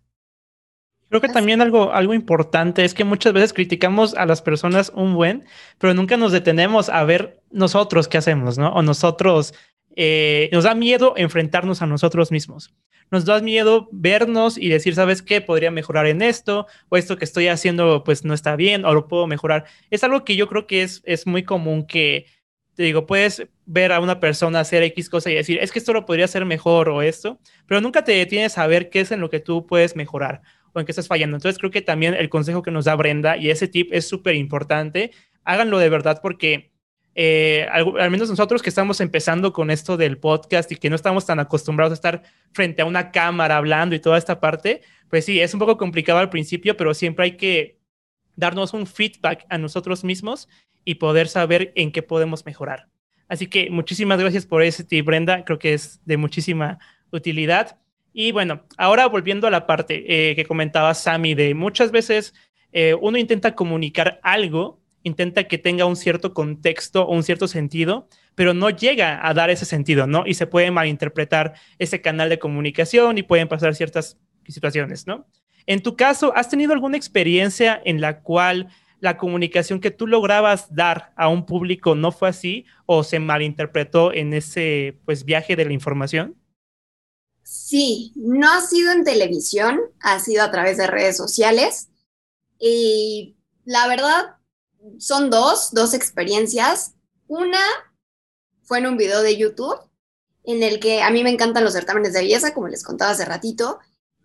Creo 1.12 1.19
que 1.19 1.28
también 1.28 1.60
algo, 1.60 1.91
algo 1.91 2.13
importante 2.13 2.86
es 2.86 2.93
que 2.93 3.04
muchas 3.04 3.34
veces 3.34 3.52
criticamos 3.52 4.13
a 4.13 4.26
las 4.26 4.41
personas 4.41 4.93
un 4.95 5.13
buen, 5.13 5.43
pero 5.78 5.93
nunca 5.93 6.15
nos 6.15 6.32
detenemos 6.32 6.88
a 6.88 7.04
ver 7.04 7.41
nosotros 7.52 8.08
qué 8.08 8.17
hacemos, 8.17 8.58
¿no? 8.58 8.69
O 8.69 8.82
nosotros, 8.82 9.54
eh, 9.97 10.47
nos 10.54 10.63
da 10.63 10.74
miedo 10.74 11.13
enfrentarnos 11.17 11.82
a 11.82 11.86
nosotros 11.86 12.32
mismos. 12.32 12.74
Nos 13.12 13.26
da 13.26 13.41
miedo 13.41 13.89
vernos 13.91 14.58
y 14.58 14.69
decir, 14.69 14.95
¿sabes 14.95 15.21
qué? 15.21 15.41
Podría 15.41 15.69
mejorar 15.69 16.06
en 16.06 16.21
esto, 16.21 16.65
o 16.88 16.95
esto 16.95 17.17
que 17.17 17.26
estoy 17.26 17.50
haciendo 17.50 18.06
pues 18.06 18.24
no 18.24 18.34
está 18.34 18.56
bien, 18.56 18.86
o 18.86 18.93
lo 18.93 19.10
puedo 19.10 19.28
mejorar. 19.28 19.65
Es 19.89 20.06
algo 20.06 20.24
que 20.24 20.38
yo 20.38 20.47
creo 20.47 20.65
que 20.65 20.82
es, 20.82 21.02
es 21.04 21.28
muy 21.28 21.43
común 21.43 21.86
que, 21.86 22.28
te 22.74 22.84
digo, 22.84 23.06
puedes 23.06 23.50
ver 23.65 23.91
a 23.91 24.00
una 24.00 24.21
persona 24.21 24.62
hacer 24.62 24.82
X 24.84 25.10
cosa 25.10 25.30
y 25.30 25.36
decir, 25.36 25.60
es 25.62 25.74
que 25.74 25.80
esto 25.80 25.91
lo 25.91 26.06
podría 26.06 26.24
hacer 26.24 26.45
mejor 26.45 26.88
o 26.88 27.02
esto, 27.02 27.38
pero 27.67 27.82
nunca 27.82 28.06
te 28.06 28.13
detienes 28.13 28.58
a 28.58 28.65
ver 28.65 28.89
qué 28.89 29.02
es 29.02 29.12
en 29.12 29.19
lo 29.19 29.30
que 29.30 29.41
tú 29.41 29.67
puedes 29.67 29.97
mejorar 29.97 30.41
o 30.73 30.79
en 30.79 30.86
qué 30.86 30.91
estás 30.91 31.07
fallando. 31.07 31.38
Entonces 31.38 31.57
creo 31.60 31.71
que 31.71 31.81
también 31.81 32.13
el 32.13 32.29
consejo 32.29 32.62
que 32.62 32.71
nos 32.71 32.86
da 32.86 32.95
Brenda 32.95 33.38
y 33.38 33.49
ese 33.49 33.67
tip 33.67 33.91
es 33.93 34.07
súper 34.07 34.36
importante. 34.36 35.12
Háganlo 35.43 35.79
de 35.79 35.89
verdad 35.89 36.19
porque 36.21 36.71
eh, 37.13 37.67
al, 37.71 38.10
menos 38.10 38.29
nosotros 38.29 38.62
que 38.62 38.69
estamos 38.69 39.01
empezando 39.01 39.51
con 39.51 39.69
esto 39.69 39.97
del 39.97 40.17
podcast 40.17 40.71
y 40.71 40.77
que 40.77 40.89
no 40.89 40.95
estamos 40.95 41.25
tan 41.25 41.39
acostumbrados 41.39 41.91
a 41.91 41.95
estar 41.95 42.23
frente 42.53 42.81
a 42.81 42.86
una 42.86 43.12
cámara 43.12 43.57
hablando 43.57 43.95
y 43.95 43.99
toda 43.99 44.17
esta 44.17 44.39
parte, 44.39 44.81
pues 45.10 45.25
sí, 45.25 45.41
es 45.41 45.53
un 45.53 45.60
poco 45.60 45.77
complicado 45.77 46.19
al 46.19 46.29
principio, 46.29 46.77
pero 46.77 46.93
siempre 46.93 47.25
hay 47.25 47.38
que 47.38 47.79
darnos 48.36 48.73
un 48.73 48.88
feedback 48.88 49.45
a 49.49 49.57
nosotros 49.57 50.03
mismos 50.03 50.47
y 50.86 50.95
poder 50.95 51.27
saber 51.27 51.73
en 51.75 51.91
qué 51.91 52.01
podemos 52.01 52.45
mejorar. 52.45 52.88
Así 53.27 53.47
que 53.47 53.69
muchísimas 53.69 54.19
gracias 54.19 54.45
por 54.45 54.63
ese 54.63 54.84
tip, 54.84 55.05
Brenda. 55.05 55.43
Creo 55.45 55.60
que 55.60 55.73
es 55.73 55.99
de 56.05 56.17
muchísima 56.17 56.79
utilidad. 57.12 57.80
Y 58.13 58.32
bueno, 58.32 58.63
ahora 58.78 59.08
volviendo 59.08 59.47
a 59.47 59.52
la 59.52 59.65
parte 59.65 60.32
eh, 60.32 60.36
que 60.36 60.45
comentaba 60.45 60.93
Sammy, 60.93 61.34
de 61.34 61.54
muchas 61.54 61.91
veces 61.91 62.34
eh, 62.71 62.95
uno 63.00 63.17
intenta 63.17 63.56
comunicar 63.56 64.19
algo, 64.24 64.82
intenta 65.04 65.45
que 65.45 65.58
tenga 65.58 65.86
un 65.86 65.95
cierto 65.95 66.34
contexto 66.34 67.04
o 67.04 67.15
un 67.15 67.24
cierto 67.24 67.47
sentido, 67.47 68.08
pero 68.36 68.54
no 68.54 68.69
llega 68.69 69.26
a 69.26 69.34
dar 69.34 69.50
ese 69.50 69.65
sentido, 69.65 70.08
¿no? 70.08 70.24
Y 70.26 70.34
se 70.34 70.47
puede 70.47 70.71
malinterpretar 70.71 71.54
ese 71.80 72.02
canal 72.02 72.30
de 72.30 72.39
comunicación 72.39 73.17
y 73.17 73.24
pueden 73.24 73.47
pasar 73.47 73.76
ciertas 73.76 74.17
situaciones, 74.47 75.08
¿no? 75.08 75.28
En 75.65 75.82
tu 75.82 75.95
caso, 75.95 76.34
¿has 76.36 76.50
tenido 76.50 76.74
alguna 76.74 76.97
experiencia 76.97 77.82
en 77.86 78.02
la 78.02 78.21
cual 78.21 78.67
la 79.00 79.17
comunicación 79.17 79.80
que 79.80 79.91
tú 79.91 80.08
lograbas 80.08 80.74
dar 80.74 81.12
a 81.15 81.28
un 81.28 81.45
público 81.45 81.95
no 81.95 82.12
fue 82.12 82.30
así 82.30 82.65
o 82.86 83.04
se 83.04 83.19
malinterpretó 83.19 84.13
en 84.13 84.34
ese 84.34 84.97
pues 85.06 85.26
viaje 85.26 85.56
de 85.56 85.65
la 85.65 85.74
información? 85.74 86.36
Sí, 87.51 88.13
no 88.15 88.49
ha 88.49 88.61
sido 88.61 88.93
en 88.93 89.03
televisión, 89.03 89.81
ha 89.99 90.21
sido 90.21 90.41
a 90.41 90.51
través 90.51 90.77
de 90.77 90.87
redes 90.87 91.17
sociales. 91.17 91.89
Y 92.57 93.35
la 93.65 93.89
verdad, 93.89 94.37
son 94.99 95.29
dos, 95.29 95.71
dos 95.73 95.93
experiencias. 95.93 96.93
Una 97.27 97.59
fue 98.63 98.77
en 98.77 98.87
un 98.87 98.95
video 98.95 99.21
de 99.21 99.35
YouTube 99.35 99.77
en 100.45 100.63
el 100.63 100.79
que 100.79 101.03
a 101.03 101.09
mí 101.09 101.25
me 101.25 101.29
encantan 101.29 101.65
los 101.65 101.73
certámenes 101.73 102.13
de 102.13 102.21
belleza, 102.21 102.53
como 102.53 102.69
les 102.69 102.85
contaba 102.85 103.11
hace 103.11 103.25
ratito, 103.25 103.79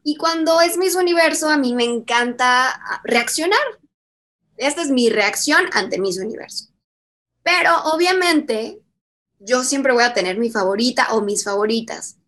y 0.05 0.17
cuando 0.17 0.61
es 0.61 0.79
Miss 0.79 0.95
Universo, 0.95 1.49
a 1.49 1.59
mí 1.59 1.75
me 1.75 1.83
encanta 1.83 2.71
ah, 2.71 3.01
reaccionar. 3.03 3.59
Esta 4.57 4.83
es 4.83 4.91
mi 4.91 5.11
reacción 5.11 5.65
ante 5.73 5.99
Miss 5.99 6.19
Universo. 6.19 6.67
Pero 7.43 7.77
obviamente 7.93 8.81
yo 9.41 9.65
siempre 9.65 9.93
voy 9.93 10.05
a 10.05 10.15
tener 10.15 10.39
mi 10.39 10.49
favorita 10.49 11.13
o 11.13 11.23
mis 11.23 11.43
favoritas. 11.43 12.19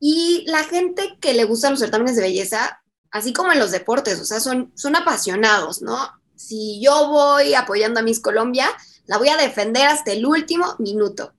Y 0.00 0.44
la 0.46 0.64
gente 0.64 1.16
que 1.20 1.34
le 1.34 1.44
gustan 1.44 1.72
los 1.72 1.80
certámenes 1.80 2.16
de 2.16 2.22
belleza, 2.22 2.82
así 3.10 3.32
como 3.32 3.52
en 3.52 3.58
los 3.58 3.70
deportes, 3.70 4.20
o 4.20 4.24
sea, 4.24 4.40
son, 4.40 4.72
son 4.74 4.96
apasionados, 4.96 5.82
¿no? 5.82 5.96
Si 6.36 6.80
yo 6.80 7.08
voy 7.08 7.54
apoyando 7.54 8.00
a 8.00 8.02
Miss 8.04 8.20
Colombia, 8.20 8.68
la 9.06 9.18
voy 9.18 9.28
a 9.28 9.36
defender 9.36 9.86
hasta 9.86 10.12
el 10.12 10.24
último 10.24 10.76
minuto. 10.78 11.34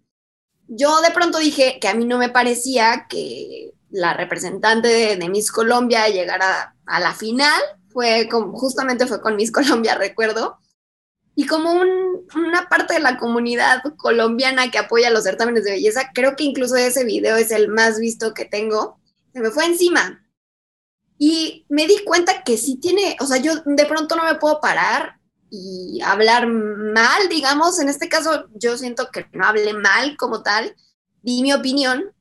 Yo 0.68 1.02
de 1.02 1.12
pronto 1.12 1.38
dije 1.38 1.80
que 1.80 1.88
a 1.88 1.94
mí 1.94 2.06
no 2.06 2.18
me 2.18 2.30
parecía 2.30 3.08
que 3.10 3.74
la 3.90 4.14
representante 4.14 4.88
de, 4.88 5.30
Miss 5.30 5.52
Colombia 5.52 6.08
llegara 6.10 6.76
a 6.86 7.00
la 7.00 7.14
final, 7.14 7.62
fue 7.90 8.28
como, 8.30 8.58
justamente 8.58 9.08
fue 9.08 9.22
con 9.22 9.36
Miss 9.36 9.52
Colombia, 9.52 9.96
recuerdo, 9.98 10.60
y 11.40 11.46
como 11.46 11.72
una 11.72 12.68
parte 12.68 12.96
de 12.96 13.00
la 13.00 13.18
comunidad 13.18 13.82
colombiana 13.96 14.70
que 14.72 14.78
apoya 14.78 15.10
los 15.10 15.24
certámenes 15.24 15.64
de 15.64 15.72
belleza, 15.72 16.10
creo 16.14 16.36
que 16.36 16.44
incluso 16.44 16.76
ese 16.76 17.06
video 17.06 17.38
es 17.38 17.52
el 17.52 17.70
más 17.70 17.98
visto 17.98 18.34
que 18.34 18.44
tengo, 18.44 19.00
se 19.32 19.40
me 19.40 19.50
fue 19.50 19.64
encima. 19.64 20.22
Y 21.18 21.66
me 21.70 21.88
di 21.88 22.04
cuenta 22.04 22.44
que 22.44 22.58
sí 22.58 22.76
tiene, 22.76 23.16
o 23.22 23.26
sea, 23.26 23.38
yo 23.38 23.54
de 23.66 23.86
pronto 23.86 24.18
no 24.18 24.26
me 24.26 24.36
puedo 24.36 24.60
parar 24.60 25.22
y 25.50 26.02
hablar 26.04 26.46
mal, 26.46 27.30
digamos, 27.30 27.80
en 27.80 27.88
este 27.88 28.10
caso 28.10 28.50
yo 28.56 28.78
siento 28.78 29.10
que 29.10 29.26
no 29.32 29.46
hablé 29.46 29.72
mal 29.72 30.18
como 30.18 30.44
tal, 30.44 30.76
di 31.22 31.42
mi 31.42 31.54
opinión, 31.54 32.14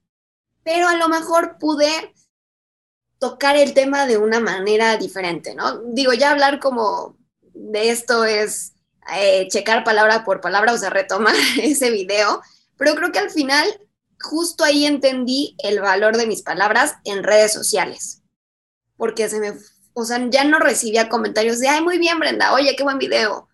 pero 0.62 0.87
a 0.87 0.96
lo 0.96 1.09
mejor 1.09 1.57
pude 1.59 2.14
tocar 3.18 3.57
el 3.57 3.74
tema 3.74 4.07
de 4.07 4.16
una 4.16 4.38
manera 4.38 4.96
diferente, 4.96 5.57
¿no? 5.57 5.83
Digo, 5.87 6.12
ya 6.12 6.31
hablar 6.31 6.61
como 6.61 7.18
de 7.52 7.90
esto 7.90 8.24
es 8.24 8.74
eh, 9.16 9.49
checar 9.49 9.85
palabra 9.85 10.25
por 10.25 10.40
palabra, 10.40 10.73
o 10.73 10.79
sea, 10.79 10.90
retomar 10.90 11.35
ese 11.62 11.90
video, 11.90 12.42
pero 12.77 12.94
creo 12.94 13.12
que 13.12 13.18
al 13.18 13.31
final 13.31 13.68
justo 14.21 14.64
ahí 14.64 14.87
entendí 14.87 15.55
el 15.59 15.81
valor 15.81 16.16
de 16.16 16.27
mis 16.27 16.42
palabras 16.42 16.97
en 17.05 17.23
redes 17.23 17.53
sociales, 17.53 18.23
porque 18.97 19.29
se 19.29 19.40
me, 19.40 19.55
o 19.92 20.05
sea, 20.05 20.25
ya 20.29 20.44
no 20.44 20.59
recibía 20.59 21.09
comentarios 21.09 21.59
de, 21.61 21.68
ay, 21.68 21.83
muy 21.83 21.99
bien, 21.99 22.18
Brenda, 22.18 22.53
oye, 22.53 22.75
qué 22.77 22.83
buen 22.83 22.99
video. 22.99 23.49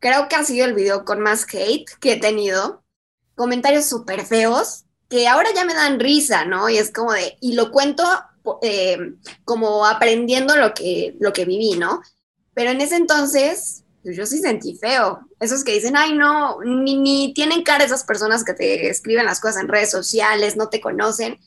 Creo 0.00 0.28
que 0.28 0.36
ha 0.36 0.44
sido 0.44 0.64
el 0.64 0.74
video 0.74 1.04
con 1.04 1.20
más 1.20 1.44
hate 1.52 1.88
que 2.00 2.12
he 2.12 2.20
tenido, 2.20 2.84
comentarios 3.34 3.86
súper 3.86 4.24
feos, 4.24 4.84
que 5.08 5.26
ahora 5.26 5.48
ya 5.54 5.64
me 5.64 5.74
dan 5.74 5.98
risa, 5.98 6.44
¿no? 6.44 6.68
Y 6.68 6.76
es 6.76 6.92
como 6.92 7.12
de, 7.12 7.36
y 7.40 7.54
lo 7.54 7.70
cuento 7.70 8.04
eh, 8.62 9.14
como 9.44 9.86
aprendiendo 9.86 10.56
lo 10.56 10.74
que, 10.74 11.16
lo 11.18 11.32
que 11.32 11.44
viví, 11.44 11.76
¿no? 11.76 12.02
Pero 12.54 12.70
en 12.70 12.80
ese 12.80 12.96
entonces 12.96 13.84
yo 14.04 14.26
sí 14.26 14.38
sentí 14.38 14.76
feo. 14.76 15.20
Esos 15.40 15.64
que 15.64 15.72
dicen, 15.72 15.96
ay, 15.96 16.14
no, 16.14 16.60
ni, 16.62 16.96
ni 16.96 17.34
tienen 17.34 17.62
cara 17.62 17.84
esas 17.84 18.04
personas 18.04 18.44
que 18.44 18.54
te 18.54 18.88
escriben 18.88 19.26
las 19.26 19.40
cosas 19.40 19.62
en 19.62 19.68
redes 19.68 19.90
sociales, 19.90 20.56
no 20.56 20.68
te 20.68 20.80
conocen. 20.80 21.38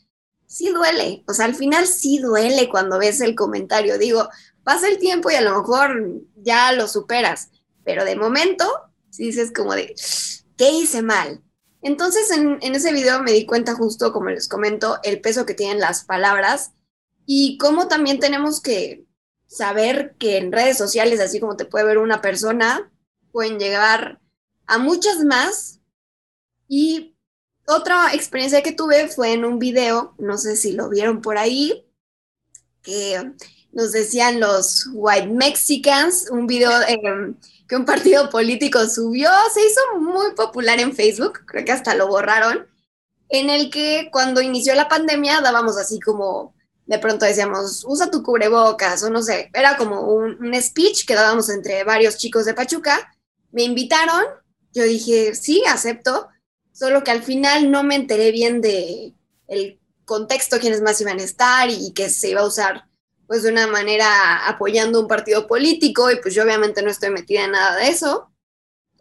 Sí 0.46 0.68
duele, 0.68 1.24
o 1.26 1.32
sea, 1.32 1.46
al 1.46 1.54
final 1.54 1.86
sí 1.86 2.18
duele 2.18 2.68
cuando 2.68 2.98
ves 2.98 3.20
el 3.20 3.34
comentario. 3.34 3.98
Digo, 3.98 4.28
pasa 4.64 4.88
el 4.88 4.98
tiempo 4.98 5.30
y 5.30 5.34
a 5.34 5.40
lo 5.40 5.56
mejor 5.58 6.20
ya 6.36 6.72
lo 6.72 6.88
superas, 6.88 7.48
pero 7.84 8.04
de 8.04 8.16
momento 8.16 8.64
sí 9.10 9.26
dices 9.26 9.52
como 9.52 9.74
de, 9.74 9.94
¿qué 10.56 10.70
hice 10.70 11.02
mal? 11.02 11.42
Entonces 11.80 12.30
en, 12.30 12.58
en 12.60 12.74
ese 12.74 12.92
video 12.92 13.22
me 13.22 13.32
di 13.32 13.46
cuenta 13.46 13.74
justo, 13.74 14.12
como 14.12 14.28
les 14.28 14.48
comento, 14.48 14.98
el 15.02 15.20
peso 15.20 15.46
que 15.46 15.54
tienen 15.54 15.80
las 15.80 16.04
palabras 16.04 16.72
y 17.26 17.58
cómo 17.58 17.88
también 17.88 18.20
tenemos 18.20 18.60
que 18.60 19.04
saber 19.52 20.14
que 20.18 20.38
en 20.38 20.50
redes 20.50 20.78
sociales, 20.78 21.20
así 21.20 21.38
como 21.38 21.56
te 21.56 21.66
puede 21.66 21.84
ver 21.84 21.98
una 21.98 22.22
persona, 22.22 22.90
pueden 23.32 23.58
llegar 23.58 24.18
a 24.66 24.78
muchas 24.78 25.18
más. 25.24 25.80
Y 26.68 27.14
otra 27.66 28.14
experiencia 28.14 28.62
que 28.62 28.72
tuve 28.72 29.08
fue 29.08 29.34
en 29.34 29.44
un 29.44 29.58
video, 29.58 30.14
no 30.18 30.38
sé 30.38 30.56
si 30.56 30.72
lo 30.72 30.88
vieron 30.88 31.20
por 31.20 31.36
ahí, 31.36 31.86
que 32.82 33.32
nos 33.72 33.92
decían 33.92 34.40
los 34.40 34.88
White 34.92 35.28
Mexicans, 35.28 36.30
un 36.30 36.46
video 36.46 36.72
em, 36.88 37.36
que 37.68 37.76
un 37.76 37.84
partido 37.84 38.30
político 38.30 38.86
subió, 38.88 39.28
se 39.52 39.66
hizo 39.66 39.80
muy 40.00 40.32
popular 40.34 40.80
en 40.80 40.94
Facebook, 40.94 41.40
creo 41.46 41.64
que 41.64 41.72
hasta 41.72 41.94
lo 41.94 42.08
borraron, 42.08 42.66
en 43.28 43.50
el 43.50 43.70
que 43.70 44.08
cuando 44.10 44.40
inició 44.40 44.74
la 44.74 44.88
pandemia 44.88 45.42
dábamos 45.42 45.76
así 45.76 46.00
como 46.00 46.54
de 46.86 46.98
pronto 46.98 47.24
decíamos, 47.24 47.84
usa 47.86 48.10
tu 48.10 48.22
cubrebocas 48.22 49.02
o 49.02 49.10
no 49.10 49.22
sé, 49.22 49.50
era 49.54 49.76
como 49.76 50.02
un, 50.02 50.52
speech 50.60 51.06
que 51.06 51.14
dábamos 51.14 51.48
entre 51.48 51.84
varios 51.84 52.18
chicos 52.18 52.44
de 52.44 52.54
Pachuca. 52.54 53.14
Me 53.50 53.62
invitaron, 53.62 54.24
yo 54.72 54.82
dije, 54.82 55.34
sí, 55.34 55.62
acepto, 55.68 56.28
solo 56.72 57.04
que 57.04 57.10
al 57.10 57.22
final 57.22 57.70
no 57.70 57.82
me 57.84 57.94
enteré 57.94 58.30
bien 58.32 58.60
de 58.60 59.14
el 59.48 59.80
contexto, 60.04 60.58
quiénes 60.58 60.82
más 60.82 61.00
iban 61.00 61.20
a 61.20 61.22
estar 61.22 61.70
y 61.70 61.92
que 61.92 62.10
se 62.10 62.30
iba 62.30 62.40
a 62.40 62.46
usar 62.46 62.84
pues 63.26 63.44
de 63.44 63.50
una 63.50 63.66
manera 63.66 64.46
apoyando 64.46 65.00
un 65.00 65.08
partido 65.08 65.46
político 65.46 66.10
y 66.10 66.16
pues 66.16 66.34
yo 66.34 66.42
obviamente 66.42 66.82
no 66.82 66.90
estoy 66.90 67.10
metida 67.10 67.44
en 67.44 67.52
nada 67.52 67.76
de 67.76 67.88
eso. 67.88 68.30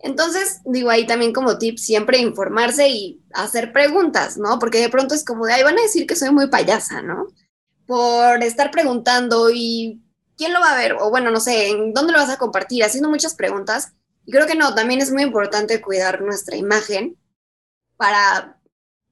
Entonces, 0.04 0.62
digo 0.65 0.89
ahí 0.89 1.06
también 1.06 1.34
como 1.34 1.58
tip, 1.58 1.78
siempre 1.78 2.17
informarse 2.17 2.88
y 2.88 3.22
hacer 3.34 3.72
preguntas, 3.72 4.38
¿no? 4.38 4.58
Porque 4.58 4.80
de 4.80 4.89
pronto 4.89 5.13
es 5.13 5.26
como 5.26 5.46
de, 5.46 5.54
ahí 5.54 5.63
van 5.63 5.78
a 5.78 5.82
decir 5.82 6.08
que 6.08 6.15
soy 6.15 6.32
muy 6.32 6.48
payasa, 6.48 7.02
¿no? 7.02 7.28
Por 7.91 8.41
estar 8.41 8.71
preguntando 8.71 9.49
y 9.54 10.01
quién 10.38 10.54
lo 10.54 10.62
va 10.62 10.71
a 10.71 10.77
ver, 10.77 10.93
o 10.93 11.10
bueno, 11.10 11.30
no 11.30 11.41
sé, 11.41 11.67
en 11.67 11.93
dónde 11.93 12.13
lo 12.13 12.19
vas 12.19 12.30
a 12.30 12.38
compartir, 12.38 12.86
haciendo 12.86 13.10
muchas 13.10 13.36
preguntas. 13.36 13.91
Y 14.25 14.32
creo 14.32 14.47
que 14.47 14.56
no, 14.56 14.73
también 14.73 15.01
es 15.01 15.12
muy 15.12 15.23
importante 15.23 15.82
cuidar 15.82 16.21
nuestra 16.21 16.56
imagen 16.56 17.17
para 17.97 18.62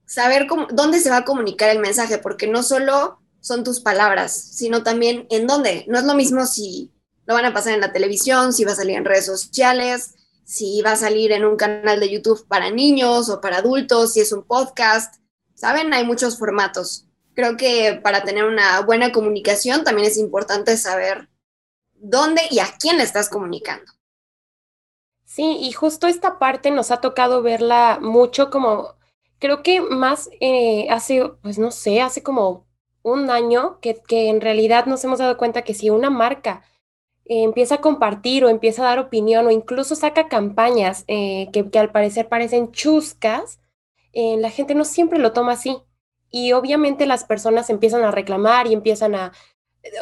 saber 0.06 0.48
cómo, 0.48 0.68
dónde 0.72 1.02
se 1.02 1.10
va 1.10 1.18
a 1.18 1.26
comunicar 1.26 1.68
el 1.72 1.80
mensaje, 1.80 2.20
porque 2.20 2.48
no 2.48 2.64
solo 2.64 3.20
son 3.42 3.66
tus 3.66 3.82
palabras, 3.82 4.32
sino 4.32 4.82
también 4.82 5.28
en 5.30 5.46
dónde. 5.46 5.84
No 5.90 6.00
es 6.00 6.06
lo 6.06 6.16
mismo 6.16 6.46
si 6.46 6.94
lo 7.26 7.34
van 7.34 7.44
a 7.44 7.54
pasar 7.54 7.74
en 7.74 7.82
la 7.82 7.92
televisión, 7.92 8.54
si 8.54 8.64
va 8.64 8.72
a 8.72 8.78
salir 8.78 8.96
en 8.96 9.04
redes 9.04 9.26
sociales, 9.26 10.14
si 10.46 10.82
va 10.84 10.94
a 10.94 10.96
salir 10.96 11.34
en 11.34 11.44
un 11.44 11.58
canal 11.58 12.00
de 12.00 12.10
YouTube 12.10 12.48
para 12.48 12.72
niños 12.72 13.28
o 13.28 13.42
para 13.42 13.58
adultos, 13.58 14.14
si 14.14 14.22
es 14.22 14.32
un 14.32 14.46
podcast. 14.46 15.16
Saben, 15.54 15.92
hay 15.94 16.06
muchos 16.06 16.38
formatos 16.38 17.09
creo 17.40 17.56
que 17.56 17.98
para 18.04 18.24
tener 18.26 18.44
una 18.44 18.82
buena 18.82 19.14
comunicación 19.14 19.86
también 19.86 20.10
es 20.10 20.18
importante 20.18 20.76
saber 20.76 21.30
dónde 21.94 22.42
y 22.52 22.60
a 22.60 22.68
quién 22.78 22.98
le 22.98 23.04
estás 23.04 23.30
comunicando. 23.30 23.94
Sí, 25.24 25.58
y 25.62 25.72
justo 25.72 26.08
esta 26.08 26.38
parte 26.38 26.70
nos 26.70 26.92
ha 26.92 27.00
tocado 27.00 27.42
verla 27.42 27.98
mucho 28.02 28.50
como, 28.50 28.96
creo 29.40 29.64
que 29.64 29.80
más 29.80 30.30
eh, 30.42 30.88
hace, 30.90 31.30
pues 31.42 31.58
no 31.58 31.72
sé, 31.72 32.02
hace 32.02 32.24
como 32.24 32.66
un 33.04 33.30
año 33.30 33.80
que, 33.80 34.02
en 34.10 34.42
realidad 34.42 34.86
nos 34.86 35.02
hemos 35.06 35.20
dado 35.20 35.38
cuenta 35.38 35.62
que 35.62 35.74
si 35.74 35.90
una 35.90 36.10
marca 36.10 36.64
eh, 37.24 37.44
empieza 37.44 37.76
a 37.76 37.82
compartir 37.82 38.44
o 38.44 38.50
empieza 38.50 38.82
a 38.82 38.90
dar 38.90 39.00
opinión 39.00 39.48
o 39.48 39.52
incluso 39.52 39.96
saca 39.96 40.28
campañas 40.28 41.06
eh, 41.08 41.48
que, 41.54 41.70
que, 41.72 41.80
al 41.80 41.94
parecer 41.94 42.28
parecen 42.28 42.74
chuscas, 42.74 43.62
la 44.14 44.50
gente 44.50 44.76
no 44.76 44.84
siempre 44.84 45.20
lo 45.20 45.32
toma 45.32 45.54
así. 45.54 45.78
Y 46.32 46.54
obviamente 46.54 47.06
las 47.06 47.24
personas 47.24 47.70
empiezan 47.70 48.04
a 48.04 48.12
reclamar 48.12 48.68
y 48.68 48.74
empiezan 48.74 49.16
a, 49.16 49.32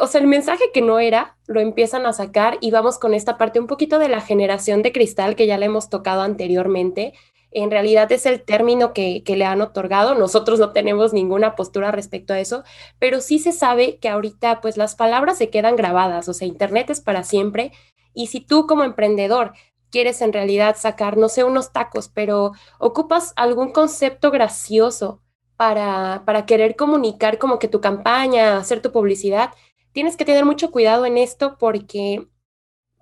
o 0.01 0.07
sea, 0.07 0.21
el 0.21 0.27
mensaje 0.27 0.65
que 0.73 0.81
no 0.81 0.99
era, 0.99 1.37
lo 1.47 1.59
empiezan 1.59 2.05
a 2.05 2.13
sacar 2.13 2.57
y 2.61 2.71
vamos 2.71 2.97
con 2.97 3.13
esta 3.13 3.37
parte 3.37 3.59
un 3.59 3.67
poquito 3.67 3.99
de 3.99 4.09
la 4.09 4.21
generación 4.21 4.81
de 4.81 4.91
cristal 4.91 5.35
que 5.35 5.47
ya 5.47 5.57
le 5.57 5.67
hemos 5.67 5.89
tocado 5.89 6.21
anteriormente. 6.21 7.13
En 7.51 7.71
realidad 7.71 8.11
es 8.11 8.25
el 8.25 8.43
término 8.43 8.93
que, 8.93 9.23
que 9.23 9.37
le 9.37 9.45
han 9.45 9.61
otorgado. 9.61 10.15
Nosotros 10.15 10.59
no 10.59 10.73
tenemos 10.73 11.13
ninguna 11.13 11.55
postura 11.55 11.91
respecto 11.91 12.33
a 12.33 12.39
eso, 12.39 12.63
pero 12.99 13.21
sí 13.21 13.39
se 13.39 13.53
sabe 13.53 13.97
que 13.99 14.09
ahorita 14.09 14.61
pues 14.61 14.77
las 14.77 14.95
palabras 14.95 15.37
se 15.37 15.49
quedan 15.49 15.75
grabadas, 15.75 16.27
o 16.27 16.33
sea, 16.33 16.47
Internet 16.47 16.89
es 16.89 17.01
para 17.01 17.23
siempre. 17.23 17.71
Y 18.13 18.27
si 18.27 18.41
tú 18.41 18.67
como 18.67 18.83
emprendedor 18.83 19.53
quieres 19.91 20.21
en 20.21 20.33
realidad 20.33 20.75
sacar, 20.77 21.17
no 21.17 21.29
sé, 21.29 21.43
unos 21.43 21.71
tacos, 21.71 22.09
pero 22.09 22.51
ocupas 22.79 23.31
algún 23.35 23.71
concepto 23.71 24.31
gracioso 24.31 25.21
para, 25.57 26.23
para 26.25 26.45
querer 26.45 26.75
comunicar 26.75 27.39
como 27.39 27.59
que 27.59 27.67
tu 27.67 27.81
campaña, 27.81 28.57
hacer 28.57 28.81
tu 28.81 28.91
publicidad, 28.91 29.53
tienes 29.91 30.15
que 30.15 30.25
tener 30.25 30.45
mucho 30.45 30.71
cuidado 30.71 31.05
en 31.05 31.17
esto 31.17 31.57
porque 31.57 32.27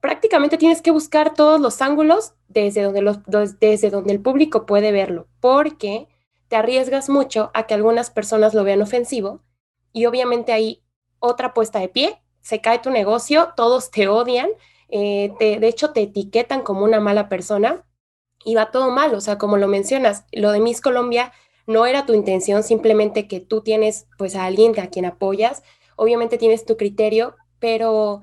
prácticamente 0.02 0.58
tienes 0.58 0.82
que 0.82 0.92
buscar 0.92 1.34
todos 1.34 1.60
los 1.60 1.82
ángulos 1.82 2.34
desde 2.48 2.84
donde, 2.84 3.02
los, 3.02 3.20
desde 3.60 3.90
donde 3.90 4.14
el 4.14 4.22
público 4.22 4.66
puede 4.66 4.92
verlo, 4.92 5.28
porque 5.42 6.08
te 6.48 6.56
arriesgas 6.56 7.10
mucho 7.10 7.52
a 7.54 7.68
que 7.68 7.74
algunas 7.74 8.10
personas 8.10 8.54
lo 8.54 8.64
vean 8.64 8.82
ofensivo 8.82 9.42
y 9.92 10.06
obviamente 10.06 10.54
hay 10.54 10.84
otra 11.20 11.54
puesta 11.54 11.80
de 11.80 11.90
pie, 11.90 12.22
se 12.42 12.62
cae 12.62 12.80
tu 12.80 12.92
negocio, 12.92 13.50
todos 13.58 13.92
te 13.92 14.08
odian, 14.08 14.50
eh, 14.90 15.34
de 15.40 15.68
hecho 15.68 15.92
te 15.92 16.04
etiquetan 16.04 16.62
como 16.62 16.86
una 16.86 17.00
mala 17.00 17.28
persona 17.28 17.84
y 18.46 18.56
va 18.56 18.72
todo 18.72 18.92
mal, 18.92 19.16
o 19.16 19.22
sea, 19.22 19.38
como 19.38 19.58
lo 19.58 19.68
mencionas, 19.68 20.26
lo 20.32 20.52
de 20.52 20.60
Miss 20.60 20.80
Colombia 20.80 21.34
no 21.68 21.86
era 21.86 22.06
tu 22.06 22.14
intención, 22.14 22.64
simplemente 22.64 23.28
que 23.28 23.40
tú 23.40 23.62
tienes 23.62 24.08
pues 24.18 24.36
a 24.36 24.46
alguien 24.46 24.80
a 24.80 24.88
quien 24.88 25.06
apoyas, 25.06 25.64
obviamente 25.96 26.38
tienes 26.38 26.66
tu 26.66 26.78
criterio, 26.78 27.36
pero 27.60 28.22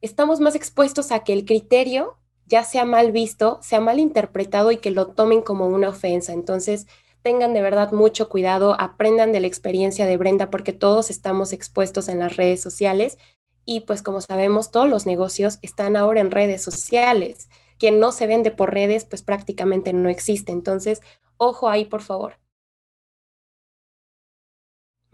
estamos 0.00 0.40
más 0.40 0.54
expuestos 0.54 1.12
a 1.12 1.24
que 1.24 1.32
el 1.32 1.44
criterio 1.44 2.18
ya 2.46 2.62
sea 2.62 2.84
mal 2.84 3.10
visto, 3.10 3.58
sea 3.62 3.80
mal 3.80 3.98
interpretado 3.98 4.70
y 4.70 4.76
que 4.76 4.90
lo 4.90 5.08
tomen 5.08 5.42
como 5.42 5.66
una 5.66 5.88
ofensa. 5.88 6.32
Entonces, 6.32 6.86
tengan 7.22 7.54
de 7.54 7.62
verdad 7.62 7.92
mucho 7.92 8.28
cuidado, 8.28 8.76
aprendan 8.78 9.32
de 9.32 9.40
la 9.40 9.46
experiencia 9.46 10.04
de 10.06 10.16
Brenda 10.18 10.50
porque 10.50 10.74
todos 10.74 11.10
estamos 11.10 11.52
expuestos 11.52 12.08
en 12.08 12.18
las 12.18 12.36
redes 12.36 12.60
sociales 12.60 13.18
y 13.64 13.80
pues 13.80 14.02
como 14.02 14.20
sabemos, 14.20 14.70
todos 14.70 14.88
los 14.88 15.06
negocios 15.06 15.58
están 15.62 15.96
ahora 15.96 16.20
en 16.20 16.30
redes 16.30 16.62
sociales. 16.62 17.48
Quien 17.78 17.98
no 17.98 18.12
se 18.12 18.26
vende 18.26 18.50
por 18.50 18.74
redes, 18.74 19.06
pues 19.06 19.22
prácticamente 19.22 19.92
no 19.92 20.10
existe. 20.10 20.52
Entonces, 20.52 21.00
ojo 21.38 21.68
ahí, 21.68 21.86
por 21.86 22.02
favor. 22.02 22.43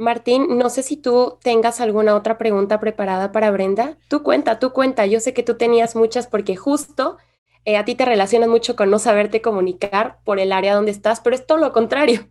Martín, 0.01 0.57
no 0.57 0.71
sé 0.71 0.83
si 0.83 0.97
tú 0.97 1.39
tengas 1.43 1.79
alguna 1.79 2.17
otra 2.17 2.39
pregunta 2.39 2.81
preparada 2.81 3.33
para 3.33 3.51
Brenda. 3.51 3.99
Tú 4.09 4.23
cuenta, 4.23 4.59
tú 4.59 4.73
cuenta. 4.73 5.05
Yo 5.05 5.21
sé 5.21 5.35
que 5.35 5.43
tú 5.43 5.59
tenías 5.59 5.95
muchas 5.95 6.27
porque 6.27 6.57
justo 6.57 7.19
eh, 7.67 7.77
a 7.77 7.85
ti 7.85 7.95
te 7.95 8.07
relacionas 8.07 8.49
mucho 8.49 8.77
con 8.77 8.89
no 8.91 8.99
saberte 8.99 9.43
comunicar 9.43 10.19
por 10.25 10.41
el 10.41 10.53
área 10.53 10.75
donde 10.75 10.91
estás, 10.91 11.21
pero 11.21 11.37
es 11.37 11.47
todo 11.47 11.59
lo 11.59 11.73
contrario. 11.73 12.27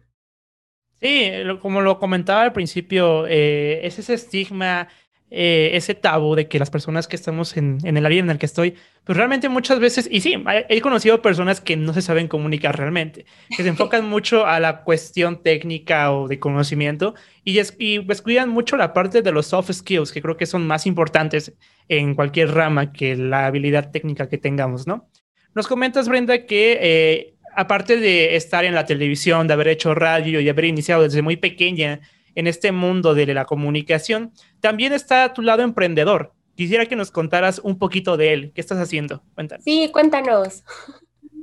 Sí, 1.00 1.32
como 1.62 1.82
lo 1.82 2.00
comentaba 2.00 2.42
al 2.42 2.54
principio, 2.54 3.28
eh, 3.28 3.86
es 3.86 4.00
ese 4.00 4.16
estigma, 4.16 4.88
eh, 5.32 5.72
ese 5.74 5.94
tabú 5.94 6.36
de 6.36 6.48
que 6.48 6.58
las 6.58 6.72
personas 6.72 7.08
que 7.08 7.16
estamos 7.16 7.56
en, 7.56 7.78
en, 7.84 7.98
el 7.98 8.06
área 8.06 8.20
en 8.20 8.30
el 8.30 8.40
que 8.40 8.48
estoy, 8.48 8.76
pues 9.04 9.16
realmente 9.16 9.48
muchas 9.48 9.80
veces, 9.80 10.08
y 10.12 10.22
sí, 10.22 10.36
he 10.70 10.82
conocido 10.82 11.22
personas 11.22 11.62
que 11.62 11.78
no 11.78 11.94
se 11.94 12.02
saben 12.02 12.28
comunicar 12.28 12.78
realmente, 12.78 13.26
que 13.56 13.62
se 13.62 13.70
enfocan 13.70 14.06
mucho 14.10 14.48
a 14.48 14.60
la 14.60 14.84
cuestión 14.84 15.44
técnica 15.44 16.12
o 16.12 16.28
de 16.28 16.40
conocimiento 16.40 17.14
y, 17.44 17.60
es, 17.60 17.76
y 17.78 18.04
descuidan 18.04 18.50
mucho 18.50 18.76
la 18.76 18.94
parte 18.94 19.22
de 19.22 19.32
los 19.32 19.46
soft 19.48 19.72
skills, 19.72 20.12
que 20.12 20.22
creo 20.22 20.36
que 20.36 20.48
son 20.48 20.66
más 20.66 20.88
importantes 20.88 21.54
en 21.88 22.16
cualquier 22.16 22.52
rama 22.52 22.92
que 22.92 23.16
la 23.16 23.46
habilidad 23.46 23.92
técnica 23.92 24.30
que 24.30 24.38
tengamos, 24.38 24.88
¿no? 24.88 25.10
Nos 25.54 25.68
comentas, 25.68 26.08
Brenda, 26.08 26.46
que 26.46 26.78
eh, 26.82 27.34
aparte 27.56 27.98
de 27.98 28.36
estar 28.36 28.66
en 28.66 28.74
la 28.74 28.86
televisión, 28.86 29.48
de 29.48 29.54
haber 29.54 29.68
hecho 29.68 29.94
radio 29.94 30.40
y 30.40 30.50
haber 30.50 30.66
iniciado 30.66 31.04
desde 31.04 31.22
muy 31.22 31.38
pequeña 31.38 32.02
en 32.40 32.48
este 32.48 32.72
mundo 32.72 33.14
de 33.14 33.26
la 33.34 33.46
comunicación, 33.46 34.32
también 34.62 34.94
está 34.94 35.24
a 35.24 35.34
tu 35.34 35.42
lado 35.42 35.62
emprendedor. 35.62 36.34
Quisiera 36.56 36.86
que 36.86 36.96
nos 36.96 37.12
contaras 37.12 37.60
un 37.60 37.78
poquito 37.78 38.18
de 38.18 38.34
él. 38.34 38.52
¿Qué 38.54 38.62
estás 38.62 38.80
haciendo? 38.80 39.24
Cuéntanos. 39.36 39.64
Sí, 39.64 39.90
cuéntanos. 39.92 40.64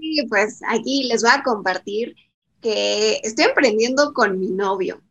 Sí, 0.00 0.26
pues 0.28 0.60
aquí 0.68 1.04
les 1.04 1.22
voy 1.22 1.32
a 1.34 1.42
compartir 1.42 2.14
que 2.60 3.20
estoy 3.22 3.46
emprendiendo 3.46 4.12
con 4.12 4.38
mi 4.38 4.50
novio. 4.50 5.02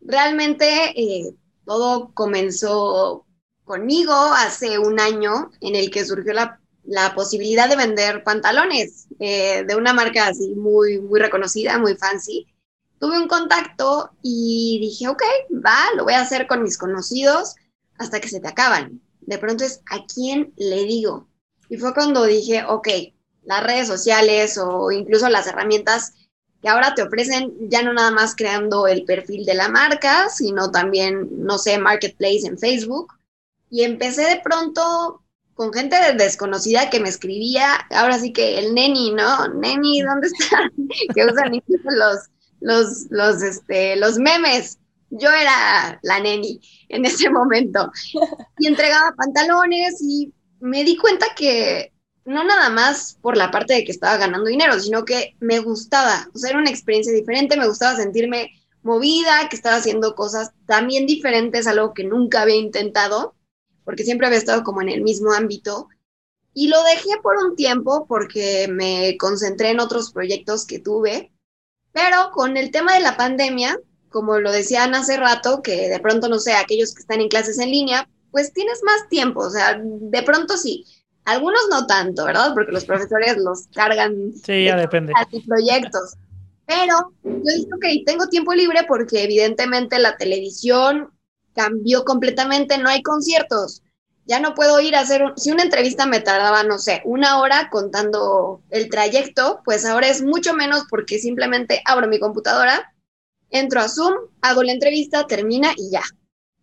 Realmente 0.00 0.66
eh, 0.94 1.34
todo 1.64 2.12
comenzó 2.14 3.26
conmigo 3.64 4.12
hace 4.12 4.78
un 4.78 5.00
año 5.00 5.50
en 5.60 5.76
el 5.76 5.90
que 5.90 6.04
surgió 6.04 6.32
la 6.32 6.60
la 6.84 7.14
posibilidad 7.14 7.68
de 7.68 7.76
vender 7.76 8.24
pantalones 8.24 9.06
eh, 9.18 9.64
de 9.64 9.76
una 9.76 9.92
marca 9.92 10.26
así 10.26 10.54
muy, 10.56 11.00
muy 11.00 11.20
reconocida, 11.20 11.78
muy 11.78 11.94
fancy. 11.94 12.46
Tuve 13.00 13.18
un 13.18 13.28
contacto 13.28 14.10
y 14.22 14.78
dije, 14.80 15.08
ok, 15.08 15.22
va, 15.64 15.76
lo 15.96 16.04
voy 16.04 16.12
a 16.12 16.20
hacer 16.20 16.46
con 16.46 16.62
mis 16.62 16.76
conocidos 16.76 17.56
hasta 17.98 18.20
que 18.20 18.28
se 18.28 18.40
te 18.40 18.48
acaban. 18.48 19.00
De 19.22 19.38
pronto 19.38 19.64
es, 19.64 19.80
¿a 19.90 20.04
quién 20.04 20.52
le 20.56 20.84
digo? 20.84 21.26
Y 21.70 21.78
fue 21.78 21.94
cuando 21.94 22.24
dije, 22.24 22.62
ok, 22.62 22.88
las 23.44 23.62
redes 23.64 23.88
sociales 23.88 24.58
o 24.58 24.92
incluso 24.92 25.30
las 25.30 25.46
herramientas 25.46 26.12
que 26.60 26.68
ahora 26.68 26.94
te 26.94 27.02
ofrecen, 27.02 27.54
ya 27.70 27.82
no 27.82 27.94
nada 27.94 28.10
más 28.10 28.36
creando 28.36 28.86
el 28.86 29.04
perfil 29.04 29.46
de 29.46 29.54
la 29.54 29.68
marca, 29.70 30.28
sino 30.28 30.70
también, 30.70 31.26
no 31.30 31.56
sé, 31.56 31.78
marketplace 31.78 32.46
en 32.46 32.58
Facebook. 32.58 33.14
Y 33.70 33.84
empecé 33.84 34.22
de 34.26 34.40
pronto 34.44 35.22
con 35.54 35.72
gente 35.72 35.96
desconocida 36.18 36.90
que 36.90 37.00
me 37.00 37.08
escribía, 37.08 37.74
ahora 37.90 38.18
sí 38.18 38.32
que 38.32 38.58
el 38.58 38.74
neni, 38.74 39.12
¿no? 39.12 39.48
Neni, 39.48 40.02
¿dónde 40.02 40.26
está? 40.26 40.70
que 41.14 41.24
usan 41.24 41.52
los, 41.84 42.18
los, 42.60 43.06
los, 43.10 43.42
este, 43.42 43.96
los 43.96 44.18
memes. 44.18 44.78
Yo 45.10 45.28
era 45.30 45.98
la 46.02 46.20
neni 46.20 46.60
en 46.88 47.04
ese 47.04 47.30
momento. 47.30 47.90
Y 48.58 48.66
entregaba 48.66 49.14
pantalones 49.16 50.00
y 50.02 50.32
me 50.60 50.84
di 50.84 50.96
cuenta 50.96 51.26
que 51.36 51.92
no 52.24 52.44
nada 52.44 52.70
más 52.70 53.18
por 53.20 53.36
la 53.36 53.50
parte 53.50 53.74
de 53.74 53.84
que 53.84 53.92
estaba 53.92 54.16
ganando 54.16 54.48
dinero, 54.48 54.78
sino 54.78 55.04
que 55.04 55.34
me 55.40 55.58
gustaba, 55.58 56.28
o 56.34 56.38
sea, 56.38 56.50
era 56.50 56.58
una 56.58 56.70
experiencia 56.70 57.12
diferente, 57.12 57.56
me 57.56 57.66
gustaba 57.66 57.96
sentirme 57.96 58.52
movida, 58.82 59.48
que 59.48 59.56
estaba 59.56 59.76
haciendo 59.76 60.14
cosas 60.14 60.52
también 60.66 61.06
diferentes, 61.06 61.66
algo 61.66 61.92
que 61.92 62.04
nunca 62.04 62.42
había 62.42 62.56
intentado 62.56 63.34
porque 63.90 64.04
siempre 64.04 64.26
había 64.26 64.38
estado 64.38 64.62
como 64.62 64.82
en 64.82 64.88
el 64.88 65.02
mismo 65.02 65.32
ámbito. 65.32 65.88
Y 66.54 66.68
lo 66.68 66.80
dejé 66.84 67.10
por 67.22 67.36
un 67.36 67.56
tiempo 67.56 68.06
porque 68.06 68.68
me 68.68 69.16
concentré 69.18 69.70
en 69.70 69.80
otros 69.80 70.12
proyectos 70.12 70.64
que 70.64 70.78
tuve, 70.78 71.32
pero 71.92 72.30
con 72.32 72.56
el 72.56 72.70
tema 72.70 72.94
de 72.94 73.00
la 73.00 73.16
pandemia, 73.16 73.78
como 74.10 74.38
lo 74.38 74.52
decían 74.52 74.94
hace 74.94 75.16
rato, 75.16 75.62
que 75.62 75.88
de 75.88 76.00
pronto, 76.00 76.28
no 76.28 76.38
sé, 76.38 76.52
aquellos 76.52 76.94
que 76.94 77.00
están 77.00 77.20
en 77.20 77.28
clases 77.28 77.58
en 77.58 77.70
línea, 77.70 78.08
pues 78.30 78.52
tienes 78.52 78.82
más 78.84 79.08
tiempo, 79.08 79.40
o 79.40 79.50
sea, 79.50 79.80
de 79.82 80.22
pronto 80.22 80.56
sí. 80.56 80.84
Algunos 81.24 81.60
no 81.70 81.86
tanto, 81.86 82.24
¿verdad? 82.24 82.52
Porque 82.54 82.72
los 82.72 82.84
profesores 82.84 83.36
los 83.36 83.66
cargan 83.74 84.32
sí, 84.42 84.64
ya 84.64 84.76
depende. 84.76 85.12
proyectos. 85.46 86.16
Pero 86.66 87.12
yo 87.22 87.54
dije, 87.56 87.68
ok, 87.74 88.06
tengo 88.06 88.26
tiempo 88.28 88.54
libre 88.54 88.84
porque 88.88 89.24
evidentemente 89.24 89.98
la 89.98 90.16
televisión 90.16 91.10
cambió 91.54 92.04
completamente, 92.04 92.78
no 92.78 92.88
hay 92.88 93.02
conciertos. 93.02 93.82
Ya 94.30 94.38
no 94.38 94.54
puedo 94.54 94.78
ir 94.80 94.94
a 94.94 95.00
hacer, 95.00 95.24
si 95.36 95.50
una 95.50 95.64
entrevista 95.64 96.06
me 96.06 96.20
tardaba, 96.20 96.62
no 96.62 96.78
sé, 96.78 97.02
una 97.04 97.40
hora 97.40 97.68
contando 97.68 98.62
el 98.70 98.88
trayecto, 98.88 99.60
pues 99.64 99.84
ahora 99.84 100.06
es 100.06 100.22
mucho 100.22 100.54
menos 100.54 100.84
porque 100.88 101.18
simplemente 101.18 101.82
abro 101.84 102.06
mi 102.06 102.20
computadora, 102.20 102.94
entro 103.48 103.80
a 103.80 103.88
Zoom, 103.88 104.14
hago 104.40 104.62
la 104.62 104.70
entrevista, 104.70 105.26
termina 105.26 105.72
y 105.76 105.90
ya. 105.90 106.04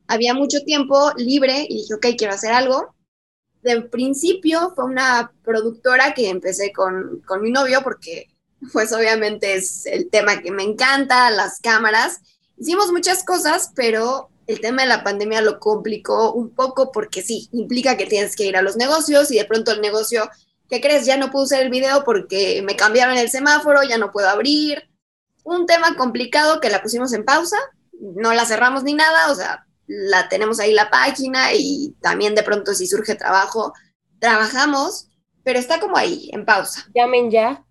Había 0.08 0.34
mucho 0.34 0.62
tiempo 0.62 1.12
libre 1.18 1.66
y 1.68 1.82
dije, 1.82 1.94
ok, 1.96 2.06
quiero 2.18 2.36
hacer 2.36 2.54
algo. 2.54 2.96
De 3.64 3.82
principio 3.82 4.72
fue 4.74 4.86
una 4.86 5.34
productora 5.44 6.14
que 6.14 6.30
empecé 6.30 6.72
con, 6.72 7.22
con 7.26 7.42
mi 7.42 7.52
novio 7.52 7.82
porque 7.84 8.28
pues 8.72 8.94
obviamente 8.94 9.56
es 9.56 9.86
el 9.88 10.10
tema 10.10 10.42
que 10.42 10.52
me 10.52 10.64
encanta, 10.64 11.30
las 11.32 11.60
cámaras. 11.60 12.22
Hicimos 12.56 12.94
muchas 12.94 13.26
cosas, 13.26 13.74
pero 13.76 14.30
el 14.48 14.62
tema 14.62 14.84
de 14.84 14.88
la 14.88 15.04
pandemia 15.04 15.42
lo 15.42 15.60
complicó 15.60 16.32
un 16.32 16.50
poco 16.50 16.92
porque 16.92 17.22
sí, 17.22 17.50
implica 17.52 17.98
que 17.98 18.06
tienes 18.06 18.36
que 18.36 18.46
ir 18.46 18.56
a 18.56 18.62
los 18.62 18.78
negocios 18.78 19.30
y 19.32 19.38
de 19.38 19.46
pronto 19.46 19.72
el 19.72 19.82
negocio, 19.82 20.30
¿qué 20.70 20.80
crees? 20.80 21.06
Ya 21.06 21.18
no 21.18 21.32
puedo 21.32 21.46
usar 21.46 21.62
el 21.62 21.70
video 21.70 22.04
porque 22.06 22.62
me 22.66 22.78
cambiaron 22.78 23.18
el 23.18 23.30
semáforo, 23.30 23.84
ya 23.84 23.98
no 23.98 24.12
puedo 24.12 24.30
abrir. 24.30 24.90
Un 25.44 25.66
tema 25.66 25.96
complicado 25.96 26.62
que 26.62 26.70
la 26.70 26.82
pusimos 26.82 27.14
en 27.14 27.26
pausa, 27.26 27.58
no 28.00 28.34
la 28.34 28.46
cerramos 28.46 28.84
ni 28.84 28.94
nada, 28.94 29.32
o 29.32 29.36
sea, 29.36 29.66
la 29.86 30.30
tenemos 30.30 30.60
ahí 30.60 30.74
la 30.74 30.90
página 30.90 31.54
y 31.54 31.96
también 32.02 32.34
de 32.34 32.44
pronto 32.44 32.74
si 32.74 32.88
surge 32.88 33.16
trabajo, 33.16 33.74
trabajamos, 34.20 35.10
pero 35.44 35.60
está 35.60 35.80
como 35.80 35.98
ahí, 35.98 36.30
en 36.34 36.46
pausa. 36.46 36.86
Llamen 36.94 37.32
ya. 37.32 37.66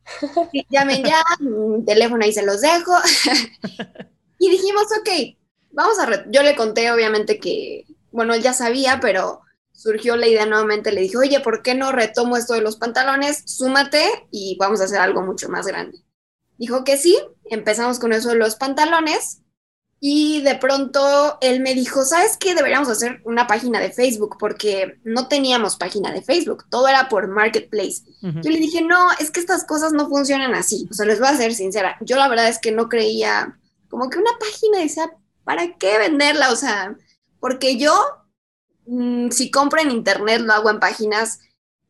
llamen 0.70 1.04
ya, 1.04 1.22
teléfono 1.86 2.24
ahí 2.24 2.32
se 2.32 2.44
los 2.44 2.60
dejo. 2.60 2.92
y 4.38 4.50
dijimos, 4.50 4.84
ok, 5.00 5.36
vamos 5.76 5.98
a, 5.98 6.24
yo 6.30 6.42
le 6.42 6.56
conté 6.56 6.90
obviamente 6.90 7.38
que, 7.38 7.84
bueno, 8.10 8.34
él 8.34 8.42
ya 8.42 8.54
sabía, 8.54 8.98
pero 9.00 9.42
surgió 9.72 10.16
la 10.16 10.26
idea 10.26 10.46
nuevamente, 10.46 10.90
le 10.90 11.02
dije, 11.02 11.18
oye, 11.18 11.40
¿por 11.40 11.62
qué 11.62 11.74
no 11.74 11.92
retomo 11.92 12.38
esto 12.38 12.54
de 12.54 12.62
los 12.62 12.76
pantalones? 12.76 13.42
Súmate 13.44 14.02
y 14.30 14.56
vamos 14.58 14.80
a 14.80 14.84
hacer 14.84 14.98
algo 14.98 15.22
mucho 15.22 15.50
más 15.50 15.66
grande. 15.66 15.98
Dijo 16.56 16.82
que 16.82 16.96
sí, 16.96 17.16
empezamos 17.44 17.98
con 17.98 18.14
eso 18.14 18.30
de 18.30 18.36
los 18.36 18.56
pantalones 18.56 19.42
y 20.00 20.40
de 20.40 20.54
pronto 20.54 21.36
él 21.42 21.60
me 21.60 21.74
dijo, 21.74 22.06
¿sabes 22.06 22.38
qué? 22.38 22.54
Deberíamos 22.54 22.88
hacer 22.88 23.20
una 23.24 23.46
página 23.46 23.78
de 23.78 23.92
Facebook 23.92 24.36
porque 24.38 24.98
no 25.04 25.28
teníamos 25.28 25.76
página 25.76 26.10
de 26.10 26.22
Facebook, 26.22 26.64
todo 26.70 26.88
era 26.88 27.10
por 27.10 27.28
Marketplace. 27.28 28.02
Yo 28.22 28.50
le 28.50 28.58
dije, 28.58 28.80
no, 28.80 29.08
es 29.20 29.30
que 29.30 29.40
estas 29.40 29.64
cosas 29.64 29.92
no 29.92 30.08
funcionan 30.08 30.54
así, 30.54 30.88
o 30.90 30.94
sea, 30.94 31.04
les 31.04 31.20
voy 31.20 31.28
a 31.28 31.36
ser 31.36 31.54
sincera, 31.54 31.98
yo 32.00 32.16
la 32.16 32.28
verdad 32.28 32.48
es 32.48 32.58
que 32.58 32.72
no 32.72 32.88
creía 32.88 33.58
como 33.88 34.08
que 34.08 34.18
una 34.18 34.32
página 34.40 34.78
decía 34.78 35.12
¿para 35.46 35.76
qué 35.78 35.96
venderla? 35.96 36.50
O 36.50 36.56
sea, 36.56 36.96
porque 37.38 37.76
yo, 37.78 37.94
mm, 38.86 39.30
si 39.30 39.50
compro 39.52 39.80
en 39.80 39.92
internet, 39.92 40.40
lo 40.40 40.52
hago 40.52 40.70
en 40.70 40.80
páginas 40.80 41.38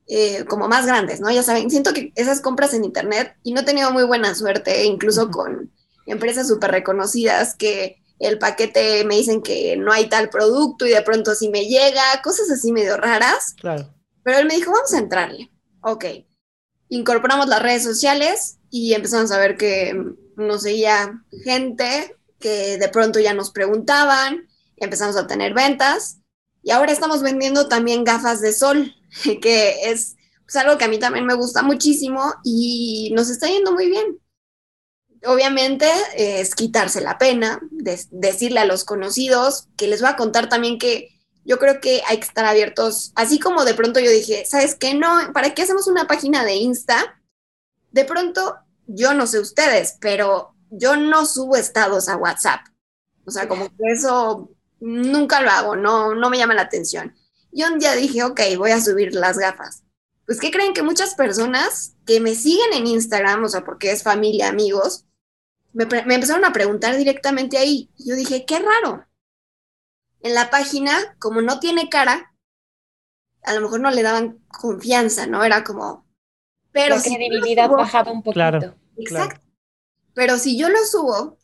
eh, 0.06 0.44
como 0.44 0.68
más 0.68 0.86
grandes, 0.86 1.20
¿no? 1.20 1.30
Ya 1.32 1.42
saben, 1.42 1.70
siento 1.70 1.92
que 1.92 2.12
esas 2.14 2.40
compras 2.40 2.74
en 2.74 2.84
internet, 2.84 3.34
y 3.42 3.52
no 3.52 3.62
he 3.62 3.64
tenido 3.64 3.90
muy 3.90 4.04
buena 4.04 4.34
suerte, 4.34 4.84
incluso 4.84 5.30
con 5.30 5.72
empresas 6.04 6.46
súper 6.46 6.70
reconocidas 6.70 7.54
que 7.56 7.96
el 8.18 8.38
paquete 8.38 9.04
me 9.04 9.16
dicen 9.16 9.42
que 9.42 9.76
no 9.76 9.90
hay 9.90 10.08
tal 10.08 10.28
producto 10.28 10.86
y 10.86 10.90
de 10.90 11.02
pronto 11.02 11.34
sí 11.34 11.48
me 11.48 11.66
llega, 11.66 12.02
cosas 12.22 12.50
así 12.50 12.72
medio 12.72 12.98
raras. 12.98 13.54
Claro. 13.58 13.92
Pero 14.22 14.38
él 14.38 14.46
me 14.46 14.54
dijo, 14.54 14.70
vamos 14.70 14.92
a 14.92 14.98
entrarle. 14.98 15.50
Ok. 15.80 16.04
Incorporamos 16.88 17.48
las 17.48 17.62
redes 17.62 17.82
sociales 17.82 18.58
y 18.70 18.92
empezamos 18.92 19.32
a 19.32 19.38
ver 19.38 19.56
que 19.56 19.94
nos 20.36 20.62
seguía 20.62 21.24
gente 21.42 22.16
que 22.46 22.78
de 22.78 22.88
pronto 22.88 23.18
ya 23.18 23.34
nos 23.34 23.50
preguntaban, 23.50 24.46
empezamos 24.76 25.16
a 25.16 25.26
tener 25.26 25.52
ventas 25.52 26.18
y 26.62 26.70
ahora 26.70 26.92
estamos 26.92 27.20
vendiendo 27.20 27.66
también 27.66 28.04
gafas 28.04 28.40
de 28.40 28.52
sol, 28.52 28.94
que 29.42 29.90
es 29.90 30.14
pues, 30.44 30.54
algo 30.54 30.78
que 30.78 30.84
a 30.84 30.88
mí 30.88 31.00
también 31.00 31.26
me 31.26 31.34
gusta 31.34 31.62
muchísimo 31.62 32.34
y 32.44 33.10
nos 33.16 33.30
está 33.30 33.48
yendo 33.48 33.72
muy 33.72 33.88
bien. 33.88 34.20
Obviamente 35.24 35.88
es 36.16 36.54
quitarse 36.54 37.00
la 37.00 37.18
pena, 37.18 37.60
decirle 38.12 38.60
a 38.60 38.64
los 38.64 38.84
conocidos, 38.84 39.66
que 39.76 39.88
les 39.88 40.00
voy 40.00 40.10
a 40.10 40.16
contar 40.16 40.48
también 40.48 40.78
que 40.78 41.08
yo 41.44 41.58
creo 41.58 41.80
que 41.80 42.00
hay 42.06 42.18
que 42.18 42.26
estar 42.26 42.44
abiertos, 42.44 43.10
así 43.16 43.40
como 43.40 43.64
de 43.64 43.74
pronto 43.74 43.98
yo 43.98 44.10
dije, 44.10 44.44
¿sabes 44.46 44.76
qué? 44.76 44.94
No, 44.94 45.32
¿para 45.32 45.52
qué 45.52 45.62
hacemos 45.62 45.88
una 45.88 46.06
página 46.06 46.44
de 46.44 46.54
Insta? 46.54 47.20
De 47.90 48.04
pronto, 48.04 48.56
yo 48.86 49.14
no 49.14 49.26
sé 49.26 49.40
ustedes, 49.40 49.96
pero 50.00 50.55
yo 50.70 50.96
no 50.96 51.26
subo 51.26 51.56
estados 51.56 52.08
a 52.08 52.16
WhatsApp. 52.16 52.66
O 53.24 53.30
sea, 53.30 53.48
como 53.48 53.68
que 53.68 53.92
eso 53.92 54.50
nunca 54.80 55.40
lo 55.40 55.50
hago, 55.50 55.76
no, 55.76 56.14
no 56.14 56.30
me 56.30 56.38
llama 56.38 56.54
la 56.54 56.62
atención. 56.62 57.14
Y 57.52 57.64
un 57.64 57.78
día 57.78 57.94
dije, 57.94 58.22
ok, 58.22 58.40
voy 58.56 58.70
a 58.70 58.80
subir 58.80 59.14
las 59.14 59.38
gafas. 59.38 59.82
Pues, 60.26 60.40
¿qué 60.40 60.50
creen 60.50 60.74
que 60.74 60.82
muchas 60.82 61.14
personas 61.14 61.94
que 62.04 62.20
me 62.20 62.34
siguen 62.34 62.72
en 62.72 62.86
Instagram, 62.86 63.44
o 63.44 63.48
sea, 63.48 63.64
porque 63.64 63.92
es 63.92 64.02
familia, 64.02 64.48
amigos, 64.48 65.06
me, 65.72 65.86
me 65.86 66.14
empezaron 66.14 66.44
a 66.44 66.52
preguntar 66.52 66.96
directamente 66.96 67.58
ahí. 67.58 67.90
Y 67.96 68.10
yo 68.10 68.16
dije, 68.16 68.44
qué 68.44 68.58
raro. 68.58 69.06
En 70.20 70.34
la 70.34 70.50
página, 70.50 71.16
como 71.18 71.42
no 71.42 71.60
tiene 71.60 71.88
cara, 71.88 72.34
a 73.44 73.54
lo 73.54 73.60
mejor 73.60 73.80
no 73.80 73.90
le 73.90 74.02
daban 74.02 74.40
confianza, 74.48 75.26
¿no? 75.26 75.44
Era 75.44 75.64
como... 75.64 76.06
Pero 76.72 76.96
la 76.96 77.02
credibilidad 77.02 77.70
bajaba 77.70 78.10
un 78.10 78.22
poquito. 78.22 78.34
Claro, 78.34 78.74
Exacto. 78.98 79.45
Pero 80.16 80.38
si 80.38 80.56
yo 80.56 80.70
lo 80.70 80.82
subo, 80.86 81.36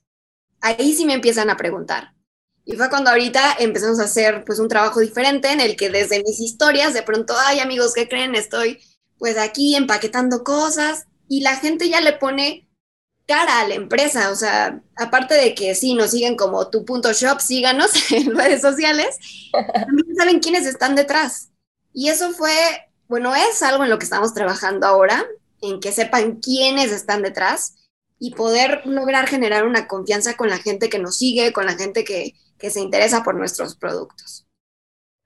ahí 0.63 0.95
sí 0.95 1.05
me 1.05 1.13
empiezan 1.13 1.51
a 1.51 1.59
preguntar. 1.59 2.15
Y 2.65 2.75
fue 2.75 2.89
cuando 2.89 3.11
ahorita 3.11 3.57
empezamos 3.59 4.01
a 4.01 4.05
hacer 4.05 4.45
pues 4.47 4.59
un 4.59 4.69
trabajo 4.69 5.01
diferente 5.01 5.53
en 5.53 5.61
el 5.61 5.77
que 5.77 5.91
desde 5.91 6.23
mis 6.23 6.41
historias 6.41 6.95
de 6.95 7.03
pronto, 7.03 7.35
ay 7.47 7.61
amigos, 7.61 7.93
¿qué 7.93 8.09
creen? 8.09 8.35
Estoy 8.35 8.81
pues 9.19 9.37
aquí 9.37 9.77
empaquetando 9.77 10.43
cosas 10.43 11.05
y 11.29 11.43
la 11.43 11.57
gente 11.57 11.91
ya 11.91 12.01
le 12.01 12.15
pone 12.15 12.67
cara 13.27 13.61
a 13.61 13.69
la 13.69 13.75
empresa, 13.75 14.31
o 14.31 14.37
sea, 14.37 14.81
aparte 14.97 15.35
de 15.35 15.55
que 15.55 15.75
sí 15.75 15.93
nos 15.93 16.13
siguen 16.13 16.35
como 16.35 16.71
tu 16.71 16.87
punto 16.87 17.13
shop, 17.13 17.41
síganos 17.41 17.91
en 18.11 18.35
redes 18.35 18.63
sociales, 18.63 19.19
también 19.53 20.17
saben 20.17 20.41
quiénes 20.41 20.65
están 20.65 20.95
detrás. 20.95 21.51
Y 21.93 22.09
eso 22.09 22.33
fue, 22.33 22.55
bueno, 23.07 23.35
es 23.35 23.63
algo 23.63 23.85
en 23.85 23.91
lo 23.91 23.99
que 23.99 24.05
estamos 24.05 24.33
trabajando 24.33 24.87
ahora, 24.87 25.27
en 25.61 25.79
que 25.79 25.93
sepan 25.93 26.41
quiénes 26.41 26.91
están 26.91 27.21
detrás 27.21 27.75
y 28.25 28.31
poder 28.31 28.83
lograr 28.85 29.27
generar 29.27 29.67
una 29.67 29.89
confianza 29.89 30.37
con 30.37 30.49
la 30.49 30.59
gente 30.59 30.89
que 30.89 31.01
nos 31.01 31.19
sigue, 31.19 31.53
con 31.53 31.67
la 31.67 31.75
gente 31.75 32.05
que, 32.05 32.35
que 32.57 32.71
se 32.71 32.79
interesa 32.79 33.25
por 33.25 33.35
nuestros 33.35 33.75
productos. 33.75 34.47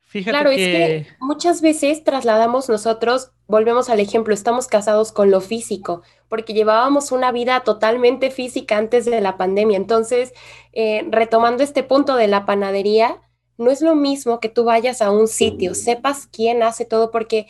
Fíjate 0.06 0.30
claro, 0.30 0.50
es 0.50 0.56
que 0.56 1.06
muchas 1.20 1.60
veces 1.60 2.04
trasladamos 2.04 2.70
nosotros, 2.70 3.32
volvemos 3.48 3.90
al 3.90 4.00
ejemplo, 4.00 4.32
estamos 4.32 4.66
casados 4.66 5.12
con 5.12 5.30
lo 5.30 5.42
físico, 5.42 6.00
porque 6.30 6.54
llevábamos 6.54 7.12
una 7.12 7.32
vida 7.32 7.60
totalmente 7.64 8.30
física 8.30 8.78
antes 8.78 9.04
de 9.04 9.20
la 9.20 9.36
pandemia. 9.36 9.76
Entonces, 9.76 10.32
eh, 10.72 11.06
retomando 11.10 11.62
este 11.62 11.82
punto 11.82 12.16
de 12.16 12.28
la 12.28 12.46
panadería, 12.46 13.20
no 13.58 13.70
es 13.70 13.82
lo 13.82 13.94
mismo 13.94 14.40
que 14.40 14.48
tú 14.48 14.64
vayas 14.64 15.02
a 15.02 15.10
un 15.10 15.28
sitio, 15.28 15.74
sepas 15.74 16.28
quién 16.28 16.62
hace 16.62 16.86
todo, 16.86 17.10
porque 17.10 17.46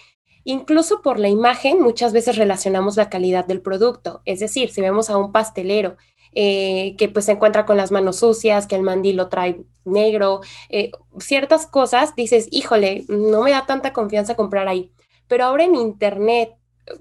incluso 0.46 1.02
por 1.02 1.18
la 1.18 1.28
imagen 1.28 1.82
muchas 1.82 2.12
veces 2.12 2.36
relacionamos 2.36 2.96
la 2.96 3.10
calidad 3.10 3.44
del 3.44 3.60
producto. 3.60 4.22
Es 4.24 4.38
decir, 4.38 4.70
si 4.70 4.80
vemos 4.80 5.10
a 5.10 5.18
un 5.18 5.32
pastelero 5.32 5.96
eh, 6.32 6.94
que 6.96 7.08
pues 7.08 7.24
se 7.24 7.32
encuentra 7.32 7.66
con 7.66 7.76
las 7.76 7.90
manos 7.90 8.20
sucias, 8.20 8.68
que 8.68 8.76
el 8.76 8.82
mandil 8.82 9.16
lo 9.16 9.28
trae 9.28 9.64
negro, 9.84 10.42
eh, 10.68 10.92
ciertas 11.18 11.66
cosas, 11.66 12.14
dices, 12.14 12.46
híjole, 12.52 13.04
no 13.08 13.42
me 13.42 13.50
da 13.50 13.66
tanta 13.66 13.92
confianza 13.92 14.36
comprar 14.36 14.68
ahí. 14.68 14.92
Pero 15.26 15.44
ahora 15.44 15.64
en 15.64 15.74
Internet, 15.74 16.54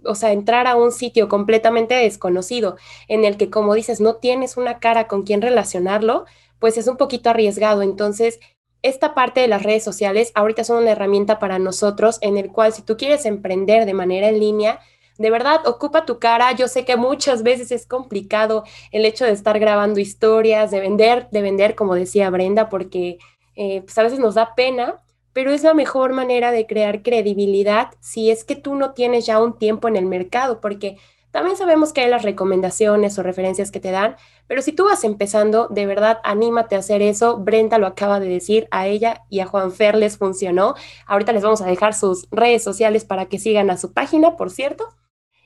o 0.04 0.16
sea, 0.16 0.32
entrar 0.32 0.66
a 0.66 0.76
un 0.76 0.92
sitio 0.92 1.30
completamente 1.30 1.94
desconocido, 1.94 2.78
en 3.08 3.26
el 3.26 3.38
que, 3.38 3.52
como 3.52 3.76
dices, 3.76 4.02
no 4.02 4.16
tienes 4.16 4.58
una 4.58 4.80
cara 4.80 5.08
con 5.08 5.22
quien 5.22 5.44
relacionarlo, 5.44 6.26
pues 6.58 6.80
es 6.80 6.88
un 6.88 6.98
poquito 6.98 7.30
arriesgado. 7.30 7.84
Entonces, 7.84 8.40
esta 8.86 9.16
parte 9.16 9.42
de 9.42 9.48
las 9.48 9.64
redes 9.64 9.84
sociales 9.84 10.32
ahorita 10.36 10.64
son 10.64 10.84
una 10.84 10.92
herramienta 10.92 11.40
para 11.40 11.58
nosotros 11.58 12.20
en 12.22 12.38
el 12.38 12.52
cual 12.52 12.72
si 12.72 12.84
tú 12.84 12.98
quieres 12.98 13.26
emprender 13.26 13.86
de 13.86 13.94
manera 13.94 14.30
en 14.30 14.40
línea, 14.40 14.80
de 15.18 15.32
verdad, 15.32 15.66
ocupa 15.66 16.06
tu 16.06 16.20
cara. 16.20 16.52
Yo 16.52 16.68
sé 16.68 16.86
que 16.86 16.96
muchas 16.96 17.42
veces 17.42 17.72
es 17.72 17.88
complicado 17.88 18.64
el 18.92 19.06
hecho 19.06 19.26
de 19.26 19.32
estar 19.32 19.60
grabando 19.60 20.00
historias, 20.00 20.72
de 20.72 20.82
vender, 20.82 21.28
de 21.32 21.42
vender, 21.42 21.74
como 21.74 21.96
decía 21.96 22.30
Brenda, 22.30 22.70
porque 22.70 23.18
eh, 23.56 23.82
pues 23.82 23.98
a 23.98 24.04
veces 24.04 24.20
nos 24.20 24.36
da 24.36 24.54
pena, 24.56 25.02
pero 25.34 25.52
es 25.52 25.64
la 25.64 25.74
mejor 25.74 26.14
manera 26.14 26.52
de 26.52 26.68
crear 26.68 27.02
credibilidad 27.02 27.90
si 28.02 28.30
es 28.30 28.44
que 28.44 28.56
tú 28.56 28.76
no 28.76 28.94
tienes 28.94 29.26
ya 29.26 29.42
un 29.42 29.58
tiempo 29.58 29.88
en 29.88 29.96
el 29.96 30.06
mercado, 30.06 30.62
porque 30.62 30.98
también 31.36 31.58
sabemos 31.58 31.92
que 31.92 32.00
hay 32.00 32.10
las 32.10 32.24
recomendaciones 32.24 33.20
o 33.20 33.22
referencias 33.22 33.70
que 33.70 33.82
te 33.82 33.92
dan, 33.92 34.16
pero 34.48 34.62
si 34.62 34.72
tú 34.72 34.86
vas 34.86 35.04
empezando, 35.04 35.68
de 35.68 35.86
verdad, 35.86 36.20
anímate 36.24 36.78
a 36.78 36.80
hacer 36.80 37.02
eso. 37.02 37.40
Brenda 37.40 37.78
lo 37.78 37.88
acaba 37.88 38.22
de 38.22 38.30
decir, 38.30 38.70
a 38.72 38.88
ella 38.88 39.26
y 39.30 39.42
a 39.42 39.46
Juan 39.46 39.74
Fer 39.74 39.96
les 39.96 40.18
funcionó. 40.18 40.76
Ahorita 41.06 41.34
les 41.34 41.44
vamos 41.44 41.62
a 41.62 41.66
dejar 41.66 41.94
sus 41.94 42.26
redes 42.32 42.64
sociales 42.64 43.04
para 43.04 43.26
que 43.26 43.38
sigan 43.38 43.70
a 43.70 43.76
su 43.76 43.92
página, 43.92 44.38
por 44.38 44.50
cierto. 44.50 44.88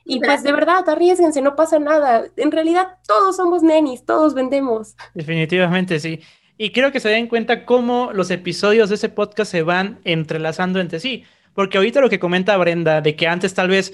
Y 0.04 0.20
pues 0.20 0.44
de 0.44 0.52
verdad, 0.52 0.88
arriesguense, 0.88 1.42
no 1.42 1.56
pasa 1.56 1.80
nada. 1.80 2.22
En 2.36 2.52
realidad 2.52 2.98
todos 3.08 3.34
somos 3.34 3.64
nenis, 3.64 4.04
todos 4.04 4.32
vendemos. 4.32 4.94
Definitivamente, 5.14 5.98
sí. 5.98 6.20
Y 6.56 6.70
creo 6.70 6.92
que 6.92 7.00
se 7.00 7.08
den 7.08 7.26
cuenta 7.26 7.66
cómo 7.66 8.12
los 8.12 8.30
episodios 8.30 8.90
de 8.90 8.94
ese 8.94 9.08
podcast 9.08 9.50
se 9.50 9.64
van 9.64 9.98
entrelazando 10.04 10.78
entre 10.78 11.00
sí. 11.00 11.24
Porque 11.52 11.78
ahorita 11.78 12.00
lo 12.00 12.08
que 12.08 12.20
comenta 12.20 12.56
Brenda, 12.58 13.00
de 13.00 13.16
que 13.16 13.26
antes 13.26 13.54
tal 13.54 13.68
vez 13.68 13.92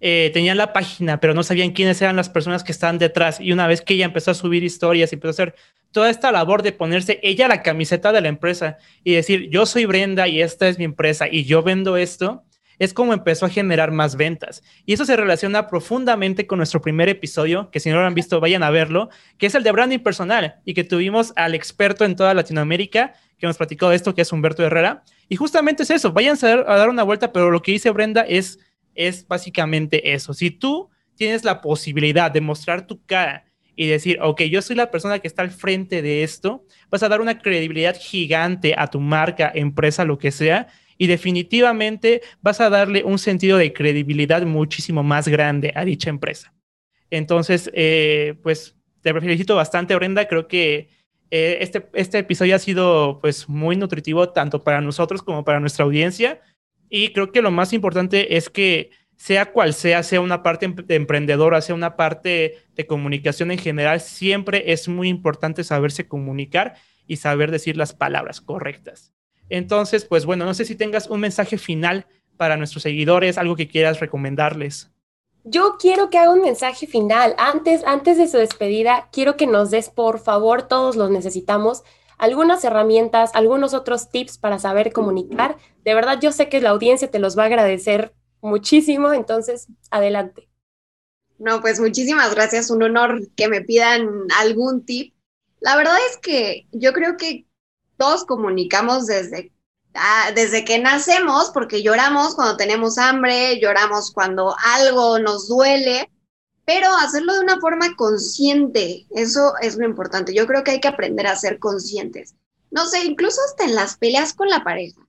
eh, 0.00 0.30
tenían 0.32 0.56
la 0.56 0.72
página, 0.72 1.20
pero 1.20 1.34
no 1.34 1.42
sabían 1.42 1.70
quiénes 1.70 2.00
eran 2.00 2.16
las 2.16 2.28
personas 2.28 2.64
que 2.64 2.72
estaban 2.72 2.98
detrás. 2.98 3.40
Y 3.40 3.52
una 3.52 3.66
vez 3.66 3.82
que 3.82 3.94
ella 3.94 4.04
empezó 4.04 4.30
a 4.30 4.34
subir 4.34 4.62
historias 4.62 5.12
y 5.12 5.16
empezó 5.16 5.28
a 5.28 5.30
hacer 5.30 5.54
toda 5.92 6.10
esta 6.10 6.30
labor 6.30 6.62
de 6.62 6.72
ponerse 6.72 7.18
ella 7.22 7.48
la 7.48 7.62
camiseta 7.62 8.12
de 8.12 8.20
la 8.20 8.28
empresa 8.28 8.78
y 9.02 9.14
decir, 9.14 9.48
yo 9.50 9.66
soy 9.66 9.86
Brenda 9.86 10.28
y 10.28 10.42
esta 10.42 10.68
es 10.68 10.78
mi 10.78 10.84
empresa 10.84 11.26
y 11.28 11.44
yo 11.44 11.62
vendo 11.62 11.96
esto, 11.96 12.44
es 12.78 12.94
como 12.94 13.12
empezó 13.12 13.46
a 13.46 13.50
generar 13.50 13.90
más 13.90 14.16
ventas. 14.16 14.62
Y 14.86 14.92
eso 14.92 15.04
se 15.04 15.16
relaciona 15.16 15.66
profundamente 15.66 16.46
con 16.46 16.58
nuestro 16.58 16.80
primer 16.80 17.08
episodio, 17.08 17.70
que 17.70 17.80
si 17.80 17.90
no 17.90 18.00
lo 18.00 18.06
han 18.06 18.14
visto, 18.14 18.38
vayan 18.40 18.62
a 18.62 18.70
verlo, 18.70 19.08
que 19.36 19.46
es 19.46 19.54
el 19.54 19.64
de 19.64 19.72
branding 19.72 19.98
personal 19.98 20.56
y 20.64 20.74
que 20.74 20.84
tuvimos 20.84 21.32
al 21.36 21.54
experto 21.54 22.04
en 22.04 22.14
toda 22.14 22.34
Latinoamérica 22.34 23.14
que 23.38 23.46
nos 23.46 23.56
platicó 23.56 23.88
de 23.88 23.96
esto, 23.96 24.14
que 24.14 24.22
es 24.22 24.32
Humberto 24.32 24.64
Herrera. 24.64 25.02
Y 25.28 25.36
justamente 25.36 25.84
es 25.84 25.90
eso, 25.90 26.12
váyanse 26.12 26.46
a 26.46 26.56
dar 26.56 26.88
una 26.88 27.02
vuelta, 27.02 27.32
pero 27.32 27.50
lo 27.50 27.62
que 27.62 27.72
dice 27.72 27.90
Brenda 27.90 28.22
es, 28.22 28.58
es 28.98 29.26
básicamente 29.26 30.12
eso. 30.12 30.34
Si 30.34 30.50
tú 30.50 30.90
tienes 31.14 31.44
la 31.44 31.60
posibilidad 31.60 32.30
de 32.30 32.40
mostrar 32.40 32.86
tu 32.86 33.04
cara 33.06 33.46
y 33.76 33.86
decir, 33.86 34.18
ok, 34.20 34.42
yo 34.42 34.60
soy 34.60 34.74
la 34.74 34.90
persona 34.90 35.20
que 35.20 35.28
está 35.28 35.42
al 35.42 35.50
frente 35.50 36.02
de 36.02 36.24
esto, 36.24 36.64
vas 36.90 37.02
a 37.04 37.08
dar 37.08 37.20
una 37.20 37.38
credibilidad 37.38 37.96
gigante 37.98 38.74
a 38.76 38.88
tu 38.88 39.00
marca, 39.00 39.50
empresa, 39.54 40.04
lo 40.04 40.18
que 40.18 40.32
sea, 40.32 40.66
y 40.98 41.06
definitivamente 41.06 42.22
vas 42.42 42.60
a 42.60 42.70
darle 42.70 43.04
un 43.04 43.20
sentido 43.20 43.56
de 43.56 43.72
credibilidad 43.72 44.42
muchísimo 44.42 45.04
más 45.04 45.28
grande 45.28 45.72
a 45.76 45.84
dicha 45.84 46.10
empresa. 46.10 46.52
Entonces, 47.08 47.70
eh, 47.72 48.34
pues 48.42 48.76
te 49.00 49.14
felicito 49.14 49.54
bastante, 49.54 49.94
Brenda. 49.94 50.26
Creo 50.26 50.48
que 50.48 50.90
eh, 51.30 51.58
este, 51.60 51.88
este 51.94 52.18
episodio 52.18 52.56
ha 52.56 52.58
sido 52.58 53.20
pues 53.20 53.48
muy 53.48 53.76
nutritivo 53.76 54.30
tanto 54.30 54.64
para 54.64 54.80
nosotros 54.80 55.22
como 55.22 55.44
para 55.44 55.60
nuestra 55.60 55.84
audiencia. 55.84 56.40
Y 56.88 57.12
creo 57.12 57.32
que 57.32 57.42
lo 57.42 57.50
más 57.50 57.72
importante 57.72 58.36
es 58.36 58.48
que 58.50 58.90
sea 59.16 59.52
cual 59.52 59.74
sea, 59.74 60.02
sea 60.02 60.20
una 60.20 60.42
parte 60.42 60.66
em-, 60.66 60.74
de 60.74 60.94
emprendedora, 60.94 61.60
sea 61.60 61.74
una 61.74 61.96
parte 61.96 62.58
de 62.74 62.86
comunicación 62.86 63.50
en 63.50 63.58
general, 63.58 64.00
siempre 64.00 64.72
es 64.72 64.88
muy 64.88 65.08
importante 65.08 65.64
saberse 65.64 66.06
comunicar 66.06 66.76
y 67.06 67.16
saber 67.16 67.50
decir 67.50 67.76
las 67.76 67.92
palabras 67.92 68.40
correctas. 68.40 69.12
Entonces, 69.50 70.04
pues 70.04 70.24
bueno, 70.24 70.44
no 70.44 70.54
sé 70.54 70.64
si 70.64 70.76
tengas 70.76 71.08
un 71.08 71.20
mensaje 71.20 71.58
final 71.58 72.06
para 72.36 72.56
nuestros 72.56 72.82
seguidores, 72.82 73.38
algo 73.38 73.56
que 73.56 73.68
quieras 73.68 73.98
recomendarles. 73.98 74.90
Yo 75.44 75.76
quiero 75.80 76.10
que 76.10 76.18
haga 76.18 76.32
un 76.32 76.42
mensaje 76.42 76.86
final. 76.86 77.34
Antes, 77.38 77.82
antes 77.86 78.18
de 78.18 78.28
su 78.28 78.36
despedida, 78.36 79.08
quiero 79.12 79.36
que 79.36 79.46
nos 79.46 79.70
des, 79.70 79.88
por 79.88 80.18
favor, 80.18 80.68
todos 80.68 80.94
los 80.94 81.10
necesitamos, 81.10 81.82
algunas 82.18 82.64
herramientas, 82.64 83.30
algunos 83.34 83.74
otros 83.74 84.10
tips 84.10 84.38
para 84.38 84.58
saber 84.58 84.92
comunicar. 84.92 85.56
De 85.84 85.94
verdad, 85.94 86.18
yo 86.20 86.32
sé 86.32 86.48
que 86.48 86.60
la 86.60 86.70
audiencia 86.70 87.10
te 87.10 87.18
los 87.18 87.38
va 87.38 87.44
a 87.44 87.46
agradecer 87.46 88.12
muchísimo, 88.40 89.12
entonces, 89.12 89.68
adelante. 89.90 90.48
No, 91.38 91.60
pues 91.60 91.78
muchísimas 91.78 92.34
gracias, 92.34 92.70
un 92.70 92.82
honor 92.82 93.28
que 93.36 93.48
me 93.48 93.62
pidan 93.62 94.26
algún 94.38 94.84
tip. 94.84 95.14
La 95.60 95.76
verdad 95.76 95.96
es 96.10 96.18
que 96.18 96.66
yo 96.72 96.92
creo 96.92 97.16
que 97.16 97.46
todos 97.96 98.24
comunicamos 98.24 99.06
desde, 99.06 99.52
ah, 99.94 100.32
desde 100.34 100.64
que 100.64 100.80
nacemos, 100.80 101.50
porque 101.50 101.82
lloramos 101.82 102.34
cuando 102.34 102.56
tenemos 102.56 102.98
hambre, 102.98 103.60
lloramos 103.60 104.10
cuando 104.10 104.56
algo 104.64 105.20
nos 105.20 105.48
duele, 105.48 106.10
pero 106.68 106.94
hacerlo 107.00 107.32
de 107.32 107.40
una 107.40 107.60
forma 107.60 107.96
consciente, 107.96 109.06
eso 109.12 109.54
es 109.62 109.78
lo 109.78 109.86
importante. 109.86 110.34
Yo 110.34 110.46
creo 110.46 110.62
que 110.62 110.72
hay 110.72 110.80
que 110.80 110.88
aprender 110.88 111.26
a 111.26 111.34
ser 111.34 111.58
conscientes. 111.58 112.34
No 112.70 112.84
sé, 112.84 113.06
incluso 113.06 113.40
hasta 113.48 113.64
en 113.64 113.74
las 113.74 113.96
peleas 113.96 114.34
con 114.34 114.50
la 114.50 114.62
pareja. 114.62 115.00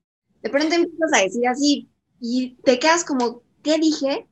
De 0.42 0.50
pronto 0.50 0.74
empiezas 0.74 1.12
a 1.14 1.22
decir 1.22 1.46
así 1.50 1.90
y 2.22 2.56
te 2.64 2.80
quedas 2.80 3.04
como, 3.04 3.44
¿qué 3.62 3.78
dije? 3.78 4.26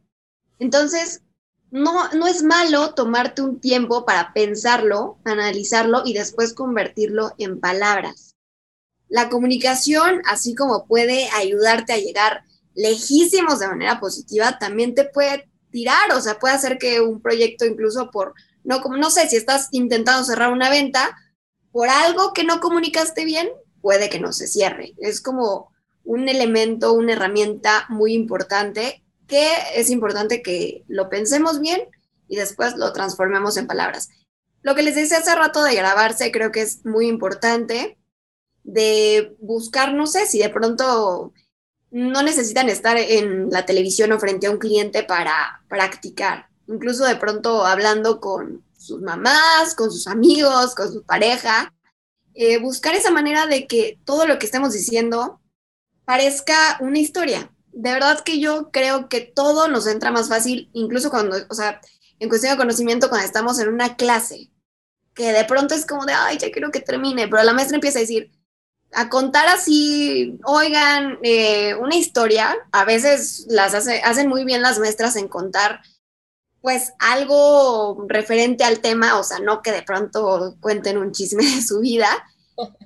Entonces, 0.59 1.21
no, 1.69 2.09
no 2.13 2.27
es 2.27 2.43
malo 2.43 2.93
tomarte 2.93 3.41
un 3.41 3.59
tiempo 3.59 4.05
para 4.05 4.31
pensarlo, 4.31 5.19
analizarlo 5.25 6.03
y 6.05 6.13
después 6.13 6.53
convertirlo 6.53 7.33
en 7.37 7.59
palabras. 7.59 8.37
La 9.09 9.27
comunicación, 9.27 10.21
así 10.27 10.55
como 10.55 10.87
puede 10.87 11.27
ayudarte 11.31 11.91
a 11.91 11.97
llegar 11.97 12.45
lejísimos 12.73 13.59
de 13.59 13.67
manera 13.67 13.99
positiva, 13.99 14.57
también 14.59 14.95
te 14.95 15.03
puede 15.03 15.49
tirar, 15.77 16.11
o 16.11 16.21
sea, 16.21 16.39
puede 16.39 16.55
hacer 16.55 16.79
que 16.79 17.01
un 17.01 17.21
proyecto 17.21 17.63
incluso 17.63 18.09
por, 18.09 18.33
no, 18.63 18.81
como, 18.81 18.97
no 18.97 19.11
sé, 19.11 19.29
si 19.29 19.35
estás 19.35 19.67
intentando 19.69 20.23
cerrar 20.23 20.51
una 20.51 20.71
venta, 20.71 21.15
por 21.71 21.87
algo 21.87 22.33
que 22.33 22.43
no 22.43 22.59
comunicaste 22.59 23.25
bien, 23.25 23.47
puede 23.79 24.09
que 24.09 24.19
no 24.19 24.33
se 24.33 24.47
cierre. 24.47 24.95
Es 24.97 25.21
como 25.21 25.71
un 26.03 26.29
elemento, 26.29 26.93
una 26.93 27.13
herramienta 27.13 27.85
muy 27.89 28.13
importante 28.13 29.03
que 29.27 29.47
es 29.75 29.91
importante 29.91 30.41
que 30.41 30.83
lo 30.87 31.09
pensemos 31.09 31.59
bien 31.59 31.81
y 32.27 32.37
después 32.37 32.75
lo 32.75 32.91
transformemos 32.91 33.55
en 33.57 33.67
palabras. 33.67 34.09
Lo 34.63 34.73
que 34.73 34.81
les 34.81 34.95
decía 34.95 35.19
hace 35.19 35.35
rato 35.35 35.61
de 35.61 35.75
grabarse 35.75 36.31
creo 36.31 36.51
que 36.51 36.61
es 36.61 36.83
muy 36.87 37.07
importante, 37.07 37.99
de 38.63 39.35
buscar, 39.39 39.93
no 39.93 40.07
sé, 40.07 40.25
si 40.25 40.39
de 40.39 40.49
pronto 40.49 41.33
no 41.91 42.21
necesitan 42.21 42.69
estar 42.69 42.97
en 42.97 43.49
la 43.49 43.65
televisión 43.65 44.11
o 44.11 44.19
frente 44.19 44.47
a 44.47 44.51
un 44.51 44.57
cliente 44.57 45.03
para 45.03 45.61
practicar, 45.69 46.47
incluso 46.67 47.05
de 47.05 47.15
pronto 47.15 47.65
hablando 47.65 48.19
con 48.19 48.63
sus 48.77 49.01
mamás, 49.01 49.75
con 49.75 49.91
sus 49.91 50.07
amigos, 50.07 50.75
con 50.75 50.91
su 50.91 51.03
pareja, 51.03 51.73
eh, 52.33 52.59
buscar 52.59 52.95
esa 52.95 53.11
manera 53.11 53.47
de 53.47 53.67
que 53.67 53.99
todo 54.05 54.27
lo 54.27 54.37
que 54.37 54.45
estemos 54.45 54.73
diciendo 54.73 55.41
parezca 56.05 56.77
una 56.79 56.99
historia, 56.99 57.51
de 57.71 57.91
verdad 57.91 58.21
que 58.21 58.39
yo 58.39 58.71
creo 58.71 59.07
que 59.07 59.21
todo 59.21 59.67
nos 59.67 59.87
entra 59.87 60.11
más 60.11 60.29
fácil, 60.29 60.69
incluso 60.73 61.09
cuando, 61.09 61.37
o 61.49 61.53
sea, 61.53 61.79
en 62.19 62.29
cuestión 62.29 62.53
de 62.53 62.57
conocimiento, 62.57 63.09
cuando 63.09 63.25
estamos 63.25 63.59
en 63.59 63.69
una 63.69 63.95
clase, 63.95 64.49
que 65.13 65.31
de 65.31 65.45
pronto 65.45 65.75
es 65.75 65.85
como 65.85 66.05
de, 66.05 66.13
ay, 66.13 66.37
ya 66.37 66.51
quiero 66.51 66.71
que 66.71 66.79
termine, 66.79 67.27
pero 67.27 67.43
la 67.43 67.53
maestra 67.53 67.75
empieza 67.75 67.99
a 67.99 68.01
decir, 68.01 68.31
a 68.93 69.09
contar 69.09 69.47
así, 69.47 70.39
oigan, 70.45 71.19
eh, 71.21 71.75
una 71.75 71.95
historia, 71.95 72.55
a 72.71 72.85
veces 72.85 73.45
las 73.49 73.73
hacen 73.73 74.29
muy 74.29 74.45
bien 74.45 74.61
las 74.61 74.79
maestras 74.79 75.15
en 75.15 75.27
contar, 75.27 75.81
pues 76.61 76.93
algo 76.99 78.05
referente 78.07 78.63
al 78.63 78.79
tema, 78.79 79.19
o 79.19 79.23
sea, 79.23 79.39
no 79.39 79.61
que 79.61 79.71
de 79.71 79.83
pronto 79.83 80.55
cuenten 80.59 80.97
un 80.97 81.11
chisme 81.11 81.43
de 81.43 81.61
su 81.61 81.79
vida, 81.79 82.09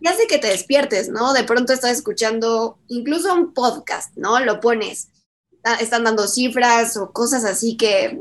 y 0.02 0.08
hace 0.08 0.28
que 0.28 0.38
te 0.38 0.48
despiertes, 0.48 1.10
¿no? 1.10 1.34
De 1.34 1.44
pronto 1.44 1.72
estás 1.72 1.92
escuchando 1.92 2.80
incluso 2.88 3.34
un 3.34 3.54
podcast, 3.54 4.16
¿no? 4.18 4.40
Lo 4.40 4.60
pones, 4.60 5.10
están 5.80 6.04
dando 6.04 6.28
cifras 6.28 6.98
o 6.98 7.12
cosas 7.14 7.46
así 7.46 7.78
que, 7.78 8.20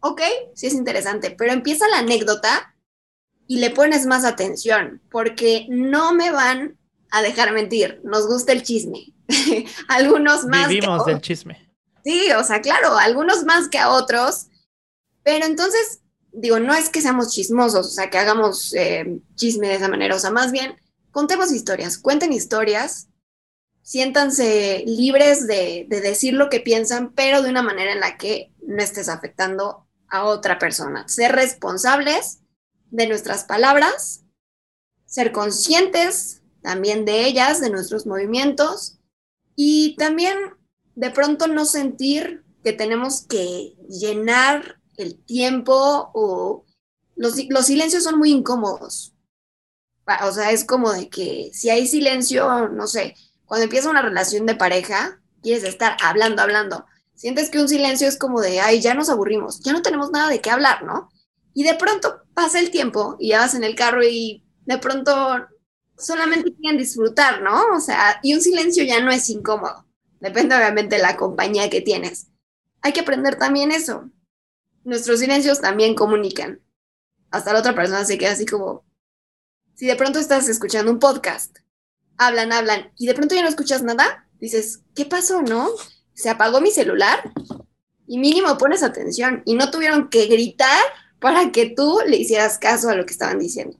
ok, 0.00 0.22
sí 0.54 0.66
es 0.66 0.74
interesante, 0.74 1.30
pero 1.30 1.52
empieza 1.52 1.86
la 1.88 1.98
anécdota 1.98 2.74
y 3.46 3.58
le 3.58 3.70
pones 3.70 4.06
más 4.06 4.24
atención, 4.24 5.00
porque 5.10 5.66
no 5.68 6.12
me 6.14 6.30
van 6.30 6.77
a 7.10 7.22
dejar 7.22 7.52
mentir, 7.52 8.00
nos 8.04 8.26
gusta 8.26 8.52
el 8.52 8.62
chisme. 8.62 9.14
algunos 9.88 10.44
más. 10.46 10.68
Vivimos 10.68 11.04
del 11.06 11.20
chisme. 11.20 11.68
Sí, 12.04 12.30
o 12.32 12.44
sea, 12.44 12.60
claro, 12.60 12.96
algunos 12.96 13.44
más 13.44 13.68
que 13.68 13.78
a 13.78 13.90
otros, 13.90 14.46
pero 15.22 15.44
entonces, 15.44 16.00
digo, 16.32 16.58
no 16.58 16.74
es 16.74 16.88
que 16.88 17.02
seamos 17.02 17.32
chismosos, 17.32 17.86
o 17.86 17.90
sea, 17.90 18.08
que 18.08 18.18
hagamos 18.18 18.72
eh, 18.74 19.20
chisme 19.34 19.68
de 19.68 19.74
esa 19.74 19.88
manera, 19.88 20.14
o 20.14 20.18
sea, 20.18 20.30
más 20.30 20.52
bien 20.52 20.76
contemos 21.10 21.52
historias, 21.52 21.98
cuenten 21.98 22.32
historias, 22.32 23.08
siéntanse 23.82 24.84
libres 24.86 25.46
de, 25.46 25.86
decir 25.88 26.34
lo 26.34 26.48
que 26.48 26.60
piensan, 26.60 27.12
pero 27.12 27.42
de 27.42 27.50
una 27.50 27.62
manera 27.62 27.92
en 27.92 28.00
la 28.00 28.16
que 28.16 28.52
no 28.66 28.82
estés 28.82 29.08
afectando 29.08 29.86
a 30.08 30.24
otra 30.24 30.58
persona. 30.58 31.08
Ser 31.08 31.32
responsables 31.32 32.40
de 32.90 33.06
nuestras 33.06 33.44
palabras, 33.44 34.24
ser 35.06 35.32
conscientes 35.32 36.37
también 36.62 37.04
de 37.04 37.26
ellas, 37.26 37.60
de 37.60 37.70
nuestros 37.70 38.06
movimientos 38.06 38.98
y 39.56 39.96
también 39.96 40.36
de 40.94 41.10
pronto 41.10 41.46
no 41.48 41.64
sentir 41.64 42.44
que 42.62 42.72
tenemos 42.72 43.22
que 43.22 43.74
llenar 43.88 44.80
el 44.96 45.16
tiempo 45.24 46.10
o 46.14 46.64
los, 47.16 47.36
los 47.48 47.66
silencios 47.66 48.04
son 48.04 48.18
muy 48.18 48.30
incómodos. 48.30 49.14
O 50.24 50.32
sea, 50.32 50.50
es 50.52 50.64
como 50.64 50.92
de 50.92 51.08
que 51.08 51.50
si 51.52 51.70
hay 51.70 51.86
silencio, 51.86 52.68
no 52.68 52.86
sé, 52.86 53.14
cuando 53.44 53.64
empieza 53.64 53.90
una 53.90 54.02
relación 54.02 54.46
de 54.46 54.54
pareja, 54.54 55.20
quieres 55.42 55.64
estar 55.64 55.96
hablando, 56.02 56.42
hablando. 56.42 56.86
Sientes 57.14 57.50
que 57.50 57.60
un 57.60 57.68
silencio 57.68 58.06
es 58.06 58.16
como 58.16 58.40
de, 58.40 58.60
ay, 58.60 58.80
ya 58.80 58.94
nos 58.94 59.10
aburrimos, 59.10 59.60
ya 59.60 59.72
no 59.72 59.82
tenemos 59.82 60.10
nada 60.10 60.28
de 60.28 60.40
qué 60.40 60.50
hablar, 60.50 60.84
¿no? 60.84 61.10
Y 61.52 61.64
de 61.64 61.74
pronto 61.74 62.22
pasa 62.34 62.60
el 62.60 62.70
tiempo 62.70 63.16
y 63.18 63.30
ya 63.30 63.40
vas 63.40 63.54
en 63.54 63.64
el 63.64 63.74
carro 63.74 64.04
y 64.04 64.44
de 64.66 64.78
pronto 64.78 65.12
solamente 65.98 66.54
quieren 66.54 66.78
disfrutar, 66.78 67.42
¿no? 67.42 67.76
O 67.76 67.80
sea, 67.80 68.20
y 68.22 68.34
un 68.34 68.40
silencio 68.40 68.84
ya 68.84 69.00
no 69.00 69.10
es 69.10 69.28
incómodo. 69.28 69.86
Depende 70.20 70.56
obviamente 70.56 70.96
de 70.96 71.02
la 71.02 71.16
compañía 71.16 71.68
que 71.68 71.80
tienes. 71.80 72.28
Hay 72.80 72.92
que 72.92 73.00
aprender 73.00 73.38
también 73.38 73.72
eso. 73.72 74.10
Nuestros 74.84 75.20
silencios 75.20 75.60
también 75.60 75.94
comunican. 75.94 76.60
Hasta 77.30 77.52
la 77.52 77.60
otra 77.60 77.74
persona 77.74 78.04
se 78.04 78.16
queda 78.16 78.32
así 78.32 78.46
como, 78.46 78.84
si 79.74 79.86
de 79.86 79.96
pronto 79.96 80.18
estás 80.18 80.48
escuchando 80.48 80.90
un 80.90 80.98
podcast, 80.98 81.58
hablan, 82.16 82.52
hablan, 82.52 82.90
y 82.96 83.06
de 83.06 83.14
pronto 83.14 83.34
ya 83.34 83.42
no 83.42 83.48
escuchas 83.48 83.82
nada, 83.82 84.26
dices, 84.40 84.80
¿qué 84.94 85.04
pasó, 85.04 85.42
no? 85.42 85.68
Se 86.14 86.30
apagó 86.30 86.60
mi 86.60 86.70
celular 86.70 87.32
y 88.06 88.18
mínimo 88.18 88.56
pones 88.56 88.82
atención 88.82 89.42
y 89.44 89.54
no 89.54 89.70
tuvieron 89.70 90.08
que 90.08 90.26
gritar 90.26 90.82
para 91.20 91.52
que 91.52 91.70
tú 91.70 92.00
le 92.06 92.16
hicieras 92.16 92.58
caso 92.58 92.88
a 92.88 92.94
lo 92.94 93.04
que 93.04 93.12
estaban 93.12 93.38
diciendo. 93.38 93.78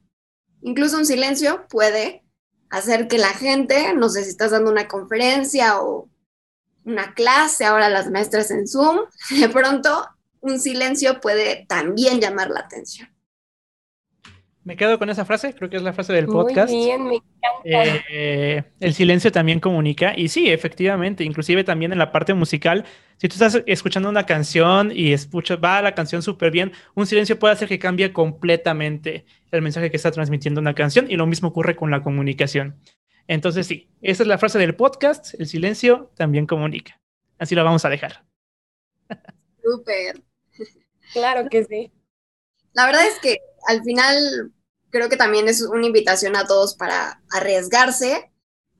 Incluso 0.62 0.98
un 0.98 1.06
silencio 1.06 1.66
puede 1.68 2.24
hacer 2.70 3.08
que 3.08 3.18
la 3.18 3.28
gente, 3.28 3.94
no 3.94 4.08
sé 4.08 4.24
si 4.24 4.30
estás 4.30 4.50
dando 4.50 4.70
una 4.70 4.88
conferencia 4.88 5.80
o 5.80 6.08
una 6.84 7.14
clase, 7.14 7.64
ahora 7.64 7.88
las 7.88 8.10
maestras 8.10 8.50
en 8.50 8.66
Zoom, 8.66 9.00
de 9.40 9.48
pronto 9.48 10.06
un 10.40 10.58
silencio 10.58 11.20
puede 11.20 11.66
también 11.68 12.20
llamar 12.20 12.50
la 12.50 12.60
atención. 12.60 13.08
Me 14.68 14.76
quedo 14.76 14.98
con 14.98 15.08
esa 15.08 15.24
frase, 15.24 15.54
creo 15.54 15.70
que 15.70 15.78
es 15.78 15.82
la 15.82 15.94
frase 15.94 16.12
del 16.12 16.26
podcast. 16.26 16.70
Muy 16.70 16.84
bien, 16.84 17.04
me 17.04 17.14
encanta. 17.14 18.04
Eh, 18.10 18.62
el 18.80 18.92
silencio 18.92 19.32
también 19.32 19.60
comunica. 19.60 20.12
Y 20.14 20.28
sí, 20.28 20.50
efectivamente, 20.50 21.24
inclusive 21.24 21.64
también 21.64 21.90
en 21.90 21.98
la 21.98 22.12
parte 22.12 22.34
musical, 22.34 22.84
si 23.16 23.28
tú 23.28 23.34
estás 23.34 23.62
escuchando 23.64 24.10
una 24.10 24.26
canción 24.26 24.92
y 24.94 25.14
escuchas, 25.14 25.58
va 25.64 25.80
la 25.80 25.94
canción 25.94 26.20
súper 26.20 26.50
bien, 26.50 26.72
un 26.94 27.06
silencio 27.06 27.38
puede 27.38 27.54
hacer 27.54 27.66
que 27.66 27.78
cambie 27.78 28.12
completamente 28.12 29.24
el 29.50 29.62
mensaje 29.62 29.90
que 29.90 29.96
está 29.96 30.10
transmitiendo 30.10 30.60
una 30.60 30.74
canción 30.74 31.10
y 31.10 31.16
lo 31.16 31.26
mismo 31.26 31.48
ocurre 31.48 31.76
con 31.76 31.90
la 31.90 32.02
comunicación. 32.02 32.80
Entonces 33.26 33.66
sí, 33.66 33.90
esa 34.00 34.22
es 34.22 34.26
la 34.26 34.38
frase 34.38 34.58
del 34.58 34.74
podcast, 34.74 35.34
el 35.38 35.46
silencio 35.46 36.12
también 36.16 36.46
comunica. 36.46 37.00
Así 37.38 37.54
lo 37.54 37.64
vamos 37.64 37.84
a 37.84 37.88
dejar. 37.88 38.24
Súper. 39.62 40.22
Claro 41.12 41.48
que 41.48 41.64
sí. 41.64 41.92
La 42.72 42.86
verdad 42.86 43.06
es 43.06 43.18
que 43.20 43.38
al 43.66 43.82
final 43.82 44.52
creo 44.90 45.08
que 45.08 45.16
también 45.16 45.48
es 45.48 45.62
una 45.62 45.86
invitación 45.86 46.36
a 46.36 46.46
todos 46.46 46.74
para 46.74 47.22
arriesgarse 47.30 48.30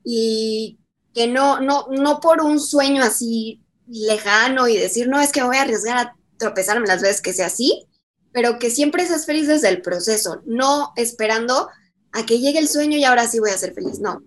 y 0.04 0.78
que 1.14 1.26
no, 1.26 1.60
no, 1.60 1.86
no 1.90 2.20
por 2.20 2.40
un 2.40 2.60
sueño 2.60 3.02
así 3.02 3.62
lejano 3.86 4.68
y 4.68 4.76
decir, 4.76 5.08
no, 5.08 5.20
es 5.20 5.32
que 5.32 5.40
me 5.40 5.48
voy 5.48 5.56
a 5.56 5.62
arriesgar 5.62 5.98
a 5.98 6.16
tropezarme 6.38 6.86
las 6.86 7.02
veces 7.02 7.20
que 7.20 7.32
sea 7.32 7.46
así, 7.46 7.86
pero 8.32 8.58
que 8.58 8.70
siempre 8.70 9.06
seas 9.06 9.26
feliz 9.26 9.46
desde 9.46 9.68
el 9.68 9.82
proceso, 9.82 10.42
no 10.46 10.92
esperando 10.96 11.68
a 12.12 12.26
que 12.26 12.38
llegue 12.38 12.58
el 12.58 12.68
sueño 12.68 12.96
y 12.96 13.04
ahora 13.04 13.28
sí 13.28 13.38
voy 13.38 13.50
a 13.50 13.58
ser 13.58 13.74
feliz. 13.74 14.00
No, 14.00 14.22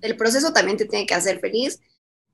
el 0.00 0.16
proceso 0.16 0.52
también 0.52 0.76
te 0.76 0.84
tiene 0.84 1.06
que 1.06 1.14
hacer 1.14 1.40
feliz, 1.40 1.80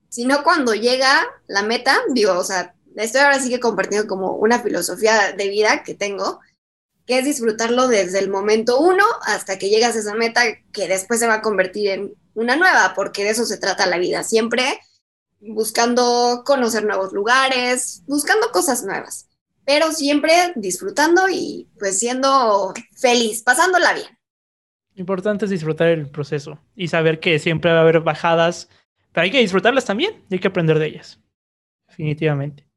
sino 0.09 0.43
cuando 0.43 0.73
llega 0.73 1.25
la 1.47 1.63
meta, 1.63 1.99
digo, 2.13 2.33
o 2.33 2.43
sea, 2.43 2.75
estoy 2.95 3.21
ahora 3.21 3.39
sí 3.39 3.49
que 3.49 3.59
compartiendo 3.59 4.07
como 4.07 4.33
una 4.33 4.61
filosofía 4.61 5.33
de 5.33 5.49
vida 5.49 5.83
que 5.83 5.95
tengo, 5.95 6.39
que 7.05 7.19
es 7.19 7.25
disfrutarlo 7.25 7.87
desde 7.87 8.19
el 8.19 8.29
momento 8.29 8.79
uno 8.79 9.03
hasta 9.23 9.57
que 9.57 9.69
llegas 9.69 9.95
a 9.95 9.99
esa 9.99 10.13
meta 10.13 10.41
que 10.71 10.87
después 10.87 11.19
se 11.19 11.27
va 11.27 11.35
a 11.35 11.41
convertir 11.41 11.89
en 11.89 12.13
una 12.33 12.55
nueva, 12.55 12.93
porque 12.95 13.23
de 13.23 13.31
eso 13.31 13.45
se 13.45 13.57
trata 13.57 13.85
la 13.85 13.97
vida, 13.97 14.23
siempre 14.23 14.79
buscando 15.39 16.43
conocer 16.45 16.85
nuevos 16.85 17.11
lugares, 17.11 18.03
buscando 18.07 18.51
cosas 18.51 18.83
nuevas, 18.83 19.27
pero 19.65 19.91
siempre 19.91 20.33
disfrutando 20.55 21.29
y 21.29 21.69
pues 21.79 21.99
siendo 21.99 22.73
feliz, 22.95 23.41
pasándola 23.43 23.93
bien. 23.93 24.07
Importante 24.95 25.45
es 25.45 25.51
disfrutar 25.51 25.87
el 25.87 26.09
proceso 26.09 26.59
y 26.75 26.87
saber 26.87 27.19
que 27.19 27.39
siempre 27.39 27.71
va 27.71 27.79
a 27.79 27.81
haber 27.81 28.01
bajadas, 28.01 28.69
pero 29.11 29.23
hay 29.25 29.31
que 29.31 29.39
disfrutarlas 29.39 29.85
también 29.85 30.23
y 30.29 30.35
hay 30.35 30.39
que 30.39 30.49
aprender 30.49 30.77
de 30.79 30.87
ellas. 30.87 31.19
Definitivamente. 31.87 32.67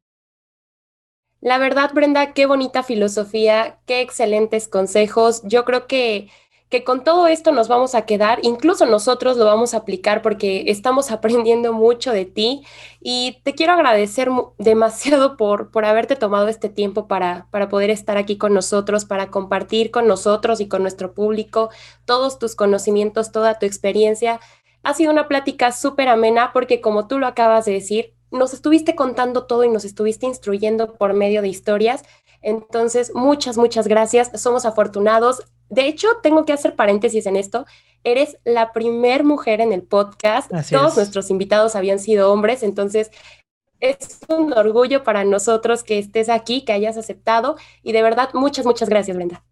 La 1.39 1.59
verdad, 1.59 1.91
Brenda, 1.93 2.33
qué 2.33 2.47
bonita 2.47 2.81
filosofía, 2.81 3.79
qué 3.85 4.01
excelentes 4.01 4.67
consejos. 4.67 5.41
Yo 5.43 5.65
creo 5.65 5.85
que 5.85 6.29
que 6.69 6.83
con 6.83 7.03
todo 7.03 7.27
esto 7.27 7.51
nos 7.51 7.69
vamos 7.69 7.95
a 7.95 8.05
quedar, 8.05 8.39
incluso 8.43 8.85
nosotros 8.85 9.37
lo 9.37 9.45
vamos 9.45 9.73
a 9.73 9.77
aplicar 9.77 10.21
porque 10.21 10.65
estamos 10.67 11.11
aprendiendo 11.11 11.73
mucho 11.73 12.11
de 12.11 12.25
ti 12.25 12.63
y 13.01 13.39
te 13.43 13.53
quiero 13.53 13.73
agradecer 13.73 14.29
demasiado 14.57 15.37
por, 15.37 15.71
por 15.71 15.85
haberte 15.85 16.15
tomado 16.15 16.47
este 16.47 16.69
tiempo 16.69 17.07
para, 17.07 17.47
para 17.51 17.69
poder 17.69 17.89
estar 17.89 18.17
aquí 18.17 18.37
con 18.37 18.53
nosotros, 18.53 19.05
para 19.05 19.31
compartir 19.31 19.91
con 19.91 20.07
nosotros 20.07 20.59
y 20.59 20.67
con 20.67 20.81
nuestro 20.81 21.13
público 21.13 21.69
todos 22.05 22.39
tus 22.39 22.55
conocimientos, 22.55 23.31
toda 23.31 23.59
tu 23.59 23.65
experiencia. 23.65 24.39
Ha 24.83 24.93
sido 24.93 25.11
una 25.11 25.27
plática 25.27 25.71
súper 25.71 26.09
amena 26.09 26.51
porque 26.53 26.81
como 26.81 27.07
tú 27.07 27.19
lo 27.19 27.27
acabas 27.27 27.65
de 27.65 27.73
decir, 27.73 28.13
nos 28.29 28.53
estuviste 28.53 28.95
contando 28.95 29.45
todo 29.45 29.63
y 29.63 29.69
nos 29.69 29.85
estuviste 29.85 30.25
instruyendo 30.25 30.93
por 30.93 31.13
medio 31.13 31.41
de 31.41 31.47
historias. 31.47 32.03
Entonces, 32.41 33.13
muchas, 33.15 33.57
muchas 33.57 33.87
gracias. 33.87 34.31
Somos 34.41 34.65
afortunados. 34.65 35.43
De 35.69 35.87
hecho, 35.87 36.07
tengo 36.23 36.45
que 36.45 36.53
hacer 36.53 36.75
paréntesis 36.75 37.25
en 37.25 37.35
esto. 37.35 37.65
Eres 38.03 38.37
la 38.45 38.71
primer 38.73 39.23
mujer 39.23 39.61
en 39.61 39.73
el 39.73 39.83
podcast. 39.83 40.51
Todos 40.69 40.95
nuestros 40.95 41.29
invitados 41.29 41.75
habían 41.75 41.99
sido 41.99 42.31
hombres, 42.31 42.63
entonces 42.63 43.11
es 43.79 44.19
un 44.27 44.53
orgullo 44.53 45.03
para 45.03 45.23
nosotros 45.23 45.83
que 45.83 45.99
estés 45.99 46.29
aquí, 46.29 46.63
que 46.65 46.73
hayas 46.73 46.97
aceptado 46.97 47.57
y 47.83 47.91
de 47.91 48.01
verdad 48.01 48.29
muchas, 48.33 48.65
muchas 48.65 48.89
gracias, 48.89 49.15
Brenda. 49.15 49.43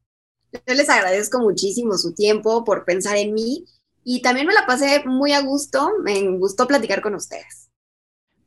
Yo 0.66 0.74
les 0.74 0.89
agradezco 0.89 1.39
muchísimo 1.39 1.97
su 1.97 2.13
tiempo 2.13 2.63
por 2.63 2.86
pensar 2.86 3.18
en 3.18 3.34
mí 3.34 3.66
y 4.03 4.22
también 4.22 4.47
me 4.47 4.53
la 4.53 4.66
pasé 4.66 5.03
muy 5.05 5.34
a 5.34 5.41
gusto. 5.41 5.91
Me 6.03 6.22
gustó 6.38 6.66
platicar 6.68 7.01
con 7.01 7.16
ustedes. 7.16 7.70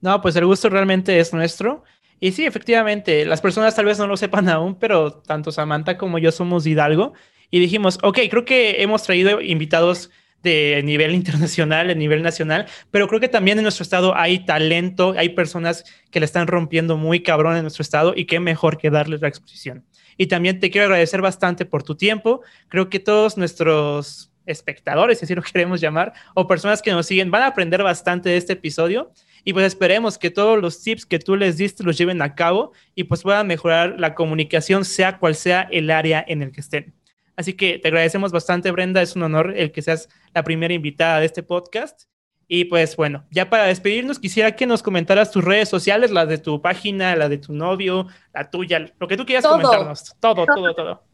No, 0.01 0.21
pues 0.23 0.37
el 0.37 0.47
gusto 0.47 0.69
realmente 0.69 1.19
es 1.19 1.33
nuestro. 1.33 1.83
Y 2.21 2.33
sí, 2.33 2.47
efectivamente, 2.47 3.25
las 3.25 3.41
personas 3.41 3.75
tal 3.75 3.85
vez 3.85 3.99
no 3.99 4.07
lo 4.07 4.17
sepan 4.17 4.49
aún, 4.49 4.77
pero 4.77 5.13
tanto 5.13 5.53
Samantha 5.53 5.99
como 5.99 6.19
yo 6.19 6.33
somos 6.33 6.67
Hidalgo 6.67 7.13
y 7.51 7.61
dijimos, 7.61 7.99
ok, 8.03 8.19
creo 8.31 8.45
que 8.45 8.83
hemos 8.83 9.03
traído 9.03 9.41
invitados 9.41 10.11
de 10.43 10.81
nivel 10.85 11.15
internacional, 11.15 11.89
de 11.89 11.95
nivel 11.95 12.23
nacional, 12.23 12.67
pero 12.91 13.09
creo 13.09 13.21
que 13.21 13.29
también 13.29 13.59
en 13.59 13.65
nuestro 13.65 13.83
estado 13.83 14.17
hay 14.17 14.45
talento, 14.45 15.15
hay 15.17 15.31
personas 15.31 15.85
que 16.11 16.21
le 16.21 16.27
están 16.27 16.47
rompiendo 16.47 16.97
muy 16.97 17.23
cabrón 17.23 17.57
en 17.57 17.63
nuestro 17.63 17.83
estado 17.83 18.13
y 18.17 18.27
qué 18.27 18.41
mejor 18.41 18.79
que 18.79 18.91
darles 18.91 19.21
la 19.21 19.29
exposición. 19.29 19.85
Y 20.17 20.27
también 20.27 20.61
te 20.61 20.71
quiero 20.71 20.87
agradecer 20.87 21.23
bastante 21.23 21.65
por 21.65 21.83
tu 21.83 21.95
tiempo. 21.95 22.43
Creo 22.69 22.91
que 22.91 22.99
todos 22.99 23.37
nuestros 23.37 24.33
espectadores, 24.47 25.19
si 25.19 25.25
así 25.27 25.35
lo 25.35 25.43
queremos 25.43 25.81
llamar, 25.81 26.13
o 26.35 26.47
personas 26.47 26.83
que 26.83 26.91
nos 26.91 27.07
siguen, 27.07 27.31
van 27.31 27.43
a 27.43 27.49
aprender 27.49 27.83
bastante 27.83 28.29
de 28.29 28.37
este 28.37 28.55
episodio. 28.55 29.13
Y 29.45 29.53
pues 29.53 29.67
esperemos 29.67 30.19
que 30.19 30.31
todos 30.31 30.61
los 30.61 30.83
tips 30.83 31.07
que 31.07 31.19
tú 31.19 31.37
les 31.37 31.57
diste 31.57 31.85
los 31.85 31.97
lleven 31.97 32.21
a 32.21 32.35
cabo 32.35 32.73
y 32.95 33.05
pues 33.05 33.23
puedan 33.23 33.47
mejorar 33.47 33.95
la 33.99 34.15
comunicación, 34.15 34.85
sea 34.85 35.19
cual 35.19 35.37
sea 35.37 35.69
el 35.71 35.91
área 35.91 36.25
en 36.27 36.43
el 36.43 36.51
que 36.53 36.61
estén. 36.61 36.98
Así 37.39 37.53
que 37.53 37.79
te 37.79 37.87
agradecemos 37.87 38.33
bastante, 38.33 38.73
Brenda. 38.73 39.01
Es 39.01 39.15
un 39.15 39.23
honor 39.23 39.55
el 39.57 39.71
que 39.71 39.81
seas 39.81 40.09
la 40.35 40.43
primera 40.43 40.75
invitada 40.75 41.21
de 41.21 41.27
este 41.27 41.45
podcast. 41.45 42.03
Y 42.49 42.65
pues 42.65 42.97
bueno, 42.97 43.25
ya 43.31 43.49
para 43.49 43.67
despedirnos, 43.67 44.19
quisiera 44.19 44.57
que 44.57 44.67
nos 44.67 44.83
comentaras 44.83 45.31
tus 45.31 45.45
redes 45.45 45.69
sociales, 45.69 46.11
las 46.11 46.29
de 46.29 46.39
tu 46.39 46.61
página, 46.61 47.15
la 47.15 47.29
de 47.29 47.39
tu 47.39 47.53
novio, 47.53 48.09
la 48.35 48.51
tuya, 48.51 48.93
lo 48.99 49.07
que 49.07 49.17
tú 49.17 49.25
quieras 49.25 49.47
comentarnos. 49.47 50.17
Todo, 50.19 50.47
todo, 50.53 50.75
todo. 50.75 51.05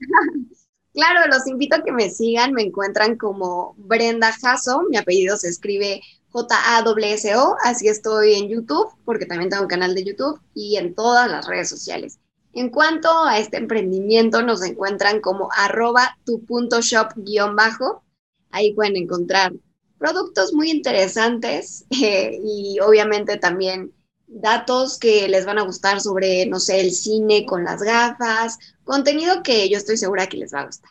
Claro, 0.95 1.29
los 1.31 1.47
invito 1.47 1.77
a 1.77 1.85
que 1.85 1.93
me 1.93 2.09
sigan. 2.09 2.55
Me 2.55 2.63
encuentran 2.63 3.19
como 3.19 3.75
Brenda 3.77 4.33
Jasso. 4.33 4.85
Mi 4.89 4.97
apellido 4.97 5.37
se 5.37 5.51
escribe 5.51 6.01
J-A-W-S-O. 6.31 7.57
Así 7.65 7.87
estoy 7.87 8.33
en 8.33 8.49
YouTube, 8.49 8.89
porque 9.05 9.27
también 9.27 9.51
tengo 9.51 9.65
un 9.65 9.69
canal 9.69 9.95
de 9.95 10.05
YouTube 10.05 10.41
y 10.55 10.79
en 10.79 10.95
todas 10.95 11.31
las 11.31 11.47
redes 11.47 11.69
sociales. 11.69 12.19
En 12.55 12.71
cuanto 12.71 13.09
a 13.25 13.39
este 13.39 13.57
emprendimiento, 13.57 14.43
nos 14.43 14.63
encuentran 14.63 15.21
como 15.21 15.49
arroba 15.57 16.17
tu 16.25 16.45
punto 16.45 16.81
shop 16.81 17.09
guion 17.17 17.57
bajo. 17.57 18.05
Ahí 18.51 18.73
pueden 18.73 18.97
encontrar 18.97 19.53
productos 19.99 20.53
muy 20.53 20.71
interesantes 20.71 21.85
eh, 22.03 22.39
y 22.45 22.79
obviamente 22.81 23.37
también 23.39 23.93
datos 24.27 24.99
que 24.99 25.29
les 25.29 25.47
van 25.47 25.59
a 25.59 25.63
gustar 25.63 26.01
sobre, 26.01 26.47
no 26.47 26.61
sé, 26.61 26.81
el 26.81 26.93
cine 26.93 27.45
con 27.47 27.65
las 27.65 27.83
gafas, 27.83 28.59
contenido 28.85 29.43
que 29.43 29.69
yo 29.69 29.77
estoy 29.77 29.97
segura 29.97 30.27
que 30.27 30.37
les 30.37 30.55
va 30.55 30.61
a 30.61 30.67
gustar. 30.67 30.91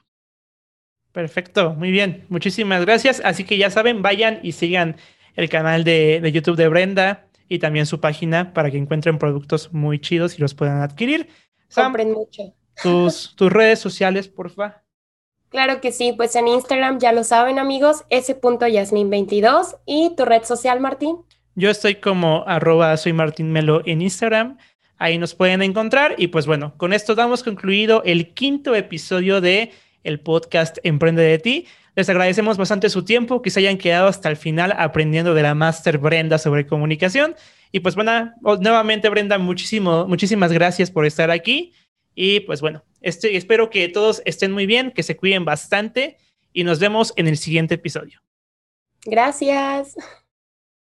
Perfecto, 1.12 1.74
muy 1.74 1.92
bien, 1.92 2.26
muchísimas 2.30 2.82
gracias. 2.82 3.22
Así 3.24 3.44
que 3.44 3.58
ya 3.58 3.70
saben, 3.70 4.02
vayan 4.02 4.40
y 4.44 4.54
sigan 4.54 4.98
el 5.36 5.50
canal 5.50 5.84
de, 5.84 6.20
de 6.22 6.32
YouTube 6.32 6.58
de 6.58 6.68
Brenda 6.68 7.28
y 7.48 7.60
también 7.60 7.86
su 7.86 8.00
página 8.00 8.54
para 8.54 8.72
que 8.72 8.78
encuentren 8.78 9.20
productos 9.20 9.72
muy 9.74 10.00
chidos 10.00 10.38
y 10.38 10.42
los 10.42 10.56
puedan 10.56 10.82
adquirir. 10.82 11.30
Compren 11.74 12.12
mucho. 12.12 12.54
Tus, 12.82 13.36
tus 13.36 13.52
redes 13.52 13.80
sociales, 13.80 14.28
porfa. 14.28 14.84
Claro 15.50 15.80
que 15.80 15.92
sí, 15.92 16.14
pues 16.18 16.36
en 16.36 16.48
Instagram 16.48 16.98
ya 16.98 17.12
lo 17.12 17.24
saben 17.24 17.60
amigos, 17.60 18.04
s.yasmin22 18.10 19.78
y 19.86 20.16
tu 20.16 20.26
red 20.26 20.44
social, 20.44 20.80
Martín. 20.80 21.18
Yo 21.54 21.70
estoy 21.70 21.96
como 21.96 22.44
arroba 22.48 22.98
soy 22.98 23.14
Martín 23.14 23.52
Melo 23.52 23.84
en 23.86 24.02
Instagram. 24.02 24.58
Ahí 24.98 25.20
nos 25.20 25.36
pueden 25.36 25.62
encontrar. 25.62 26.16
Y 26.18 26.28
pues 26.28 26.48
bueno, 26.48 26.74
con 26.78 26.94
esto 26.94 27.14
damos 27.14 27.44
concluido 27.44 28.02
el 28.04 28.34
quinto 28.34 28.74
episodio 28.74 29.42
de 29.42 29.72
el 30.04 30.20
podcast 30.20 30.80
Emprende 30.82 31.22
de 31.22 31.38
ti. 31.38 31.68
Les 31.96 32.10
agradecemos 32.10 32.58
bastante 32.58 32.90
su 32.90 33.06
tiempo, 33.06 33.44
que 33.44 33.52
se 33.52 33.60
hayan 33.60 33.78
quedado 33.78 34.08
hasta 34.08 34.30
el 34.30 34.38
final 34.38 34.74
aprendiendo 34.76 35.36
de 35.36 35.44
la 35.44 35.54
Master 35.54 36.00
Brenda 36.00 36.40
sobre 36.40 36.66
comunicación. 36.66 37.36
Y 37.76 37.80
pues 37.80 37.96
bueno, 37.96 38.32
nuevamente 38.62 39.10
Brenda, 39.10 39.40
muchísimo, 39.40 40.08
muchísimas 40.08 40.52
gracias 40.54 40.92
por 40.92 41.08
estar 41.08 41.32
aquí. 41.32 41.74
Y 42.14 42.42
pues 42.42 42.62
bueno, 42.62 42.86
este, 43.02 43.36
espero 43.36 43.72
que 43.72 43.90
todos 43.90 44.22
estén 44.26 44.52
muy 44.52 44.68
bien, 44.68 44.92
que 44.92 45.02
se 45.02 45.18
cuiden 45.18 45.44
bastante 45.44 46.18
y 46.54 46.64
nos 46.64 46.78
vemos 46.78 47.14
en 47.16 47.28
el 47.28 47.36
siguiente 47.36 47.74
episodio. 47.74 48.22
Gracias. 49.06 49.96